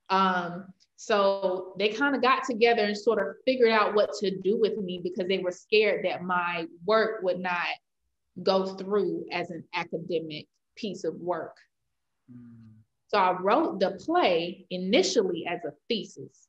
Um, 0.10 0.74
so 0.96 1.74
they 1.78 1.90
kind 1.90 2.16
of 2.16 2.22
got 2.22 2.44
together 2.44 2.84
and 2.84 2.98
sort 2.98 3.20
of 3.20 3.36
figured 3.46 3.72
out 3.72 3.94
what 3.94 4.14
to 4.20 4.36
do 4.40 4.60
with 4.60 4.78
me 4.78 5.00
because 5.04 5.28
they 5.28 5.40
were 5.40 5.52
scared 5.52 6.06
that 6.06 6.24
my 6.24 6.66
work 6.86 7.22
would 7.24 7.40
not 7.40 7.68
go 8.42 8.66
through 8.66 9.26
as 9.32 9.50
an 9.52 9.64
academic 9.74 10.48
piece 10.76 11.04
of 11.04 11.16
work. 11.16 11.56
Mm. 12.32 12.74
So 13.10 13.18
I 13.18 13.32
wrote 13.40 13.80
the 13.80 13.92
play 13.92 14.66
initially 14.70 15.46
as 15.48 15.64
a 15.66 15.74
thesis. 15.88 16.48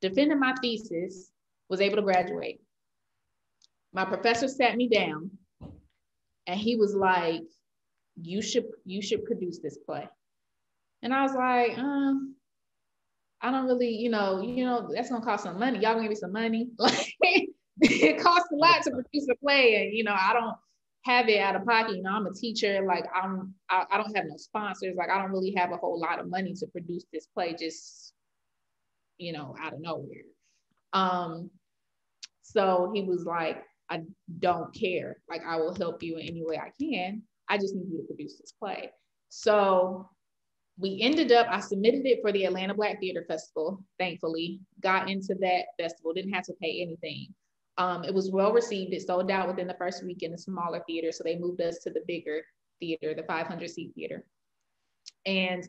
Defended 0.00 0.38
my 0.38 0.54
thesis, 0.60 1.30
was 1.68 1.80
able 1.80 1.96
to 1.96 2.02
graduate 2.02 2.60
my 3.92 4.04
professor 4.04 4.48
sat 4.48 4.76
me 4.76 4.88
down 4.88 5.30
and 6.46 6.58
he 6.58 6.76
was 6.76 6.94
like, 6.94 7.42
you 8.20 8.42
should, 8.42 8.66
you 8.84 9.02
should 9.02 9.24
produce 9.24 9.58
this 9.60 9.78
play. 9.78 10.08
And 11.02 11.14
I 11.14 11.22
was 11.22 11.34
like, 11.34 11.78
um, 11.78 12.34
I 13.40 13.50
don't 13.50 13.66
really, 13.66 13.90
you 13.90 14.10
know, 14.10 14.40
you 14.40 14.64
know, 14.64 14.88
that's 14.92 15.10
gonna 15.10 15.24
cost 15.24 15.44
some 15.44 15.58
money. 15.58 15.78
Y'all 15.78 15.92
gonna 15.94 16.02
give 16.02 16.10
me 16.10 16.16
some 16.16 16.32
money. 16.32 16.70
Like 16.78 17.14
it 17.80 18.20
costs 18.20 18.48
a 18.52 18.56
lot 18.56 18.82
to 18.82 18.90
produce 18.90 19.28
a 19.30 19.36
play. 19.36 19.76
And 19.76 19.96
you 19.96 20.02
know, 20.02 20.14
I 20.18 20.32
don't 20.32 20.56
have 21.04 21.28
it 21.28 21.38
out 21.38 21.54
of 21.54 21.64
pocket. 21.64 21.96
You 21.96 22.02
know, 22.02 22.10
I'm 22.10 22.26
a 22.26 22.32
teacher, 22.32 22.82
like 22.84 23.04
I'm 23.14 23.54
I, 23.70 23.84
I 23.90 23.96
don't 23.98 24.14
have 24.16 24.26
no 24.26 24.36
sponsors, 24.36 24.96
like 24.96 25.10
I 25.10 25.22
don't 25.22 25.30
really 25.30 25.54
have 25.56 25.70
a 25.70 25.76
whole 25.76 26.00
lot 26.00 26.18
of 26.18 26.28
money 26.28 26.54
to 26.54 26.66
produce 26.66 27.04
this 27.12 27.26
play 27.26 27.54
just, 27.58 28.12
you 29.18 29.32
know, 29.32 29.54
out 29.60 29.74
of 29.74 29.80
nowhere. 29.80 30.24
Um, 30.92 31.50
so 32.42 32.90
he 32.94 33.02
was 33.02 33.24
like, 33.24 33.62
I 33.90 34.02
don't 34.40 34.74
care. 34.74 35.16
Like 35.30 35.42
I 35.46 35.56
will 35.56 35.74
help 35.74 36.02
you 36.02 36.16
in 36.16 36.26
any 36.26 36.42
way 36.44 36.58
I 36.58 36.72
can. 36.82 37.22
I 37.48 37.58
just 37.58 37.74
need 37.74 37.88
you 37.90 37.98
to 37.98 38.06
produce 38.06 38.38
this 38.38 38.52
play. 38.52 38.90
So 39.28 40.08
we 40.78 41.00
ended 41.02 41.32
up, 41.32 41.48
I 41.50 41.60
submitted 41.60 42.06
it 42.06 42.20
for 42.22 42.30
the 42.30 42.44
Atlanta 42.44 42.72
Black 42.72 43.00
Theater 43.00 43.24
Festival, 43.26 43.82
thankfully, 43.98 44.60
got 44.80 45.10
into 45.10 45.34
that 45.40 45.66
festival, 45.76 46.12
didn't 46.12 46.32
have 46.32 46.44
to 46.44 46.54
pay 46.62 46.80
anything. 46.80 47.34
Um, 47.78 48.04
it 48.04 48.14
was 48.14 48.30
well 48.30 48.52
received. 48.52 48.92
It 48.92 49.02
sold 49.02 49.30
out 49.30 49.48
within 49.48 49.66
the 49.66 49.74
first 49.74 50.04
week 50.04 50.22
in 50.22 50.34
a 50.34 50.38
smaller 50.38 50.82
theater. 50.86 51.10
So 51.10 51.24
they 51.24 51.38
moved 51.38 51.60
us 51.60 51.78
to 51.78 51.90
the 51.90 52.02
bigger 52.06 52.42
theater, 52.80 53.14
the 53.14 53.24
500 53.24 53.70
seat 53.70 53.92
theater. 53.94 54.24
And 55.26 55.68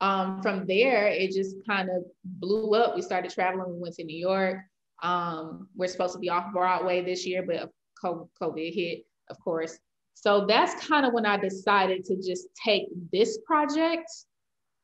um, 0.00 0.42
from 0.42 0.66
there, 0.66 1.08
it 1.08 1.32
just 1.32 1.56
kind 1.66 1.90
of 1.90 2.04
blew 2.24 2.74
up. 2.74 2.94
We 2.94 3.02
started 3.02 3.30
traveling. 3.30 3.74
We 3.74 3.80
went 3.80 3.94
to 3.96 4.04
New 4.04 4.18
York. 4.18 4.58
Um, 5.02 5.68
we're 5.74 5.88
supposed 5.88 6.14
to 6.14 6.18
be 6.18 6.30
off 6.30 6.52
Broadway 6.52 7.04
this 7.04 7.26
year, 7.26 7.42
but 7.42 7.70
COVID 8.02 8.74
hit, 8.74 9.04
of 9.30 9.38
course. 9.40 9.78
So 10.14 10.46
that's 10.46 10.86
kind 10.86 11.04
of 11.04 11.12
when 11.12 11.26
I 11.26 11.36
decided 11.36 12.04
to 12.06 12.16
just 12.16 12.48
take 12.62 12.86
this 13.12 13.38
project 13.46 14.10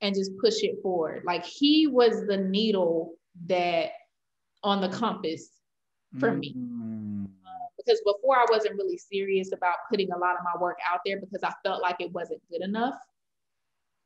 and 0.03 0.15
just 0.15 0.33
push 0.39 0.63
it 0.63 0.77
forward. 0.83 1.23
Like 1.25 1.45
he 1.45 1.87
was 1.87 2.27
the 2.27 2.37
needle 2.37 3.15
that 3.47 3.91
on 4.63 4.81
the 4.81 4.89
compass 4.89 5.49
for 6.21 6.31
mm-hmm. 6.31 6.41
me. 6.41 6.55
Uh, 7.47 7.67
because 7.79 8.01
before 8.05 8.37
I 8.37 8.45
wasn't 8.51 8.77
really 8.77 8.99
serious 8.99 9.53
about 9.53 9.77
putting 9.91 10.11
a 10.13 10.19
lot 10.19 10.37
of 10.37 10.45
my 10.45 10.61
work 10.61 10.79
out 10.87 11.01
there 11.07 11.19
because 11.19 11.43
I 11.43 11.53
felt 11.65 11.81
like 11.81 11.97
it 12.01 12.13
wasn't 12.13 12.43
good 12.51 12.63
enough 12.63 12.97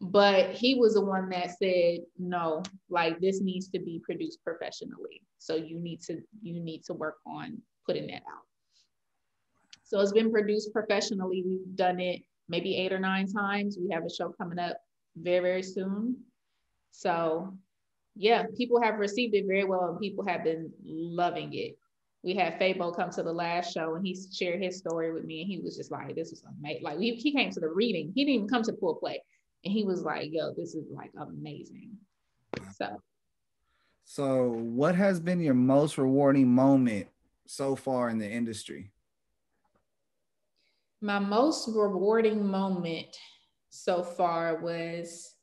but 0.01 0.51
he 0.51 0.75
was 0.75 0.95
the 0.95 1.01
one 1.01 1.29
that 1.31 1.57
said 1.59 2.01
no 2.19 2.63
like 2.91 3.19
this 3.21 3.41
needs 3.41 3.69
to 3.69 3.79
be 3.79 4.01
produced 4.05 4.43
professionally 4.45 5.23
so 5.39 5.55
you 5.55 5.79
need 5.79 6.01
to 6.03 6.21
you 6.43 6.61
need 6.61 6.85
to 6.85 6.93
work 6.93 7.17
on 7.27 7.57
putting 7.87 8.07
that 8.07 8.23
out 8.31 8.45
so 9.85 10.01
it's 10.01 10.13
been 10.13 10.31
produced 10.31 10.73
professionally 10.73 11.43
we've 11.47 11.77
done 11.77 11.99
it 11.99 12.21
maybe 12.49 12.77
eight 12.77 12.93
or 12.93 12.99
nine 12.99 13.27
times 13.27 13.79
we 13.81 13.91
have 13.91 14.05
a 14.05 14.11
show 14.11 14.29
coming 14.39 14.59
up 14.59 14.77
very 15.17 15.41
very 15.41 15.63
soon. 15.63 16.17
So 16.91 17.57
yeah 18.17 18.45
people 18.57 18.81
have 18.81 18.99
received 18.99 19.35
it 19.35 19.45
very 19.47 19.65
well 19.65 19.91
and 19.91 20.01
people 20.01 20.27
have 20.27 20.45
been 20.45 20.71
loving 20.85 21.53
it. 21.53 21.77
We 22.23 22.35
had 22.35 22.59
Fabo 22.59 22.95
come 22.97 23.11
to 23.11 23.23
the 23.23 23.33
last 23.33 23.73
show 23.73 23.95
and 23.95 24.05
he 24.05 24.19
shared 24.33 24.61
his 24.61 24.79
story 24.79 25.13
with 25.13 25.25
me 25.25 25.43
and 25.43 25.51
he 25.51 25.61
was 25.61 25.77
just 25.77 25.93
like 25.93 26.15
this 26.15 26.31
was 26.31 26.43
amazing 26.59 26.83
like 26.83 26.99
he, 26.99 27.15
he 27.15 27.33
came 27.33 27.51
to 27.51 27.61
the 27.61 27.69
reading. 27.69 28.13
He 28.15 28.25
didn't 28.25 28.35
even 28.35 28.49
come 28.49 28.63
to 28.63 28.73
the 28.73 28.79
full 28.79 28.97
play. 28.97 29.23
And 29.65 29.73
he 29.73 29.85
was 29.85 30.03
like, 30.03 30.29
yo, 30.31 30.53
this 30.57 30.75
is 30.75 30.87
like 30.91 31.11
amazing. 31.21 31.91
So. 32.75 33.01
So 34.05 34.51
what 34.51 34.95
has 34.95 35.19
been 35.19 35.41
your 35.41 35.55
most 35.55 35.99
rewarding 35.99 36.49
moment 36.49 37.09
so 37.47 37.75
far 37.75 38.09
in 38.09 38.19
the 38.19 38.31
industry? 38.31 38.93
My 41.01 41.19
most 41.19 41.69
rewarding 41.75 42.47
moment 42.47 43.17
so 43.83 44.03
far 44.03 44.57
was 44.57 45.35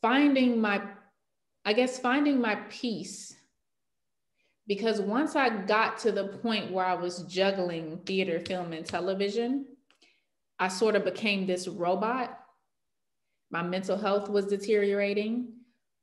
finding 0.00 0.60
my 0.60 0.82
I 1.64 1.72
guess 1.72 1.98
finding 1.98 2.40
my 2.40 2.56
peace 2.70 3.34
because 4.66 5.00
once 5.00 5.36
I 5.36 5.48
got 5.48 5.98
to 5.98 6.12
the 6.12 6.28
point 6.28 6.72
where 6.72 6.84
I 6.84 6.94
was 6.94 7.24
juggling 7.24 8.00
theater, 8.06 8.40
film, 8.40 8.72
and 8.72 8.86
television, 8.86 9.66
I 10.58 10.68
sort 10.68 10.96
of 10.96 11.04
became 11.04 11.46
this 11.46 11.68
robot 11.68 12.38
my 13.52 13.62
mental 13.62 13.98
health 13.98 14.30
was 14.30 14.46
deteriorating. 14.46 15.52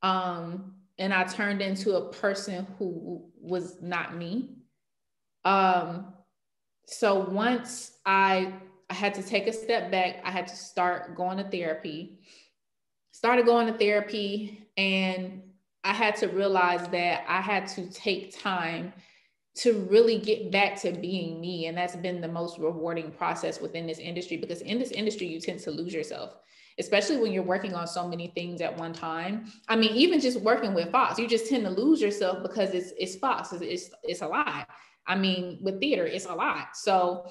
Um, 0.03 0.75
and 0.99 1.13
I 1.13 1.23
turned 1.23 1.61
into 1.61 1.95
a 1.95 2.13
person 2.13 2.67
who 2.77 3.25
was 3.41 3.81
not 3.81 4.15
me. 4.15 4.51
Um, 5.43 6.13
so 6.85 7.19
once 7.19 7.93
I, 8.05 8.53
I 8.89 8.93
had 8.93 9.13
to 9.15 9.23
take 9.23 9.47
a 9.47 9.53
step 9.53 9.91
back, 9.91 10.21
I 10.23 10.31
had 10.31 10.47
to 10.47 10.55
start 10.55 11.15
going 11.15 11.37
to 11.37 11.43
therapy. 11.43 12.19
Started 13.11 13.45
going 13.45 13.67
to 13.67 13.77
therapy, 13.77 14.67
and 14.77 15.41
I 15.83 15.93
had 15.93 16.15
to 16.17 16.27
realize 16.27 16.87
that 16.89 17.25
I 17.27 17.41
had 17.41 17.67
to 17.69 17.89
take 17.89 18.39
time 18.39 18.93
to 19.55 19.73
really 19.89 20.19
get 20.19 20.51
back 20.51 20.79
to 20.81 20.91
being 20.91 21.41
me. 21.41 21.65
And 21.65 21.77
that's 21.77 21.97
been 21.97 22.21
the 22.21 22.27
most 22.29 22.59
rewarding 22.59 23.11
process 23.11 23.59
within 23.59 23.85
this 23.85 23.99
industry 23.99 24.37
because 24.37 24.61
in 24.61 24.79
this 24.79 24.91
industry, 24.91 25.27
you 25.27 25.41
tend 25.41 25.59
to 25.61 25.71
lose 25.71 25.93
yourself 25.93 26.35
especially 26.79 27.17
when 27.17 27.33
you're 27.33 27.43
working 27.43 27.75
on 27.75 27.85
so 27.85 28.07
many 28.07 28.27
things 28.27 28.61
at 28.61 28.75
one 28.75 28.93
time. 28.93 29.51
I 29.67 29.75
mean, 29.75 29.91
even 29.91 30.19
just 30.19 30.39
working 30.39 30.73
with 30.73 30.91
Fox, 30.91 31.19
you 31.19 31.27
just 31.27 31.49
tend 31.49 31.65
to 31.65 31.69
lose 31.69 32.01
yourself 32.01 32.41
because 32.41 32.71
it's 32.71 32.93
it's 32.97 33.15
Fox, 33.15 33.51
it's 33.53 33.91
it's, 34.03 34.21
a 34.21 34.27
lot. 34.27 34.67
I 35.05 35.15
mean, 35.15 35.59
with 35.61 35.79
theater, 35.79 36.05
it's 36.05 36.25
a 36.25 36.33
lot. 36.33 36.75
So 36.75 37.29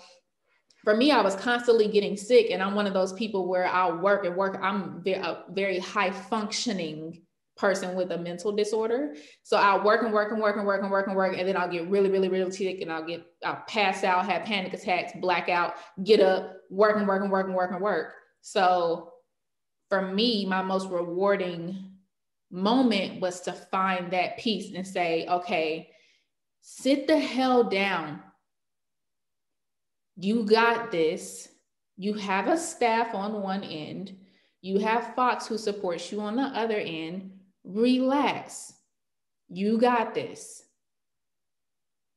for 0.89 0.97
me, 0.97 1.11
I 1.11 1.21
was 1.21 1.37
constantly 1.37 1.87
getting 1.87 2.17
sick, 2.17 2.47
and 2.51 2.63
I'm 2.63 2.75
one 2.75 2.87
of 2.87 2.95
those 2.95 3.13
people 3.13 3.47
where 3.47 3.67
I'll 3.67 3.99
work 3.99 4.25
and 4.25 4.35
work. 4.35 4.59
I'm 4.63 5.03
a 5.07 5.45
very 5.51 5.79
high 5.79 6.11
functioning 6.11 7.21
person 7.59 7.95
with 7.95 8.11
a 8.11 8.17
mental 8.17 8.53
disorder. 8.53 9.15
So 9.43 9.59
I'll 9.59 9.85
work 9.85 10.03
and 10.03 10.15
work 10.15 10.33
and 10.33 10.41
work 10.41 10.57
and 10.57 10.67
work 10.67 10.81
and 10.81 10.91
work 10.91 11.07
and 11.07 11.15
work, 11.15 11.37
and 11.37 11.47
then 11.47 11.59
I'll 11.59 11.71
get 11.71 11.91
really, 11.91 12.09
really, 12.09 12.31
really 12.31 12.51
sick, 12.51 12.81
and 12.81 12.91
I'll 12.91 13.05
get 13.05 13.23
I'll 13.45 13.63
pass 13.69 14.03
out, 14.03 14.25
have 14.25 14.47
panic 14.47 14.73
attacks, 14.73 15.13
blackout, 15.21 15.75
get 16.05 16.21
up, 16.21 16.55
work 16.71 16.97
and 16.97 17.07
work 17.07 17.21
and 17.21 17.31
work 17.31 17.49
and 17.49 17.55
work 17.55 17.71
and 17.73 17.83
work. 17.83 18.15
So 18.41 19.13
for 19.91 20.01
me, 20.01 20.47
my 20.47 20.63
most 20.63 20.89
rewarding 20.89 21.99
moment 22.51 23.21
was 23.21 23.43
to 23.43 23.53
find 23.53 24.11
that 24.15 24.39
peace 24.39 24.73
and 24.75 24.87
say, 24.87 25.27
okay, 25.29 25.91
sit 26.63 27.07
the 27.07 27.19
hell 27.19 27.65
down. 27.65 28.23
You 30.19 30.45
got 30.45 30.91
this. 30.91 31.49
You 31.97 32.15
have 32.15 32.49
a 32.49 32.57
staff 32.57 33.15
on 33.15 33.41
one 33.41 33.63
end. 33.63 34.17
You 34.61 34.81
have 34.81 35.15
Fox 35.15 35.47
who 35.47 35.57
supports 35.57 36.11
you 36.11 36.21
on 36.21 36.35
the 36.35 36.43
other 36.43 36.77
end. 36.77 37.31
Relax. 37.63 38.73
You 39.49 39.79
got 39.79 40.15
this. 40.15 40.65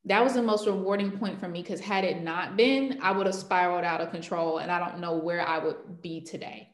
That 0.04 0.24
was 0.24 0.34
the 0.34 0.42
most 0.42 0.66
rewarding 0.66 1.12
point 1.12 1.38
for 1.38 1.46
me 1.46 1.62
because 1.62 1.78
had 1.78 2.04
it 2.04 2.22
not 2.22 2.56
been, 2.56 2.98
I 3.00 3.12
would 3.12 3.26
have 3.26 3.36
spiraled 3.36 3.84
out 3.84 4.00
of 4.00 4.10
control 4.10 4.58
and 4.58 4.70
I 4.70 4.80
don't 4.80 4.98
know 4.98 5.16
where 5.16 5.46
I 5.46 5.58
would 5.58 6.02
be 6.02 6.20
today 6.20 6.70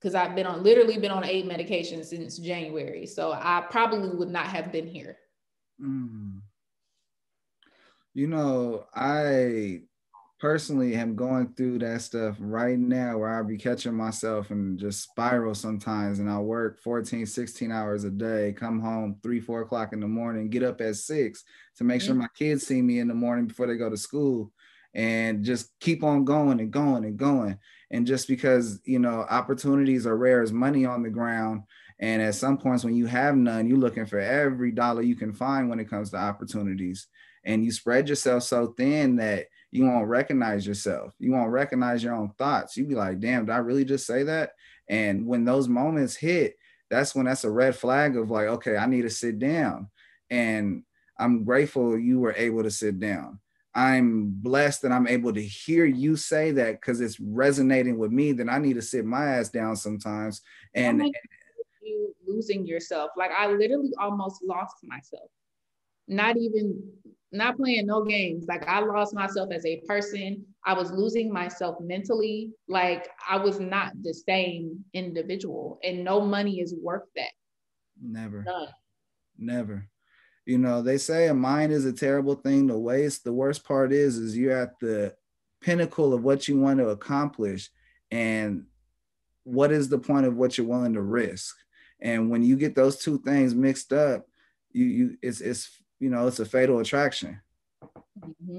because 0.00 0.14
I've 0.14 0.34
been 0.34 0.46
on 0.46 0.62
literally 0.62 0.96
been 0.96 1.10
on 1.10 1.24
eight 1.24 1.46
medications 1.46 2.06
since 2.06 2.38
January. 2.38 3.04
So 3.04 3.32
I 3.32 3.66
probably 3.68 4.08
would 4.08 4.30
not 4.30 4.46
have 4.46 4.72
been 4.72 4.86
here. 4.86 5.18
Mm. 5.78 6.40
You 8.14 8.26
know, 8.26 8.86
I 8.94 9.82
personally 10.42 10.96
am 10.96 11.14
going 11.14 11.54
through 11.54 11.78
that 11.78 12.02
stuff 12.02 12.34
right 12.40 12.76
now 12.76 13.16
where 13.16 13.28
I'll 13.28 13.44
be 13.44 13.56
catching 13.56 13.94
myself 13.94 14.50
and 14.50 14.76
just 14.76 15.00
spiral 15.00 15.54
sometimes. 15.54 16.18
And 16.18 16.28
I 16.28 16.40
work 16.40 16.80
14, 16.80 17.26
16 17.26 17.70
hours 17.70 18.02
a 18.02 18.10
day, 18.10 18.52
come 18.52 18.80
home 18.80 19.18
three, 19.22 19.38
four 19.38 19.62
o'clock 19.62 19.92
in 19.92 20.00
the 20.00 20.08
morning, 20.08 20.50
get 20.50 20.64
up 20.64 20.80
at 20.80 20.96
six 20.96 21.44
to 21.76 21.84
make 21.84 22.02
sure 22.02 22.16
my 22.16 22.26
kids 22.36 22.66
see 22.66 22.82
me 22.82 22.98
in 22.98 23.06
the 23.06 23.14
morning 23.14 23.46
before 23.46 23.68
they 23.68 23.76
go 23.76 23.88
to 23.88 23.96
school 23.96 24.50
and 24.94 25.44
just 25.44 25.70
keep 25.78 26.02
on 26.02 26.24
going 26.24 26.58
and 26.58 26.72
going 26.72 27.04
and 27.04 27.16
going. 27.16 27.56
And 27.92 28.04
just 28.04 28.26
because, 28.26 28.80
you 28.84 28.98
know, 28.98 29.24
opportunities 29.30 30.08
are 30.08 30.16
rare 30.16 30.42
as 30.42 30.52
money 30.52 30.84
on 30.84 31.04
the 31.04 31.10
ground. 31.10 31.62
And 32.00 32.20
at 32.20 32.34
some 32.34 32.58
points 32.58 32.82
when 32.82 32.96
you 32.96 33.06
have 33.06 33.36
none, 33.36 33.68
you're 33.68 33.78
looking 33.78 34.06
for 34.06 34.18
every 34.18 34.72
dollar 34.72 35.02
you 35.02 35.14
can 35.14 35.32
find 35.32 35.70
when 35.70 35.78
it 35.78 35.88
comes 35.88 36.10
to 36.10 36.16
opportunities. 36.16 37.06
And 37.44 37.64
you 37.64 37.72
spread 37.72 38.08
yourself 38.08 38.44
so 38.44 38.74
thin 38.76 39.16
that 39.16 39.46
you 39.70 39.84
won't 39.84 40.06
recognize 40.06 40.66
yourself. 40.66 41.14
You 41.18 41.32
won't 41.32 41.50
recognize 41.50 42.02
your 42.04 42.14
own 42.14 42.30
thoughts. 42.38 42.76
You'd 42.76 42.88
be 42.88 42.94
like, 42.94 43.20
damn, 43.20 43.46
did 43.46 43.52
I 43.52 43.58
really 43.58 43.84
just 43.84 44.06
say 44.06 44.22
that? 44.24 44.52
And 44.88 45.26
when 45.26 45.44
those 45.44 45.68
moments 45.68 46.14
hit, 46.14 46.56
that's 46.90 47.14
when 47.14 47.26
that's 47.26 47.44
a 47.44 47.50
red 47.50 47.74
flag 47.74 48.16
of 48.16 48.30
like, 48.30 48.48
okay, 48.48 48.76
I 48.76 48.86
need 48.86 49.02
to 49.02 49.10
sit 49.10 49.38
down. 49.38 49.88
And 50.30 50.82
I'm 51.18 51.44
grateful 51.44 51.98
you 51.98 52.20
were 52.20 52.34
able 52.36 52.62
to 52.62 52.70
sit 52.70 53.00
down 53.00 53.40
I'm 53.74 54.30
blessed 54.30 54.82
that 54.82 54.92
I'm 54.92 55.06
able 55.06 55.32
to 55.32 55.42
hear 55.42 55.86
you 55.86 56.16
say 56.16 56.50
that 56.52 56.72
because 56.72 57.00
it's 57.00 57.18
resonating 57.18 57.96
with 57.98 58.12
me. 58.12 58.32
Then 58.32 58.50
I 58.50 58.58
need 58.58 58.74
to 58.74 58.82
sit 58.82 59.04
my 59.04 59.24
ass 59.36 59.48
down 59.48 59.76
sometimes. 59.76 60.42
And 60.74 61.02
you 61.82 62.14
losing 62.26 62.66
yourself. 62.66 63.12
Like 63.16 63.30
I 63.30 63.46
literally 63.46 63.92
almost 63.98 64.42
lost 64.44 64.76
myself. 64.82 65.30
Not 66.06 66.36
even 66.36 66.82
not 67.32 67.56
playing 67.56 67.86
no 67.86 68.04
games. 68.04 68.46
Like 68.48 68.66
I 68.68 68.80
lost 68.80 69.14
myself 69.14 69.50
as 69.52 69.64
a 69.66 69.80
person. 69.88 70.44
I 70.64 70.74
was 70.74 70.90
losing 70.92 71.32
myself 71.32 71.76
mentally. 71.80 72.52
Like 72.68 73.08
I 73.28 73.36
was 73.36 73.58
not 73.58 73.92
the 74.02 74.14
same 74.14 74.84
individual. 74.92 75.78
And 75.82 76.04
no 76.04 76.20
money 76.20 76.60
is 76.60 76.74
worth 76.80 77.08
that. 77.16 77.32
Never. 78.00 78.44
None. 78.44 78.68
Never 79.38 79.88
you 80.44 80.58
know 80.58 80.82
they 80.82 80.98
say 80.98 81.28
a 81.28 81.34
mind 81.34 81.72
is 81.72 81.84
a 81.84 81.92
terrible 81.92 82.34
thing 82.34 82.68
to 82.68 82.76
waste 82.76 83.24
the 83.24 83.32
worst 83.32 83.64
part 83.64 83.92
is 83.92 84.16
is 84.16 84.36
you're 84.36 84.56
at 84.56 84.78
the 84.80 85.14
pinnacle 85.60 86.12
of 86.12 86.24
what 86.24 86.48
you 86.48 86.58
want 86.58 86.78
to 86.78 86.88
accomplish 86.88 87.70
and 88.10 88.64
what 89.44 89.70
is 89.72 89.88
the 89.88 89.98
point 89.98 90.26
of 90.26 90.36
what 90.36 90.56
you're 90.56 90.66
willing 90.66 90.94
to 90.94 91.02
risk 91.02 91.56
and 92.00 92.30
when 92.30 92.42
you 92.42 92.56
get 92.56 92.74
those 92.74 92.96
two 92.98 93.18
things 93.20 93.54
mixed 93.54 93.92
up 93.92 94.26
you 94.72 94.84
you 94.84 95.16
it's 95.22 95.40
it's 95.40 95.81
you 96.02 96.10
know 96.10 96.26
it's 96.26 96.40
a 96.40 96.44
fatal 96.44 96.80
attraction 96.80 97.40
mm-hmm. 98.20 98.58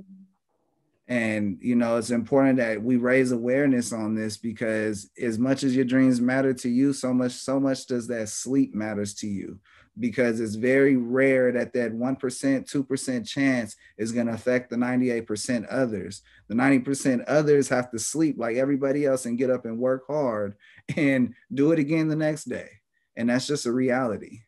and 1.09 1.57
you 1.61 1.75
know 1.75 1.97
it's 1.97 2.09
important 2.09 2.57
that 2.57 2.81
we 2.81 2.95
raise 2.95 3.33
awareness 3.33 3.91
on 3.91 4.15
this 4.15 4.37
because 4.37 5.09
as 5.21 5.37
much 5.37 5.63
as 5.63 5.75
your 5.75 5.83
dreams 5.83 6.21
matter 6.21 6.53
to 6.53 6.69
you 6.69 6.93
so 6.93 7.13
much 7.13 7.33
so 7.33 7.59
much 7.59 7.85
does 7.85 8.07
that 8.07 8.29
sleep 8.29 8.73
matters 8.73 9.13
to 9.13 9.27
you 9.27 9.59
because 9.99 10.39
it's 10.39 10.55
very 10.55 10.95
rare 10.95 11.51
that 11.51 11.71
that 11.73 11.93
1%, 11.93 12.17
2% 12.17 13.27
chance 13.27 13.75
is 13.95 14.11
going 14.11 14.25
to 14.25 14.33
affect 14.33 14.71
the 14.71 14.75
98% 14.75 15.67
others. 15.69 16.23
The 16.47 16.55
90% 16.55 17.23
others 17.27 17.69
have 17.69 17.91
to 17.91 17.99
sleep 17.99 18.37
like 18.39 18.55
everybody 18.55 19.05
else 19.05 19.27
and 19.27 19.37
get 19.37 19.51
up 19.51 19.65
and 19.65 19.77
work 19.77 20.07
hard 20.07 20.55
and 20.97 21.35
do 21.53 21.73
it 21.73 21.77
again 21.77 22.07
the 22.07 22.15
next 22.15 22.45
day. 22.45 22.69
And 23.15 23.29
that's 23.29 23.45
just 23.45 23.67
a 23.67 23.71
reality. 23.71 24.39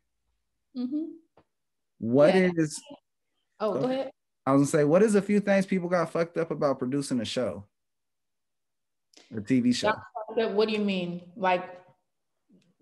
Mm-hmm. 0.76 1.04
What 2.00 2.36
yeah. 2.36 2.52
is? 2.56 2.82
Oh, 3.60 3.74
go 3.74 3.86
ahead. 3.86 4.12
I 4.46 4.52
was 4.52 4.72
gonna 4.72 4.84
say, 4.84 4.84
what 4.84 5.02
is 5.02 5.16
a 5.16 5.22
few 5.22 5.40
things 5.40 5.66
people 5.66 5.90
got 5.90 6.12
fucked 6.12 6.38
up 6.38 6.52
about 6.52 6.78
producing 6.80 7.20
a 7.20 7.26
show, 7.26 7.66
a 9.36 9.42
TV 9.42 9.74
show? 9.74 9.94
What 10.30 10.68
do 10.68 10.74
you 10.74 10.82
mean? 10.82 11.22
Like 11.36 11.64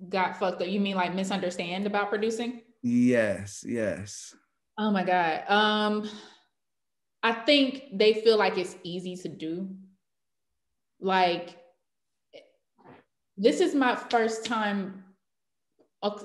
got 0.10 0.38
fucked 0.38 0.62
up? 0.62 0.68
You 0.68 0.80
mean 0.80 0.96
like 0.96 1.14
misunderstand 1.14 1.86
about 1.86 2.10
producing? 2.10 2.62
Yes, 2.82 3.64
yes. 3.66 4.36
Oh 4.78 4.92
my 4.92 5.04
God. 5.04 5.44
Um, 5.48 6.10
I 7.22 7.32
think 7.32 7.86
they 7.94 8.14
feel 8.16 8.38
like 8.38 8.58
it's 8.58 8.76
easy 8.84 9.16
to 9.18 9.30
do. 9.30 9.70
Like, 11.00 11.58
this 13.38 13.62
is 13.62 13.74
my 13.74 13.96
first 13.96 14.46
time. 14.46 15.06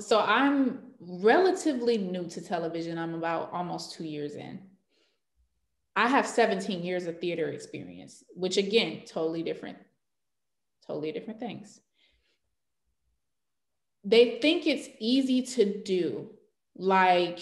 So 0.00 0.18
I'm 0.18 0.87
relatively 1.00 1.98
new 1.98 2.26
to 2.28 2.40
television. 2.40 2.98
I'm 2.98 3.14
about 3.14 3.50
almost 3.52 3.92
two 3.92 4.04
years 4.04 4.34
in. 4.34 4.60
I 5.96 6.08
have 6.08 6.26
17 6.26 6.82
years 6.82 7.06
of 7.06 7.20
theater 7.20 7.48
experience, 7.48 8.22
which 8.34 8.56
again, 8.56 9.02
totally 9.06 9.42
different, 9.42 9.78
totally 10.86 11.12
different 11.12 11.40
things 11.40 11.80
they 14.08 14.38
think 14.40 14.66
it's 14.66 14.88
easy 14.98 15.42
to 15.42 15.82
do. 15.82 16.30
Like, 16.76 17.40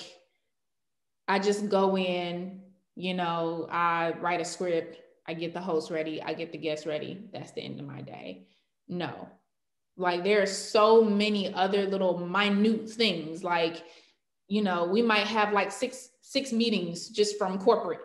I 1.29 1.39
just 1.39 1.69
go 1.69 1.97
in, 1.97 2.61
you 2.95 3.15
know, 3.15 3.69
I 3.71 4.15
write 4.21 4.41
a 4.41 4.45
script, 4.45 5.01
I 5.27 5.35
get 5.35 5.53
the 5.53 5.61
host 5.61 5.91
ready, 5.91 6.23
I 6.23 6.35
get 6.35 6.53
the 6.53 6.59
guests 6.59 6.87
ready. 6.87 7.29
That's 7.33 7.53
the 7.53 7.61
end 7.61 7.79
of 7.79 7.87
my 7.87 8.01
day. 8.01 8.49
No. 8.89 9.29
Like, 9.97 10.25
there 10.25 10.43
are 10.43 10.47
so 10.47 11.03
many 11.03 11.53
other 11.55 11.87
little 11.87 12.19
minute 12.19 12.89
things. 12.89 13.43
Like, 13.43 13.83
you 14.49 14.63
know, 14.63 14.85
we 14.85 15.03
might 15.03 15.27
have 15.27 15.53
like 15.53 15.73
six 15.73 16.11
six 16.21 16.53
meetings 16.53 17.09
just 17.09 17.39
from 17.39 17.59
corporate 17.59 18.01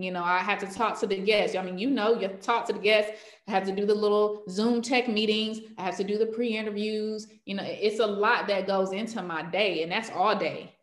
you 0.00 0.10
know, 0.10 0.24
I 0.24 0.38
have 0.38 0.58
to 0.60 0.66
talk 0.66 0.98
to 1.00 1.06
the 1.06 1.18
guests. 1.18 1.54
I 1.54 1.62
mean, 1.62 1.76
you 1.76 1.90
know, 1.90 2.18
you 2.18 2.28
talk 2.28 2.66
to 2.66 2.72
the 2.72 2.78
guests. 2.78 3.12
I 3.46 3.50
have 3.50 3.64
to 3.64 3.72
do 3.72 3.84
the 3.84 3.94
little 3.94 4.44
Zoom 4.48 4.80
tech 4.80 5.08
meetings. 5.08 5.60
I 5.76 5.82
have 5.82 5.96
to 5.98 6.04
do 6.04 6.16
the 6.16 6.26
pre-interviews. 6.26 7.26
You 7.44 7.56
know, 7.56 7.64
it's 7.66 8.00
a 8.00 8.06
lot 8.06 8.48
that 8.48 8.66
goes 8.66 8.92
into 8.92 9.22
my 9.22 9.42
day, 9.42 9.82
and 9.82 9.92
that's 9.92 10.10
all 10.10 10.34
day. 10.34 10.74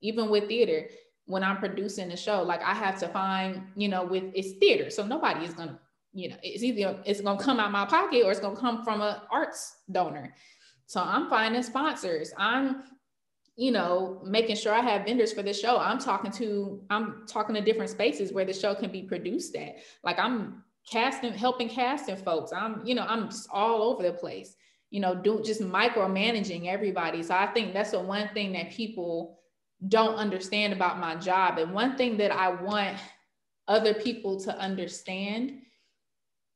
Even 0.00 0.30
with 0.30 0.48
theater, 0.48 0.88
when 1.26 1.44
I'm 1.44 1.58
producing 1.58 2.08
the 2.08 2.16
show, 2.16 2.42
like 2.42 2.62
I 2.62 2.74
have 2.74 2.98
to 3.00 3.08
find, 3.08 3.62
you 3.76 3.88
know, 3.88 4.04
with 4.04 4.24
it's 4.34 4.58
theater, 4.58 4.90
so 4.90 5.06
nobody 5.06 5.44
is 5.44 5.54
gonna, 5.54 5.78
you 6.12 6.30
know, 6.30 6.36
it's 6.42 6.62
either 6.62 6.98
it's 7.04 7.20
gonna 7.20 7.42
come 7.42 7.60
out 7.60 7.70
my 7.70 7.86
pocket 7.86 8.24
or 8.24 8.30
it's 8.30 8.40
gonna 8.40 8.56
come 8.56 8.84
from 8.84 9.00
an 9.00 9.16
arts 9.30 9.76
donor. 9.90 10.34
So 10.86 11.00
I'm 11.00 11.28
finding 11.30 11.62
sponsors. 11.62 12.32
I'm 12.36 12.82
you 13.60 13.70
know, 13.70 14.22
making 14.24 14.56
sure 14.56 14.72
I 14.72 14.80
have 14.80 15.04
vendors 15.04 15.34
for 15.34 15.42
the 15.42 15.52
show. 15.52 15.76
I'm 15.76 15.98
talking 15.98 16.30
to, 16.32 16.82
I'm 16.88 17.26
talking 17.26 17.54
to 17.54 17.60
different 17.60 17.90
spaces 17.90 18.32
where 18.32 18.46
the 18.46 18.54
show 18.54 18.74
can 18.74 18.90
be 18.90 19.02
produced 19.02 19.54
at. 19.54 19.76
Like 20.02 20.18
I'm 20.18 20.64
casting, 20.90 21.34
helping 21.34 21.68
casting 21.68 22.16
folks. 22.16 22.54
I'm, 22.54 22.80
you 22.86 22.94
know, 22.94 23.04
I'm 23.06 23.28
just 23.28 23.50
all 23.52 23.82
over 23.82 24.02
the 24.02 24.14
place, 24.14 24.56
you 24.88 25.00
know, 25.00 25.14
do 25.14 25.42
just 25.44 25.60
micromanaging 25.60 26.68
everybody. 26.68 27.22
So 27.22 27.34
I 27.34 27.48
think 27.48 27.74
that's 27.74 27.90
the 27.90 28.00
one 28.00 28.30
thing 28.32 28.54
that 28.54 28.70
people 28.70 29.40
don't 29.88 30.14
understand 30.14 30.72
about 30.72 30.98
my 30.98 31.16
job. 31.16 31.58
And 31.58 31.74
one 31.74 31.98
thing 31.98 32.16
that 32.16 32.32
I 32.32 32.48
want 32.48 32.96
other 33.68 33.92
people 33.92 34.40
to 34.40 34.58
understand 34.58 35.60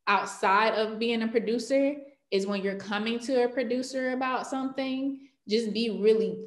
outside 0.06 0.74
of 0.74 0.98
being 0.98 1.22
a 1.22 1.28
producer 1.28 1.96
is 2.30 2.46
when 2.46 2.62
you're 2.62 2.76
coming 2.76 3.18
to 3.20 3.44
a 3.44 3.48
producer 3.48 4.12
about 4.12 4.46
something, 4.46 5.20
just 5.48 5.72
be 5.72 6.00
really 6.00 6.38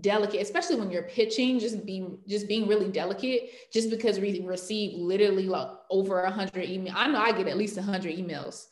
delicate, 0.00 0.40
especially 0.40 0.76
when 0.76 0.90
you're 0.90 1.02
pitching, 1.04 1.58
just 1.58 1.84
be 1.84 2.06
just 2.28 2.48
being 2.48 2.68
really 2.68 2.88
delicate, 2.88 3.50
just 3.72 3.90
because 3.90 4.18
we 4.18 4.40
receive 4.40 4.98
literally 4.98 5.46
like 5.46 5.68
over 5.90 6.22
a 6.22 6.30
hundred 6.30 6.68
emails. 6.68 6.92
I 6.94 7.08
know 7.08 7.18
I 7.18 7.32
get 7.32 7.48
at 7.48 7.56
least 7.56 7.76
a 7.78 7.82
hundred 7.82 8.16
emails 8.16 8.66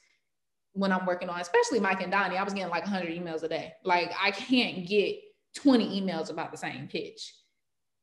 when 0.72 0.92
I'm 0.92 1.06
working 1.06 1.28
on, 1.28 1.40
especially 1.40 1.80
Mike 1.80 2.02
and 2.02 2.12
Donnie. 2.12 2.36
I 2.36 2.44
was 2.44 2.54
getting 2.54 2.70
like 2.70 2.84
100 2.84 3.10
emails 3.10 3.42
a 3.42 3.48
day. 3.48 3.72
Like 3.84 4.12
I 4.20 4.30
can't 4.30 4.86
get 4.86 5.16
20 5.56 6.00
emails 6.00 6.30
about 6.30 6.52
the 6.52 6.58
same 6.58 6.86
pitch. 6.86 7.34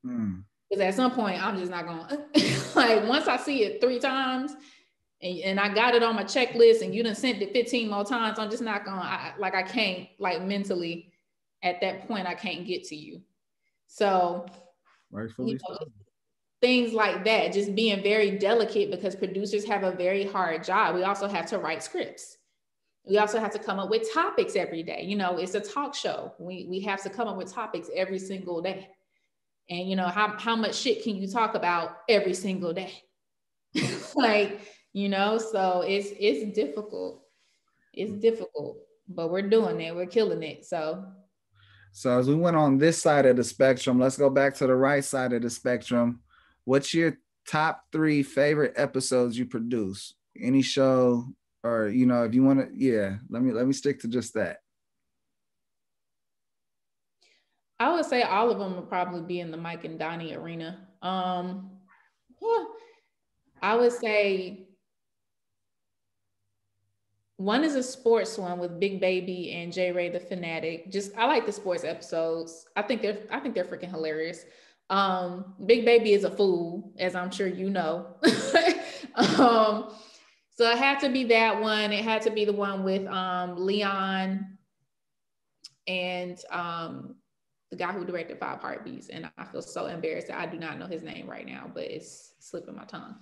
Because 0.02 0.82
mm. 0.82 0.88
at 0.88 0.94
some 0.94 1.12
point, 1.12 1.42
I'm 1.42 1.58
just 1.58 1.70
not 1.70 1.86
gonna 1.86 2.24
like 2.74 3.08
once 3.08 3.26
I 3.26 3.36
see 3.36 3.64
it 3.64 3.80
three 3.80 3.98
times 3.98 4.54
and, 5.22 5.38
and 5.40 5.60
I 5.60 5.72
got 5.72 5.94
it 5.94 6.02
on 6.02 6.14
my 6.14 6.24
checklist 6.24 6.82
and 6.82 6.94
you 6.94 7.02
done 7.02 7.14
sent 7.14 7.42
it 7.42 7.52
15 7.52 7.90
more 7.90 8.04
times, 8.04 8.38
I'm 8.38 8.50
just 8.50 8.62
not 8.62 8.84
going 8.84 9.00
to 9.00 9.34
like 9.38 9.54
I 9.54 9.62
can't 9.62 10.08
like 10.18 10.42
mentally 10.42 11.12
at 11.62 11.80
that 11.80 12.06
point 12.06 12.26
I 12.26 12.34
can't 12.34 12.66
get 12.66 12.84
to 12.84 12.96
you. 12.96 13.20
So 13.86 14.46
you 15.38 15.54
know, 15.54 15.58
so. 15.68 15.78
things 16.60 16.92
like 16.92 17.24
that, 17.24 17.52
just 17.52 17.74
being 17.74 18.02
very 18.02 18.32
delicate 18.32 18.90
because 18.90 19.16
producers 19.16 19.64
have 19.64 19.82
a 19.82 19.92
very 19.92 20.24
hard 20.24 20.62
job. 20.62 20.94
We 20.94 21.02
also 21.02 21.26
have 21.26 21.46
to 21.46 21.58
write 21.58 21.82
scripts. 21.82 22.36
We 23.08 23.16
also 23.16 23.40
have 23.40 23.52
to 23.52 23.58
come 23.58 23.78
up 23.78 23.88
with 23.88 24.12
topics 24.12 24.54
every 24.54 24.82
day. 24.82 25.02
You 25.02 25.16
know, 25.16 25.38
it's 25.38 25.54
a 25.54 25.60
talk 25.60 25.94
show. 25.94 26.34
We 26.38 26.66
we 26.68 26.80
have 26.80 27.02
to 27.04 27.10
come 27.10 27.26
up 27.26 27.38
with 27.38 27.52
topics 27.52 27.88
every 27.94 28.18
single 28.18 28.60
day. 28.60 28.88
And 29.70 29.88
you 29.88 29.96
know, 29.96 30.08
how, 30.08 30.36
how 30.38 30.56
much 30.56 30.74
shit 30.74 31.02
can 31.02 31.16
you 31.16 31.28
talk 31.28 31.54
about 31.54 31.98
every 32.08 32.34
single 32.34 32.72
day? 32.72 32.92
like, 34.14 34.60
you 34.98 35.08
know, 35.08 35.38
so 35.38 35.84
it's 35.86 36.08
it's 36.18 36.52
difficult. 36.56 37.22
It's 37.94 38.10
difficult, 38.14 38.78
but 39.08 39.30
we're 39.30 39.48
doing 39.48 39.80
it. 39.80 39.94
We're 39.94 40.06
killing 40.06 40.42
it. 40.42 40.66
So 40.66 41.04
so 41.92 42.18
as 42.18 42.28
we 42.28 42.34
went 42.34 42.56
on 42.56 42.78
this 42.78 43.00
side 43.00 43.24
of 43.24 43.36
the 43.36 43.44
spectrum, 43.44 44.00
let's 44.00 44.16
go 44.16 44.28
back 44.28 44.54
to 44.54 44.66
the 44.66 44.74
right 44.74 45.04
side 45.04 45.32
of 45.32 45.42
the 45.42 45.50
spectrum. 45.50 46.20
What's 46.64 46.92
your 46.92 47.16
top 47.46 47.84
three 47.92 48.24
favorite 48.24 48.72
episodes 48.74 49.38
you 49.38 49.46
produce? 49.46 50.14
Any 50.36 50.62
show, 50.62 51.28
or 51.62 51.88
you 51.88 52.06
know, 52.06 52.24
if 52.24 52.34
you 52.34 52.42
want 52.42 52.68
to, 52.68 52.68
yeah, 52.76 53.18
let 53.30 53.40
me 53.40 53.52
let 53.52 53.68
me 53.68 53.74
stick 53.74 54.00
to 54.00 54.08
just 54.08 54.34
that. 54.34 54.56
I 57.78 57.92
would 57.92 58.04
say 58.04 58.22
all 58.22 58.50
of 58.50 58.58
them 58.58 58.74
would 58.74 58.88
probably 58.88 59.22
be 59.22 59.38
in 59.38 59.52
the 59.52 59.56
Mike 59.56 59.84
and 59.84 59.96
Donnie 59.96 60.34
arena. 60.34 60.88
Um, 61.02 61.70
yeah, 62.42 62.64
I 63.62 63.76
would 63.76 63.92
say 63.92 64.67
one 67.38 67.62
is 67.62 67.76
a 67.76 67.82
sports 67.84 68.36
one 68.36 68.58
with 68.58 68.80
Big 68.80 69.00
Baby 69.00 69.52
and 69.52 69.72
J 69.72 69.92
Ray 69.92 70.10
the 70.10 70.18
Fanatic. 70.18 70.90
Just 70.90 71.16
I 71.16 71.26
like 71.26 71.46
the 71.46 71.52
sports 71.52 71.84
episodes. 71.84 72.66
I 72.76 72.82
think 72.82 73.00
they're 73.00 73.18
I 73.30 73.38
think 73.38 73.54
they're 73.54 73.64
freaking 73.64 73.90
hilarious. 73.90 74.44
Um, 74.90 75.54
Big 75.64 75.84
Baby 75.84 76.14
is 76.14 76.24
a 76.24 76.30
fool, 76.30 76.92
as 76.98 77.14
I'm 77.14 77.30
sure 77.30 77.46
you 77.46 77.70
know. 77.70 78.16
um, 79.14 79.94
so 80.50 80.68
it 80.68 80.78
had 80.78 80.98
to 81.00 81.10
be 81.10 81.24
that 81.24 81.60
one. 81.60 81.92
It 81.92 82.02
had 82.02 82.22
to 82.22 82.30
be 82.30 82.44
the 82.44 82.52
one 82.52 82.82
with 82.82 83.06
um, 83.06 83.64
Leon 83.64 84.58
and 85.86 86.40
um, 86.50 87.14
the 87.70 87.76
guy 87.76 87.92
who 87.92 88.04
directed 88.04 88.40
Five 88.40 88.60
Heartbeats. 88.60 89.10
And 89.10 89.30
I 89.38 89.44
feel 89.44 89.62
so 89.62 89.86
embarrassed 89.86 90.26
that 90.26 90.38
I 90.38 90.46
do 90.46 90.58
not 90.58 90.78
know 90.78 90.86
his 90.86 91.04
name 91.04 91.30
right 91.30 91.46
now, 91.46 91.70
but 91.72 91.84
it's 91.84 92.32
slipping 92.40 92.74
my 92.74 92.84
tongue 92.84 93.16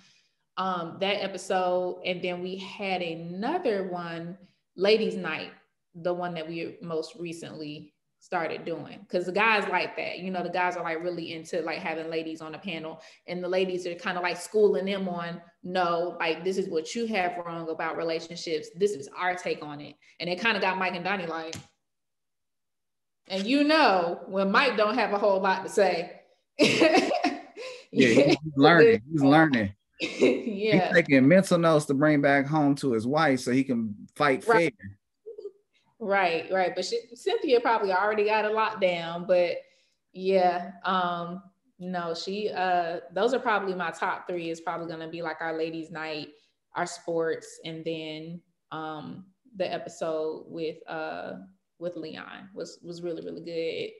um, 0.56 0.96
that 1.00 1.22
episode. 1.22 2.00
And 2.04 2.22
then 2.22 2.42
we 2.42 2.56
had 2.56 3.02
another 3.02 3.88
one, 3.88 4.38
Ladies 4.76 5.16
Night, 5.16 5.52
the 5.94 6.12
one 6.12 6.34
that 6.34 6.48
we 6.48 6.76
most 6.82 7.14
recently 7.16 7.94
started 8.26 8.64
doing. 8.64 8.98
Because 9.00 9.26
the 9.26 9.32
guys 9.32 9.68
like 9.70 9.96
that 9.96 10.18
you 10.18 10.30
know 10.30 10.42
the 10.42 10.48
guys 10.48 10.76
are 10.76 10.82
like 10.82 11.02
really 11.02 11.32
into 11.32 11.60
like 11.62 11.78
having 11.78 12.10
ladies 12.10 12.40
on 12.40 12.52
the 12.52 12.58
panel 12.58 13.00
and 13.28 13.42
the 13.42 13.48
ladies 13.48 13.86
are 13.86 13.94
kind 13.94 14.16
of 14.16 14.22
like 14.22 14.36
schooling 14.36 14.84
them 14.86 15.08
on 15.08 15.40
no 15.62 16.16
like 16.18 16.42
this 16.42 16.58
is 16.58 16.68
what 16.68 16.94
you 16.94 17.06
have 17.06 17.36
wrong 17.44 17.68
about 17.70 17.96
relationships 17.96 18.68
this 18.76 18.92
is 18.92 19.08
our 19.16 19.34
take 19.36 19.62
on 19.64 19.80
it. 19.80 19.94
And 20.18 20.28
it 20.28 20.40
kind 20.40 20.56
of 20.56 20.62
got 20.62 20.76
mike 20.76 20.94
and 20.94 21.04
donnie 21.04 21.26
like 21.26 21.54
and 23.28 23.46
you 23.46 23.62
know 23.62 24.20
when 24.26 24.50
mike 24.50 24.76
don't 24.76 24.96
have 24.96 25.12
a 25.12 25.18
whole 25.18 25.40
lot 25.40 25.64
to 25.64 25.70
say. 25.70 26.20
Yeah 27.92 28.26
he's 28.26 28.36
learning 28.56 29.02
he's 29.10 29.22
learning 29.22 29.72
yeah. 30.00 30.86
He's 30.88 30.94
taking 30.94 31.26
mental 31.26 31.58
notes 31.58 31.86
to 31.86 31.94
bring 31.94 32.20
back 32.20 32.46
home 32.46 32.74
to 32.76 32.92
his 32.92 33.06
wife 33.06 33.40
so 33.40 33.52
he 33.52 33.64
can 33.64 33.94
fight 34.14 34.46
right. 34.46 34.74
fair. 34.78 34.98
Right, 35.98 36.50
right. 36.52 36.72
But 36.74 36.84
she, 36.84 37.00
Cynthia 37.14 37.60
probably 37.60 37.92
already 37.92 38.26
got 38.26 38.44
a 38.44 38.50
lot 38.50 38.80
down. 38.80 39.26
But 39.26 39.56
yeah, 40.12 40.72
um, 40.84 41.42
no, 41.78 42.14
she 42.14 42.50
uh 42.50 43.00
those 43.12 43.34
are 43.34 43.38
probably 43.38 43.74
my 43.74 43.90
top 43.90 44.26
three 44.26 44.50
is 44.50 44.60
probably 44.60 44.88
gonna 44.88 45.08
be 45.08 45.22
like 45.22 45.40
our 45.40 45.56
ladies' 45.56 45.90
night, 45.90 46.28
our 46.74 46.86
sports, 46.86 47.60
and 47.64 47.84
then 47.84 48.40
um 48.72 49.26
the 49.56 49.70
episode 49.72 50.44
with 50.48 50.76
uh 50.88 51.34
with 51.78 51.96
Leon 51.96 52.48
was 52.54 52.78
was 52.82 53.02
really, 53.02 53.22
really 53.22 53.42
good. 53.42 53.90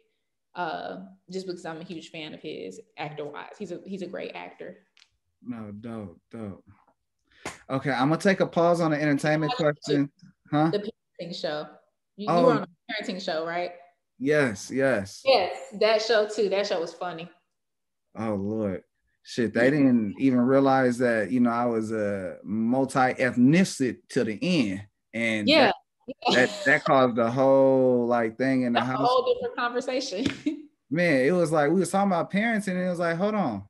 Uh 0.61 1.05
just 1.31 1.47
because 1.47 1.67
I'm 1.67 1.81
a 1.81 1.85
huge 1.85 2.11
fan 2.11 2.33
of 2.33 2.41
his 2.41 2.81
actor 2.97 3.27
wise. 3.27 3.57
He's 3.59 3.73
a 3.73 3.81
he's 3.85 4.03
a 4.03 4.07
great 4.07 4.33
actor. 4.35 4.79
No, 5.47 5.73
dope, 5.81 6.21
dope. 6.31 6.65
Okay, 7.71 7.91
I'm 7.91 8.09
gonna 8.09 8.21
take 8.21 8.41
a 8.41 8.47
pause 8.47 8.81
on 8.81 8.91
the 8.91 9.01
entertainment 9.01 9.53
question. 9.53 10.11
Huh? 10.51 10.71
The 10.71 10.79
parenting 10.79 11.35
show. 11.35 11.67
You, 12.17 12.27
oh. 12.29 12.41
you 12.41 12.47
were 12.47 12.53
oh. 12.53 12.57
on 12.57 12.63
a 12.63 12.93
parenting 12.93 13.23
show, 13.23 13.47
right? 13.47 13.73
Yes, 14.19 14.71
yes. 14.73 15.23
Yes, 15.25 15.57
that 15.81 16.03
show 16.03 16.29
too. 16.29 16.49
That 16.49 16.67
show 16.67 16.81
was 16.81 16.93
funny. 16.93 17.31
Oh 18.19 18.35
Lord. 18.35 18.83
Shit, 19.29 19.55
they 19.55 19.71
didn't 19.71 20.15
even 20.21 20.39
realize 20.39 20.99
that, 20.99 21.33
you 21.33 21.41
know, 21.41 21.51
I 21.51 21.65
was 21.65 21.91
a 21.91 22.37
multi-ethnicity 22.45 23.97
to 24.11 24.23
the 24.23 24.39
end. 24.41 24.87
And 25.13 25.49
yeah. 25.49 25.73
That, 26.29 26.35
that, 26.35 26.63
that 26.65 26.85
caused 26.85 27.19
a 27.19 27.29
whole 27.29 28.07
like 28.07 28.39
thing 28.39 28.63
in 28.63 28.73
the 28.73 28.79
That's 28.79 28.93
house. 28.93 29.01
A 29.01 29.05
whole 29.05 29.35
different 29.35 29.57
conversation. 29.57 30.27
Man, 30.91 31.27
it 31.27 31.33
was 31.33 31.51
like 31.51 31.71
we 31.71 31.81
was 31.81 31.91
talking 31.91 32.13
about 32.13 32.31
parents, 32.31 32.69
and 32.69 32.79
it 32.79 32.89
was 32.89 33.01
like, 33.01 33.17
hold 33.17 33.35
on, 33.35 33.65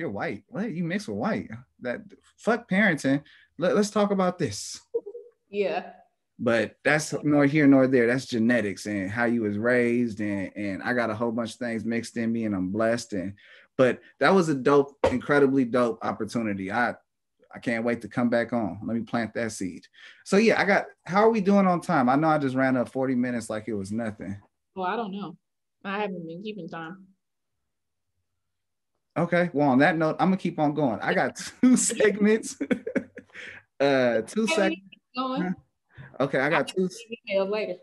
you're 0.00 0.10
white. 0.10 0.42
What? 0.48 0.72
You 0.72 0.82
mix 0.82 1.06
with 1.06 1.18
white? 1.18 1.50
That 1.80 2.00
fuck 2.36 2.68
parenting. 2.68 3.22
Let, 3.58 3.76
let's 3.76 3.90
talk 3.90 4.10
about 4.10 4.38
this. 4.38 4.80
Yeah. 5.50 5.90
But 6.38 6.76
that's 6.82 7.12
nor 7.22 7.44
here 7.44 7.66
nor 7.66 7.86
there. 7.86 8.06
That's 8.06 8.24
genetics 8.24 8.86
and 8.86 9.10
how 9.10 9.26
you 9.26 9.42
was 9.42 9.58
raised, 9.58 10.20
and 10.20 10.50
and 10.56 10.82
I 10.82 10.94
got 10.94 11.10
a 11.10 11.14
whole 11.14 11.32
bunch 11.32 11.52
of 11.52 11.58
things 11.58 11.84
mixed 11.84 12.16
in 12.16 12.32
me, 12.32 12.46
and 12.46 12.54
I'm 12.54 12.70
blessed. 12.70 13.12
And 13.12 13.34
but 13.76 14.00
that 14.20 14.30
was 14.30 14.48
a 14.48 14.54
dope, 14.54 14.96
incredibly 15.10 15.66
dope 15.66 15.98
opportunity. 16.02 16.72
I 16.72 16.94
I 17.54 17.58
can't 17.58 17.84
wait 17.84 18.00
to 18.02 18.08
come 18.08 18.30
back 18.30 18.54
on. 18.54 18.78
Let 18.82 18.96
me 18.96 19.02
plant 19.02 19.34
that 19.34 19.52
seed. 19.52 19.86
So 20.24 20.38
yeah, 20.38 20.58
I 20.58 20.64
got. 20.64 20.86
How 21.04 21.24
are 21.24 21.30
we 21.30 21.42
doing 21.42 21.66
on 21.66 21.82
time? 21.82 22.08
I 22.08 22.16
know 22.16 22.28
I 22.28 22.38
just 22.38 22.56
ran 22.56 22.76
up 22.76 22.88
40 22.88 23.16
minutes 23.16 23.50
like 23.50 23.68
it 23.68 23.74
was 23.74 23.92
nothing. 23.92 24.40
Well, 24.74 24.86
I 24.86 24.96
don't 24.96 25.12
know. 25.12 25.36
I 25.84 25.98
haven't 26.00 26.26
been 26.26 26.42
keeping 26.42 26.68
time. 26.68 27.06
Okay. 29.16 29.50
Well, 29.52 29.68
on 29.68 29.78
that 29.78 29.96
note, 29.96 30.16
I'm 30.18 30.28
gonna 30.28 30.36
keep 30.36 30.58
on 30.58 30.74
going. 30.74 31.00
I 31.00 31.14
got 31.14 31.36
two 31.60 31.76
segments. 31.76 32.56
uh, 33.80 34.22
two 34.22 34.46
segments. 34.46 34.80
Okay, 36.20 36.38
I 36.38 36.50
got 36.50 36.68
two. 36.68 36.88
Later. 37.28 37.74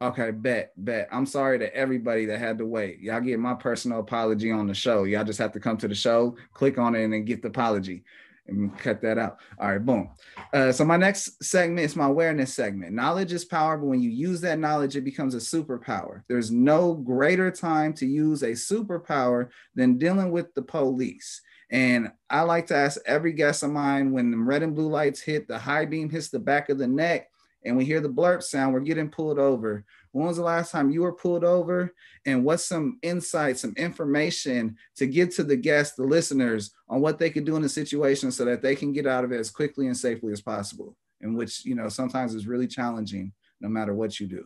Okay, 0.00 0.32
bet, 0.32 0.72
bet. 0.76 1.08
I'm 1.12 1.26
sorry 1.26 1.60
to 1.60 1.74
everybody 1.76 2.26
that 2.26 2.40
had 2.40 2.58
to 2.58 2.66
wait. 2.66 2.98
Y'all 2.98 3.20
get 3.20 3.38
my 3.38 3.54
personal 3.54 4.00
apology 4.00 4.50
on 4.50 4.66
the 4.66 4.74
show. 4.74 5.04
Y'all 5.04 5.24
just 5.24 5.38
have 5.38 5.52
to 5.52 5.60
come 5.60 5.76
to 5.76 5.86
the 5.86 5.94
show, 5.94 6.36
click 6.54 6.76
on 6.76 6.96
it, 6.96 7.04
and 7.04 7.12
then 7.12 7.24
get 7.24 7.40
the 7.40 7.48
apology 7.48 8.02
and 8.46 8.76
cut 8.78 9.00
that 9.02 9.18
out. 9.18 9.38
All 9.58 9.70
right, 9.70 9.84
boom. 9.84 10.10
Uh, 10.52 10.72
so 10.72 10.84
my 10.84 10.96
next 10.96 11.42
segment 11.42 11.84
is 11.84 11.96
my 11.96 12.06
awareness 12.06 12.54
segment. 12.54 12.92
Knowledge 12.92 13.32
is 13.32 13.44
power, 13.44 13.78
but 13.78 13.86
when 13.86 14.02
you 14.02 14.10
use 14.10 14.40
that 14.40 14.58
knowledge, 14.58 14.96
it 14.96 15.02
becomes 15.02 15.34
a 15.34 15.38
superpower. 15.38 16.22
There's 16.28 16.50
no 16.50 16.94
greater 16.94 17.50
time 17.50 17.92
to 17.94 18.06
use 18.06 18.42
a 18.42 18.52
superpower 18.52 19.48
than 19.74 19.98
dealing 19.98 20.30
with 20.30 20.52
the 20.54 20.62
police. 20.62 21.40
And 21.70 22.12
I 22.28 22.42
like 22.42 22.66
to 22.66 22.76
ask 22.76 23.00
every 23.06 23.32
guest 23.32 23.62
of 23.62 23.70
mine 23.70 24.12
when 24.12 24.30
the 24.30 24.36
red 24.36 24.62
and 24.62 24.74
blue 24.74 24.88
lights 24.88 25.22
hit, 25.22 25.48
the 25.48 25.58
high 25.58 25.86
beam 25.86 26.10
hits 26.10 26.28
the 26.28 26.38
back 26.38 26.68
of 26.68 26.78
the 26.78 26.86
neck, 26.86 27.28
and 27.64 27.76
we 27.76 27.84
hear 27.84 28.00
the 28.00 28.10
blurp 28.10 28.42
sound, 28.42 28.74
we're 28.74 28.80
getting 28.80 29.08
pulled 29.08 29.38
over. 29.38 29.84
When 30.12 30.26
was 30.26 30.36
the 30.36 30.42
last 30.42 30.70
time 30.70 30.90
you 30.90 31.02
were 31.02 31.12
pulled 31.12 31.42
over? 31.42 31.94
And 32.26 32.44
what's 32.44 32.64
some 32.64 32.98
insight, 33.02 33.58
some 33.58 33.72
information 33.76 34.76
to 34.96 35.06
give 35.06 35.34
to 35.36 35.42
the 35.42 35.56
guests, 35.56 35.96
the 35.96 36.04
listeners, 36.04 36.72
on 36.88 37.00
what 37.00 37.18
they 37.18 37.30
could 37.30 37.46
do 37.46 37.56
in 37.56 37.64
a 37.64 37.68
situation 37.68 38.30
so 38.30 38.44
that 38.44 38.62
they 38.62 38.76
can 38.76 38.92
get 38.92 39.06
out 39.06 39.24
of 39.24 39.32
it 39.32 39.40
as 39.40 39.50
quickly 39.50 39.86
and 39.86 39.96
safely 39.96 40.32
as 40.32 40.42
possible? 40.42 40.96
In 41.22 41.34
which, 41.34 41.64
you 41.64 41.74
know, 41.74 41.88
sometimes 41.88 42.34
is 42.34 42.46
really 42.46 42.66
challenging 42.66 43.32
no 43.60 43.68
matter 43.68 43.94
what 43.94 44.20
you 44.20 44.26
do. 44.26 44.44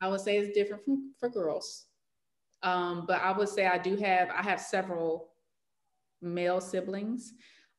I 0.00 0.08
would 0.08 0.20
say 0.20 0.38
it's 0.38 0.54
different 0.54 0.84
from, 0.84 1.12
for 1.20 1.28
girls. 1.28 1.86
Um, 2.62 3.04
but 3.06 3.20
I 3.20 3.32
would 3.32 3.48
say 3.48 3.66
I 3.66 3.78
do 3.78 3.96
have, 3.96 4.30
I 4.30 4.42
have 4.42 4.60
several 4.60 5.30
male 6.22 6.60
siblings. 6.60 7.34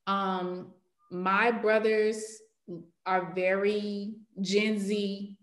Um, 0.06 0.72
my 1.10 1.50
brothers 1.50 2.38
are 3.06 3.32
very 3.34 4.14
Gen 4.40 4.78
Z 4.78 5.36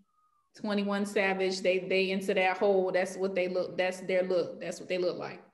21 0.60 1.06
Savage, 1.06 1.60
they 1.60 1.80
they 1.80 2.10
into 2.10 2.34
that 2.34 2.58
hole. 2.58 2.90
That's 2.92 3.16
what 3.16 3.34
they 3.34 3.48
look, 3.48 3.78
that's 3.78 4.00
their 4.00 4.22
look. 4.22 4.60
That's 4.60 4.80
what 4.80 4.88
they 4.88 4.98
look 4.98 5.18
like. 5.18 5.42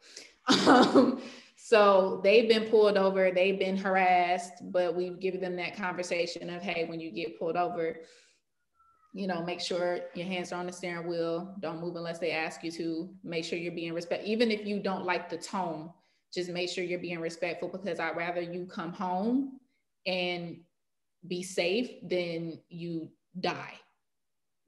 Um, 0.66 1.20
so 1.57 2.20
they've 2.24 2.49
been 2.49 2.70
pulled 2.70 2.96
over, 2.96 3.30
they've 3.30 3.59
been 3.59 3.76
harassed, 3.76 4.72
but 4.72 4.96
we've 4.96 5.20
given 5.20 5.42
them 5.42 5.57
that 5.57 5.76
conversation 5.76 6.49
of 6.49 6.62
hey, 6.62 6.86
when 6.86 7.01
you 7.01 7.11
get 7.11 7.38
pulled 7.38 7.57
over, 7.57 7.96
you 9.12 9.26
know, 9.26 9.44
make 9.44 9.61
sure 9.61 10.01
your 10.14 10.26
hands 10.26 10.53
are 10.53 10.61
on 10.61 10.66
the 10.66 10.72
steering 10.72 11.07
wheel. 11.07 11.55
Don't 11.61 11.80
move 11.80 11.96
unless 11.96 12.18
they 12.18 12.30
ask 12.30 12.64
you 12.64 12.70
to. 12.72 13.11
Make 13.22 13.44
sure 13.44 13.59
you're 13.59 13.72
being 13.72 13.92
respect. 13.92 14.24
Even 14.24 14.51
if 14.51 14.66
you 14.66 14.80
don't 14.80 15.05
like 15.05 15.28
the 15.28 15.36
tone, 15.36 15.90
just 16.32 16.49
make 16.51 16.70
sure 16.70 16.84
you're 16.84 16.99
being 16.99 17.20
respectful 17.20 17.68
because 17.68 18.01
I'd 18.01 18.16
rather 18.16 18.40
you 18.40 18.64
come 18.64 18.92
home 18.92 19.61
and 20.07 20.61
be 21.26 21.42
safe 21.42 21.90
than 22.09 22.61
you 22.70 23.11
die 23.40 23.74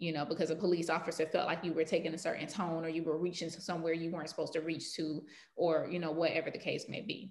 you 0.01 0.15
know, 0.15 0.25
because 0.25 0.49
a 0.49 0.57
police 0.57 0.89
officer 0.89 1.27
felt 1.27 1.47
like 1.47 1.63
you 1.63 1.75
were 1.75 1.85
taking 1.85 2.15
a 2.15 2.19
certain 2.19 2.47
tone 2.47 2.85
or 2.85 2.89
you 2.89 3.05
were 3.05 3.19
reaching 3.19 3.51
to 3.51 3.61
somewhere 3.61 3.93
you 3.93 4.11
weren't 4.11 4.31
supposed 4.31 4.55
to 4.55 4.61
reach 4.61 4.95
to, 4.95 5.23
or, 5.57 5.87
you 5.91 5.99
know, 5.99 6.11
whatever 6.11 6.51
the 6.51 6.59
case 6.59 6.87
may 6.89 7.03
be. 7.03 7.31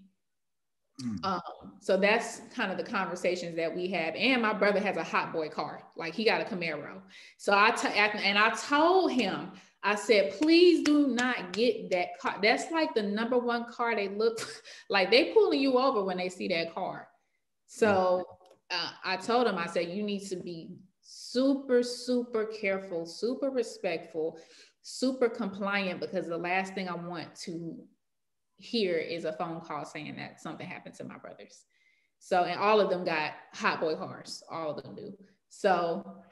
Mm. 1.03 1.25
Um, 1.25 1.41
so 1.79 1.97
that's 1.97 2.41
kind 2.53 2.71
of 2.71 2.77
the 2.77 2.83
conversations 2.83 3.55
that 3.55 3.75
we 3.75 3.87
have. 3.87 4.13
And 4.15 4.43
my 4.43 4.53
brother 4.53 4.79
has 4.79 4.97
a 4.97 5.03
hot 5.03 5.33
boy 5.33 5.49
car, 5.49 5.81
like 5.97 6.13
he 6.13 6.23
got 6.23 6.41
a 6.41 6.43
Camaro. 6.43 7.01
So 7.37 7.53
I 7.53 7.71
t- 7.71 7.87
and 7.87 8.37
I 8.37 8.51
told 8.51 9.13
him, 9.13 9.51
I 9.81 9.95
said, 9.95 10.33
please 10.39 10.83
do 10.83 11.07
not 11.07 11.53
get 11.53 11.89
that 11.89 12.19
car. 12.19 12.37
That's 12.39 12.69
like 12.69 12.93
the 12.93 13.01
number 13.01 13.39
one 13.39 13.65
car 13.71 13.95
they 13.95 14.09
look 14.09 14.39
like 14.89 15.09
they 15.09 15.33
pulling 15.33 15.59
you 15.59 15.79
over 15.79 16.03
when 16.03 16.17
they 16.17 16.29
see 16.29 16.49
that 16.49 16.75
car. 16.75 17.07
So 17.65 18.25
uh, 18.69 18.91
I 19.03 19.17
told 19.17 19.47
him, 19.47 19.57
I 19.57 19.65
said, 19.65 19.89
you 19.89 20.03
need 20.03 20.27
to 20.27 20.35
be 20.35 20.75
super, 21.31 21.83
super 21.83 22.45
careful, 22.45 23.05
super 23.05 23.49
respectful, 23.49 24.39
super 24.81 25.29
compliant 25.29 25.99
because 25.99 26.27
the 26.27 26.37
last 26.37 26.73
thing 26.73 26.89
I 26.89 26.95
want 26.95 27.35
to 27.43 27.77
hear 28.57 28.97
is 28.97 29.25
a 29.25 29.33
phone 29.33 29.61
call 29.61 29.85
saying 29.85 30.15
that 30.17 30.41
something 30.41 30.67
happened 30.67 30.95
to 30.95 31.03
my 31.03 31.17
brothers. 31.17 31.65
So, 32.19 32.43
and 32.43 32.59
all 32.59 32.81
of 32.81 32.89
them 32.89 33.05
got 33.05 33.33
hot 33.53 33.79
boy 33.79 33.95
cars, 33.95 34.43
all 34.51 34.71
of 34.71 34.83
them 34.83 34.95
do. 34.95 35.13
So, 35.49 36.23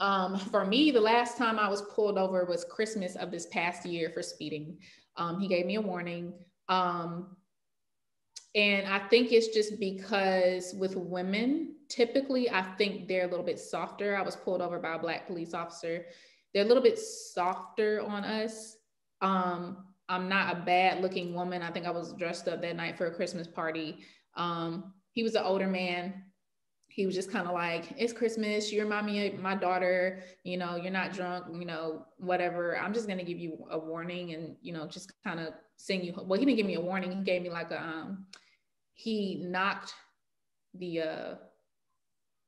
um, 0.00 0.38
for 0.38 0.64
me, 0.64 0.90
the 0.90 1.00
last 1.00 1.36
time 1.36 1.58
I 1.58 1.68
was 1.68 1.82
pulled 1.82 2.18
over 2.18 2.44
was 2.44 2.64
Christmas 2.64 3.16
of 3.16 3.30
this 3.30 3.46
past 3.46 3.86
year 3.86 4.10
for 4.12 4.22
speeding. 4.22 4.78
Um, 5.16 5.40
he 5.40 5.48
gave 5.48 5.66
me 5.66 5.76
a 5.76 5.80
warning. 5.80 6.34
Um, 6.68 7.36
and 8.54 8.86
I 8.86 8.98
think 9.08 9.32
it's 9.32 9.48
just 9.48 9.78
because 9.78 10.74
with 10.78 10.96
women, 10.96 11.76
typically 11.88 12.50
I 12.50 12.62
think 12.76 13.08
they're 13.08 13.26
a 13.26 13.30
little 13.30 13.44
bit 13.44 13.58
softer. 13.58 14.16
I 14.16 14.22
was 14.22 14.36
pulled 14.36 14.60
over 14.60 14.78
by 14.78 14.94
a 14.94 14.98
black 14.98 15.26
police 15.26 15.54
officer. 15.54 16.06
They're 16.52 16.64
a 16.64 16.68
little 16.68 16.82
bit 16.82 16.98
softer 16.98 18.02
on 18.06 18.24
us. 18.24 18.76
Um, 19.20 19.84
I'm 20.08 20.28
not 20.28 20.56
a 20.56 20.60
bad 20.60 21.02
looking 21.02 21.34
woman. 21.34 21.62
I 21.62 21.70
think 21.70 21.86
I 21.86 21.90
was 21.90 22.12
dressed 22.14 22.48
up 22.48 22.62
that 22.62 22.76
night 22.76 22.96
for 22.96 23.06
a 23.06 23.14
Christmas 23.14 23.46
party. 23.46 23.98
Um, 24.36 24.94
he 25.12 25.22
was 25.22 25.34
an 25.34 25.42
older 25.44 25.66
man. 25.66 26.22
He 26.88 27.04
was 27.06 27.14
just 27.14 27.30
kind 27.30 27.46
of 27.46 27.52
like, 27.52 27.92
it's 27.96 28.12
Christmas. 28.12 28.72
You 28.72 28.82
remind 28.82 29.06
me 29.06 29.28
of 29.28 29.38
my 29.40 29.54
daughter. 29.54 30.22
You 30.42 30.56
know, 30.56 30.76
you're 30.76 30.90
not 30.90 31.12
drunk, 31.12 31.44
you 31.52 31.66
know, 31.66 32.06
whatever. 32.16 32.78
I'm 32.78 32.94
just 32.94 33.06
going 33.06 33.18
to 33.18 33.24
give 33.24 33.38
you 33.38 33.66
a 33.70 33.78
warning 33.78 34.32
and, 34.32 34.56
you 34.62 34.72
know, 34.72 34.86
just 34.86 35.12
kind 35.22 35.38
of 35.38 35.52
send 35.76 36.04
you. 36.04 36.14
Well, 36.16 36.38
he 36.38 36.46
didn't 36.46 36.56
give 36.56 36.66
me 36.66 36.74
a 36.74 36.80
warning. 36.80 37.12
He 37.12 37.22
gave 37.22 37.42
me 37.42 37.50
like 37.50 37.70
a, 37.70 37.80
um, 37.80 38.26
he 38.94 39.44
knocked 39.46 39.92
the, 40.74 41.00
uh, 41.02 41.34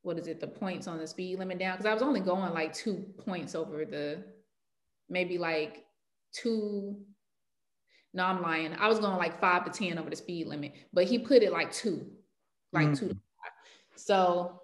what 0.03 0.18
is 0.18 0.26
it, 0.26 0.40
the 0.40 0.46
points 0.46 0.86
on 0.86 0.98
the 0.98 1.07
speed 1.07 1.38
limit 1.38 1.59
down. 1.59 1.76
Cause 1.76 1.86
I 1.86 1.92
was 1.92 2.03
only 2.03 2.20
going 2.20 2.53
like 2.55 2.72
two 2.72 3.05
points 3.18 3.55
over 3.55 3.84
the, 3.84 4.22
maybe 5.09 5.38
like 5.38 5.84
two, 6.32 6.96
no, 8.14 8.24
I'm 8.24 8.42
lying. 8.42 8.74
I 8.74 8.88
was 8.88 8.98
going 8.98 9.16
like 9.18 9.40
five 9.40 9.64
to 9.64 9.70
10 9.70 9.98
over 9.98 10.11
the 10.11 10.16
speed 10.16 10.46
limit, 10.46 10.72
but 10.92 11.05
he 11.05 11.18
put 11.18 11.42
it 11.42 11.53
like 11.53 11.72
two, 11.72 12.07
like 12.72 12.88
mm. 12.88 12.98
two. 12.98 13.16
So 13.96 14.61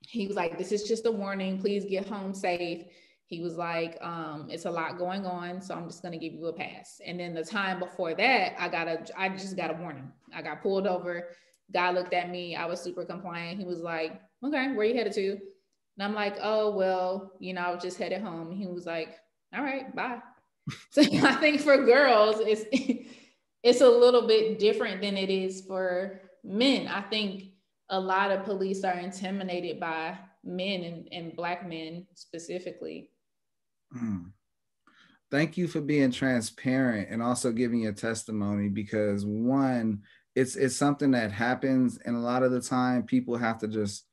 he 0.00 0.26
was 0.26 0.36
like, 0.36 0.58
this 0.58 0.72
is 0.72 0.84
just 0.84 1.06
a 1.06 1.10
warning. 1.10 1.58
Please 1.58 1.84
get 1.84 2.06
home 2.06 2.34
safe. 2.34 2.84
He 3.26 3.40
was 3.40 3.56
like, 3.56 3.98
um, 4.00 4.46
it's 4.50 4.66
a 4.66 4.70
lot 4.70 4.98
going 4.98 5.26
on, 5.26 5.60
so 5.60 5.74
I'm 5.74 5.88
just 5.88 6.00
gonna 6.00 6.18
give 6.18 6.32
you 6.32 6.46
a 6.46 6.52
pass. 6.52 7.00
And 7.04 7.18
then 7.18 7.34
the 7.34 7.42
time 7.42 7.80
before 7.80 8.14
that, 8.14 8.54
I 8.56 8.68
got 8.68 8.86
a, 8.86 9.04
I 9.16 9.30
just 9.30 9.56
got 9.56 9.70
a 9.70 9.74
warning. 9.74 10.12
I 10.32 10.42
got 10.42 10.62
pulled 10.62 10.86
over. 10.86 11.30
Guy 11.72 11.90
looked 11.90 12.14
at 12.14 12.30
me. 12.30 12.54
I 12.54 12.66
was 12.66 12.80
super 12.80 13.04
compliant. 13.04 13.58
He 13.58 13.64
was 13.64 13.80
like, 13.80 14.20
okay, 14.44 14.72
where 14.72 14.86
you 14.86 14.94
headed 14.94 15.12
to? 15.14 15.30
And 15.30 16.02
I'm 16.02 16.14
like, 16.14 16.36
oh, 16.42 16.70
well, 16.70 17.32
you 17.38 17.54
know, 17.54 17.62
I 17.62 17.70
was 17.72 17.82
just 17.82 17.98
headed 17.98 18.20
home. 18.20 18.50
He 18.50 18.66
was 18.66 18.86
like, 18.86 19.16
all 19.54 19.62
right, 19.62 19.94
bye. 19.94 20.20
so 20.90 21.02
I 21.02 21.34
think 21.36 21.60
for 21.60 21.84
girls, 21.84 22.36
it's 22.40 22.64
it's 23.62 23.80
a 23.80 23.88
little 23.88 24.26
bit 24.26 24.58
different 24.58 25.00
than 25.00 25.16
it 25.16 25.30
is 25.30 25.62
for 25.66 26.20
men. 26.44 26.88
I 26.88 27.02
think 27.02 27.44
a 27.88 27.98
lot 27.98 28.30
of 28.30 28.44
police 28.44 28.84
are 28.84 28.98
intimidated 28.98 29.80
by 29.80 30.18
men 30.44 30.82
and, 30.82 31.08
and 31.12 31.36
black 31.36 31.68
men 31.68 32.06
specifically. 32.14 33.10
Mm. 33.96 34.32
Thank 35.30 35.56
you 35.56 35.66
for 35.66 35.80
being 35.80 36.12
transparent 36.12 37.08
and 37.10 37.22
also 37.22 37.50
giving 37.50 37.80
your 37.80 37.92
testimony 37.92 38.68
because 38.68 39.24
one, 39.24 40.02
it's 40.36 40.54
it's 40.54 40.76
something 40.76 41.12
that 41.12 41.32
happens 41.32 41.98
and 42.04 42.14
a 42.14 42.20
lot 42.20 42.42
of 42.42 42.52
the 42.52 42.60
time 42.60 43.02
people 43.02 43.36
have 43.36 43.58
to 43.58 43.68
just 43.68 44.04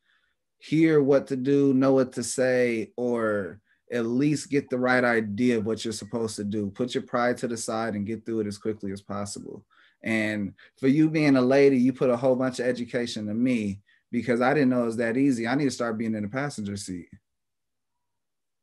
hear 0.64 1.04
what 1.04 1.28
to 1.28 1.36
do, 1.36 1.74
know 1.74 1.92
what 1.92 2.14
to 2.14 2.24
say, 2.24 2.92
or 2.96 3.60
at 3.92 4.06
least 4.06 4.50
get 4.50 4.70
the 4.70 4.78
right 4.78 5.04
idea 5.04 5.58
of 5.58 5.66
what 5.66 5.84
you're 5.84 5.92
supposed 5.92 6.38
to 6.38 6.44
do. 6.44 6.70
Put 6.70 6.96
your 6.96 7.04
pride 7.04 7.38
to 7.40 7.50
the 7.50 7.58
side 7.58 7.96
and 7.96 8.08
get 8.08 8.26
through 8.26 8.40
it 8.42 8.48
as 8.48 8.58
quickly 8.58 8.94
as 8.94 9.02
possible. 9.02 9.66
And 10.04 10.54
for 10.80 10.88
you 10.88 11.10
being 11.10 11.36
a 11.36 11.42
lady, 11.42 11.78
you 11.78 11.92
put 11.92 12.10
a 12.10 12.16
whole 12.16 12.36
bunch 12.36 12.60
of 12.60 12.66
education 12.66 13.28
to 13.28 13.34
me 13.34 13.82
because 14.10 14.40
I 14.40 14.54
didn't 14.54 14.70
know 14.70 14.84
it 14.84 14.86
was 14.86 14.98
that 14.98 15.18
easy. 15.18 15.48
I 15.48 15.56
need 15.56 15.66
to 15.66 15.72
start 15.72 15.98
being 15.98 16.16
in 16.16 16.24
the 16.24 16.30
passenger 16.30 16.78
seat. 16.78 17.10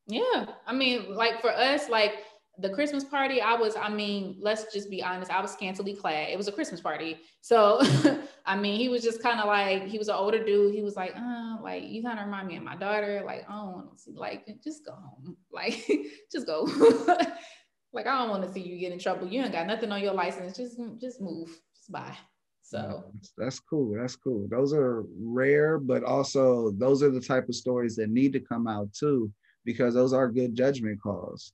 Yeah. 0.07 0.46
I 0.66 0.72
mean, 0.72 1.14
like 1.14 1.42
for 1.42 1.51
us, 1.51 1.90
like 1.90 2.14
the 2.61 2.70
Christmas 2.70 3.04
party, 3.04 3.40
I 3.40 3.54
was, 3.54 3.76
I 3.76 3.88
mean, 3.88 4.36
let's 4.40 4.72
just 4.72 4.90
be 4.90 5.02
honest, 5.02 5.30
I 5.30 5.40
was 5.40 5.52
scantily 5.52 5.94
clad. 5.94 6.28
It 6.30 6.36
was 6.36 6.48
a 6.48 6.52
Christmas 6.52 6.80
party. 6.80 7.18
So, 7.40 7.80
I 8.46 8.56
mean, 8.56 8.78
he 8.78 8.88
was 8.88 9.02
just 9.02 9.22
kind 9.22 9.40
of 9.40 9.46
like, 9.46 9.86
he 9.86 9.98
was 9.98 10.08
an 10.08 10.16
older 10.16 10.44
dude. 10.44 10.74
He 10.74 10.82
was 10.82 10.96
like, 10.96 11.14
uh, 11.16 11.56
like, 11.62 11.84
you 11.84 12.02
kind 12.02 12.18
of 12.18 12.26
remind 12.26 12.48
me 12.48 12.56
of 12.56 12.62
my 12.62 12.76
daughter. 12.76 13.22
Like, 13.24 13.48
I 13.48 13.54
don't 13.54 13.72
want 13.72 13.92
to 13.92 13.98
see, 13.98 14.12
like, 14.14 14.46
just 14.62 14.84
go 14.84 14.92
home. 14.92 15.36
Like, 15.52 15.84
just 16.32 16.46
go. 16.46 16.62
like, 17.92 18.06
I 18.06 18.18
don't 18.18 18.30
want 18.30 18.44
to 18.44 18.52
see 18.52 18.61
you 18.61 18.78
get 18.78 18.92
in 18.92 18.98
trouble. 18.98 19.26
You 19.26 19.42
ain't 19.42 19.52
got 19.52 19.66
nothing 19.66 19.90
on 19.90 20.00
your 20.00 20.14
license. 20.14 20.56
Just, 20.56 20.80
just 21.00 21.20
move. 21.20 21.48
Just 21.74 21.90
bye. 21.90 22.16
So 22.62 23.04
that's 23.36 23.58
cool. 23.58 23.96
That's 23.98 24.14
cool. 24.14 24.46
Those 24.48 24.72
are 24.72 25.04
rare, 25.20 25.76
but 25.76 26.04
also 26.04 26.70
those 26.70 27.02
are 27.02 27.11
the 27.11 27.20
type 27.20 27.48
of 27.48 27.56
stories 27.56 27.96
that 27.96 28.11
need 28.11 28.32
to 28.34 28.40
come 28.40 28.68
out 28.68 28.92
too, 28.92 29.32
because 29.64 29.94
those 29.94 30.12
are 30.12 30.30
good 30.30 30.54
judgment 30.54 31.02
calls. 31.02 31.52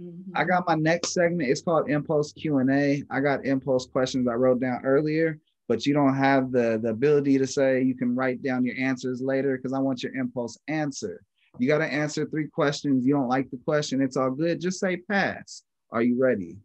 Mm-hmm. 0.00 0.32
I 0.34 0.44
got 0.44 0.66
my 0.66 0.74
next 0.74 1.12
segment. 1.12 1.50
It's 1.50 1.62
called 1.62 1.90
Impulse 1.90 2.32
Q 2.32 2.58
and 2.58 2.70
A. 2.70 3.02
I 3.10 3.20
got 3.20 3.44
impulse 3.44 3.86
questions 3.86 4.26
I 4.28 4.34
wrote 4.34 4.60
down 4.60 4.84
earlier, 4.84 5.38
but 5.68 5.84
you 5.84 5.92
don't 5.92 6.14
have 6.14 6.52
the 6.52 6.80
the 6.82 6.90
ability 6.90 7.38
to 7.38 7.46
say 7.46 7.82
you 7.82 7.94
can 7.94 8.14
write 8.14 8.42
down 8.42 8.64
your 8.64 8.76
answers 8.78 9.20
later 9.20 9.56
because 9.56 9.72
I 9.72 9.78
want 9.78 10.02
your 10.02 10.14
impulse 10.14 10.58
answer. 10.68 11.22
You 11.58 11.68
got 11.68 11.78
to 11.78 11.86
answer 11.86 12.26
three 12.26 12.46
questions. 12.48 13.04
You 13.04 13.14
don't 13.14 13.28
like 13.28 13.50
the 13.50 13.58
question, 13.58 14.00
it's 14.00 14.16
all 14.16 14.30
good. 14.30 14.60
Just 14.60 14.80
say 14.80 14.96
pass. 14.96 15.62
Are 15.90 16.02
you 16.02 16.20
ready? 16.20 16.56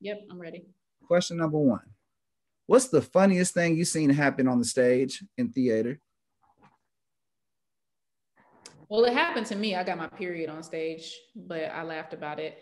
Yep, 0.00 0.26
I'm 0.30 0.38
ready. 0.38 0.66
Question 1.06 1.38
number 1.38 1.58
one. 1.58 1.80
What's 2.66 2.88
the 2.88 3.00
funniest 3.02 3.54
thing 3.54 3.76
you've 3.76 3.88
seen 3.88 4.10
happen 4.10 4.46
on 4.46 4.58
the 4.58 4.64
stage 4.64 5.24
in 5.38 5.50
theater? 5.50 5.98
Well, 8.88 9.04
it 9.04 9.14
happened 9.14 9.46
to 9.46 9.56
me. 9.56 9.74
I 9.74 9.82
got 9.82 9.98
my 9.98 10.06
period 10.06 10.50
on 10.50 10.62
stage, 10.62 11.16
but 11.34 11.72
I 11.72 11.82
laughed 11.82 12.12
about 12.12 12.38
it. 12.38 12.58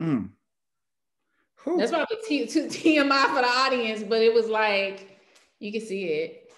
Mm. 0.00 0.30
That's 1.76 1.90
probably 1.90 2.16
t- 2.26 2.46
t- 2.46 2.98
TMI 2.98 3.26
for 3.26 3.42
the 3.42 3.48
audience, 3.48 4.02
but 4.02 4.22
it 4.22 4.32
was 4.32 4.48
like 4.48 5.18
you 5.58 5.70
can 5.70 5.80
see 5.82 6.04
it. 6.04 6.50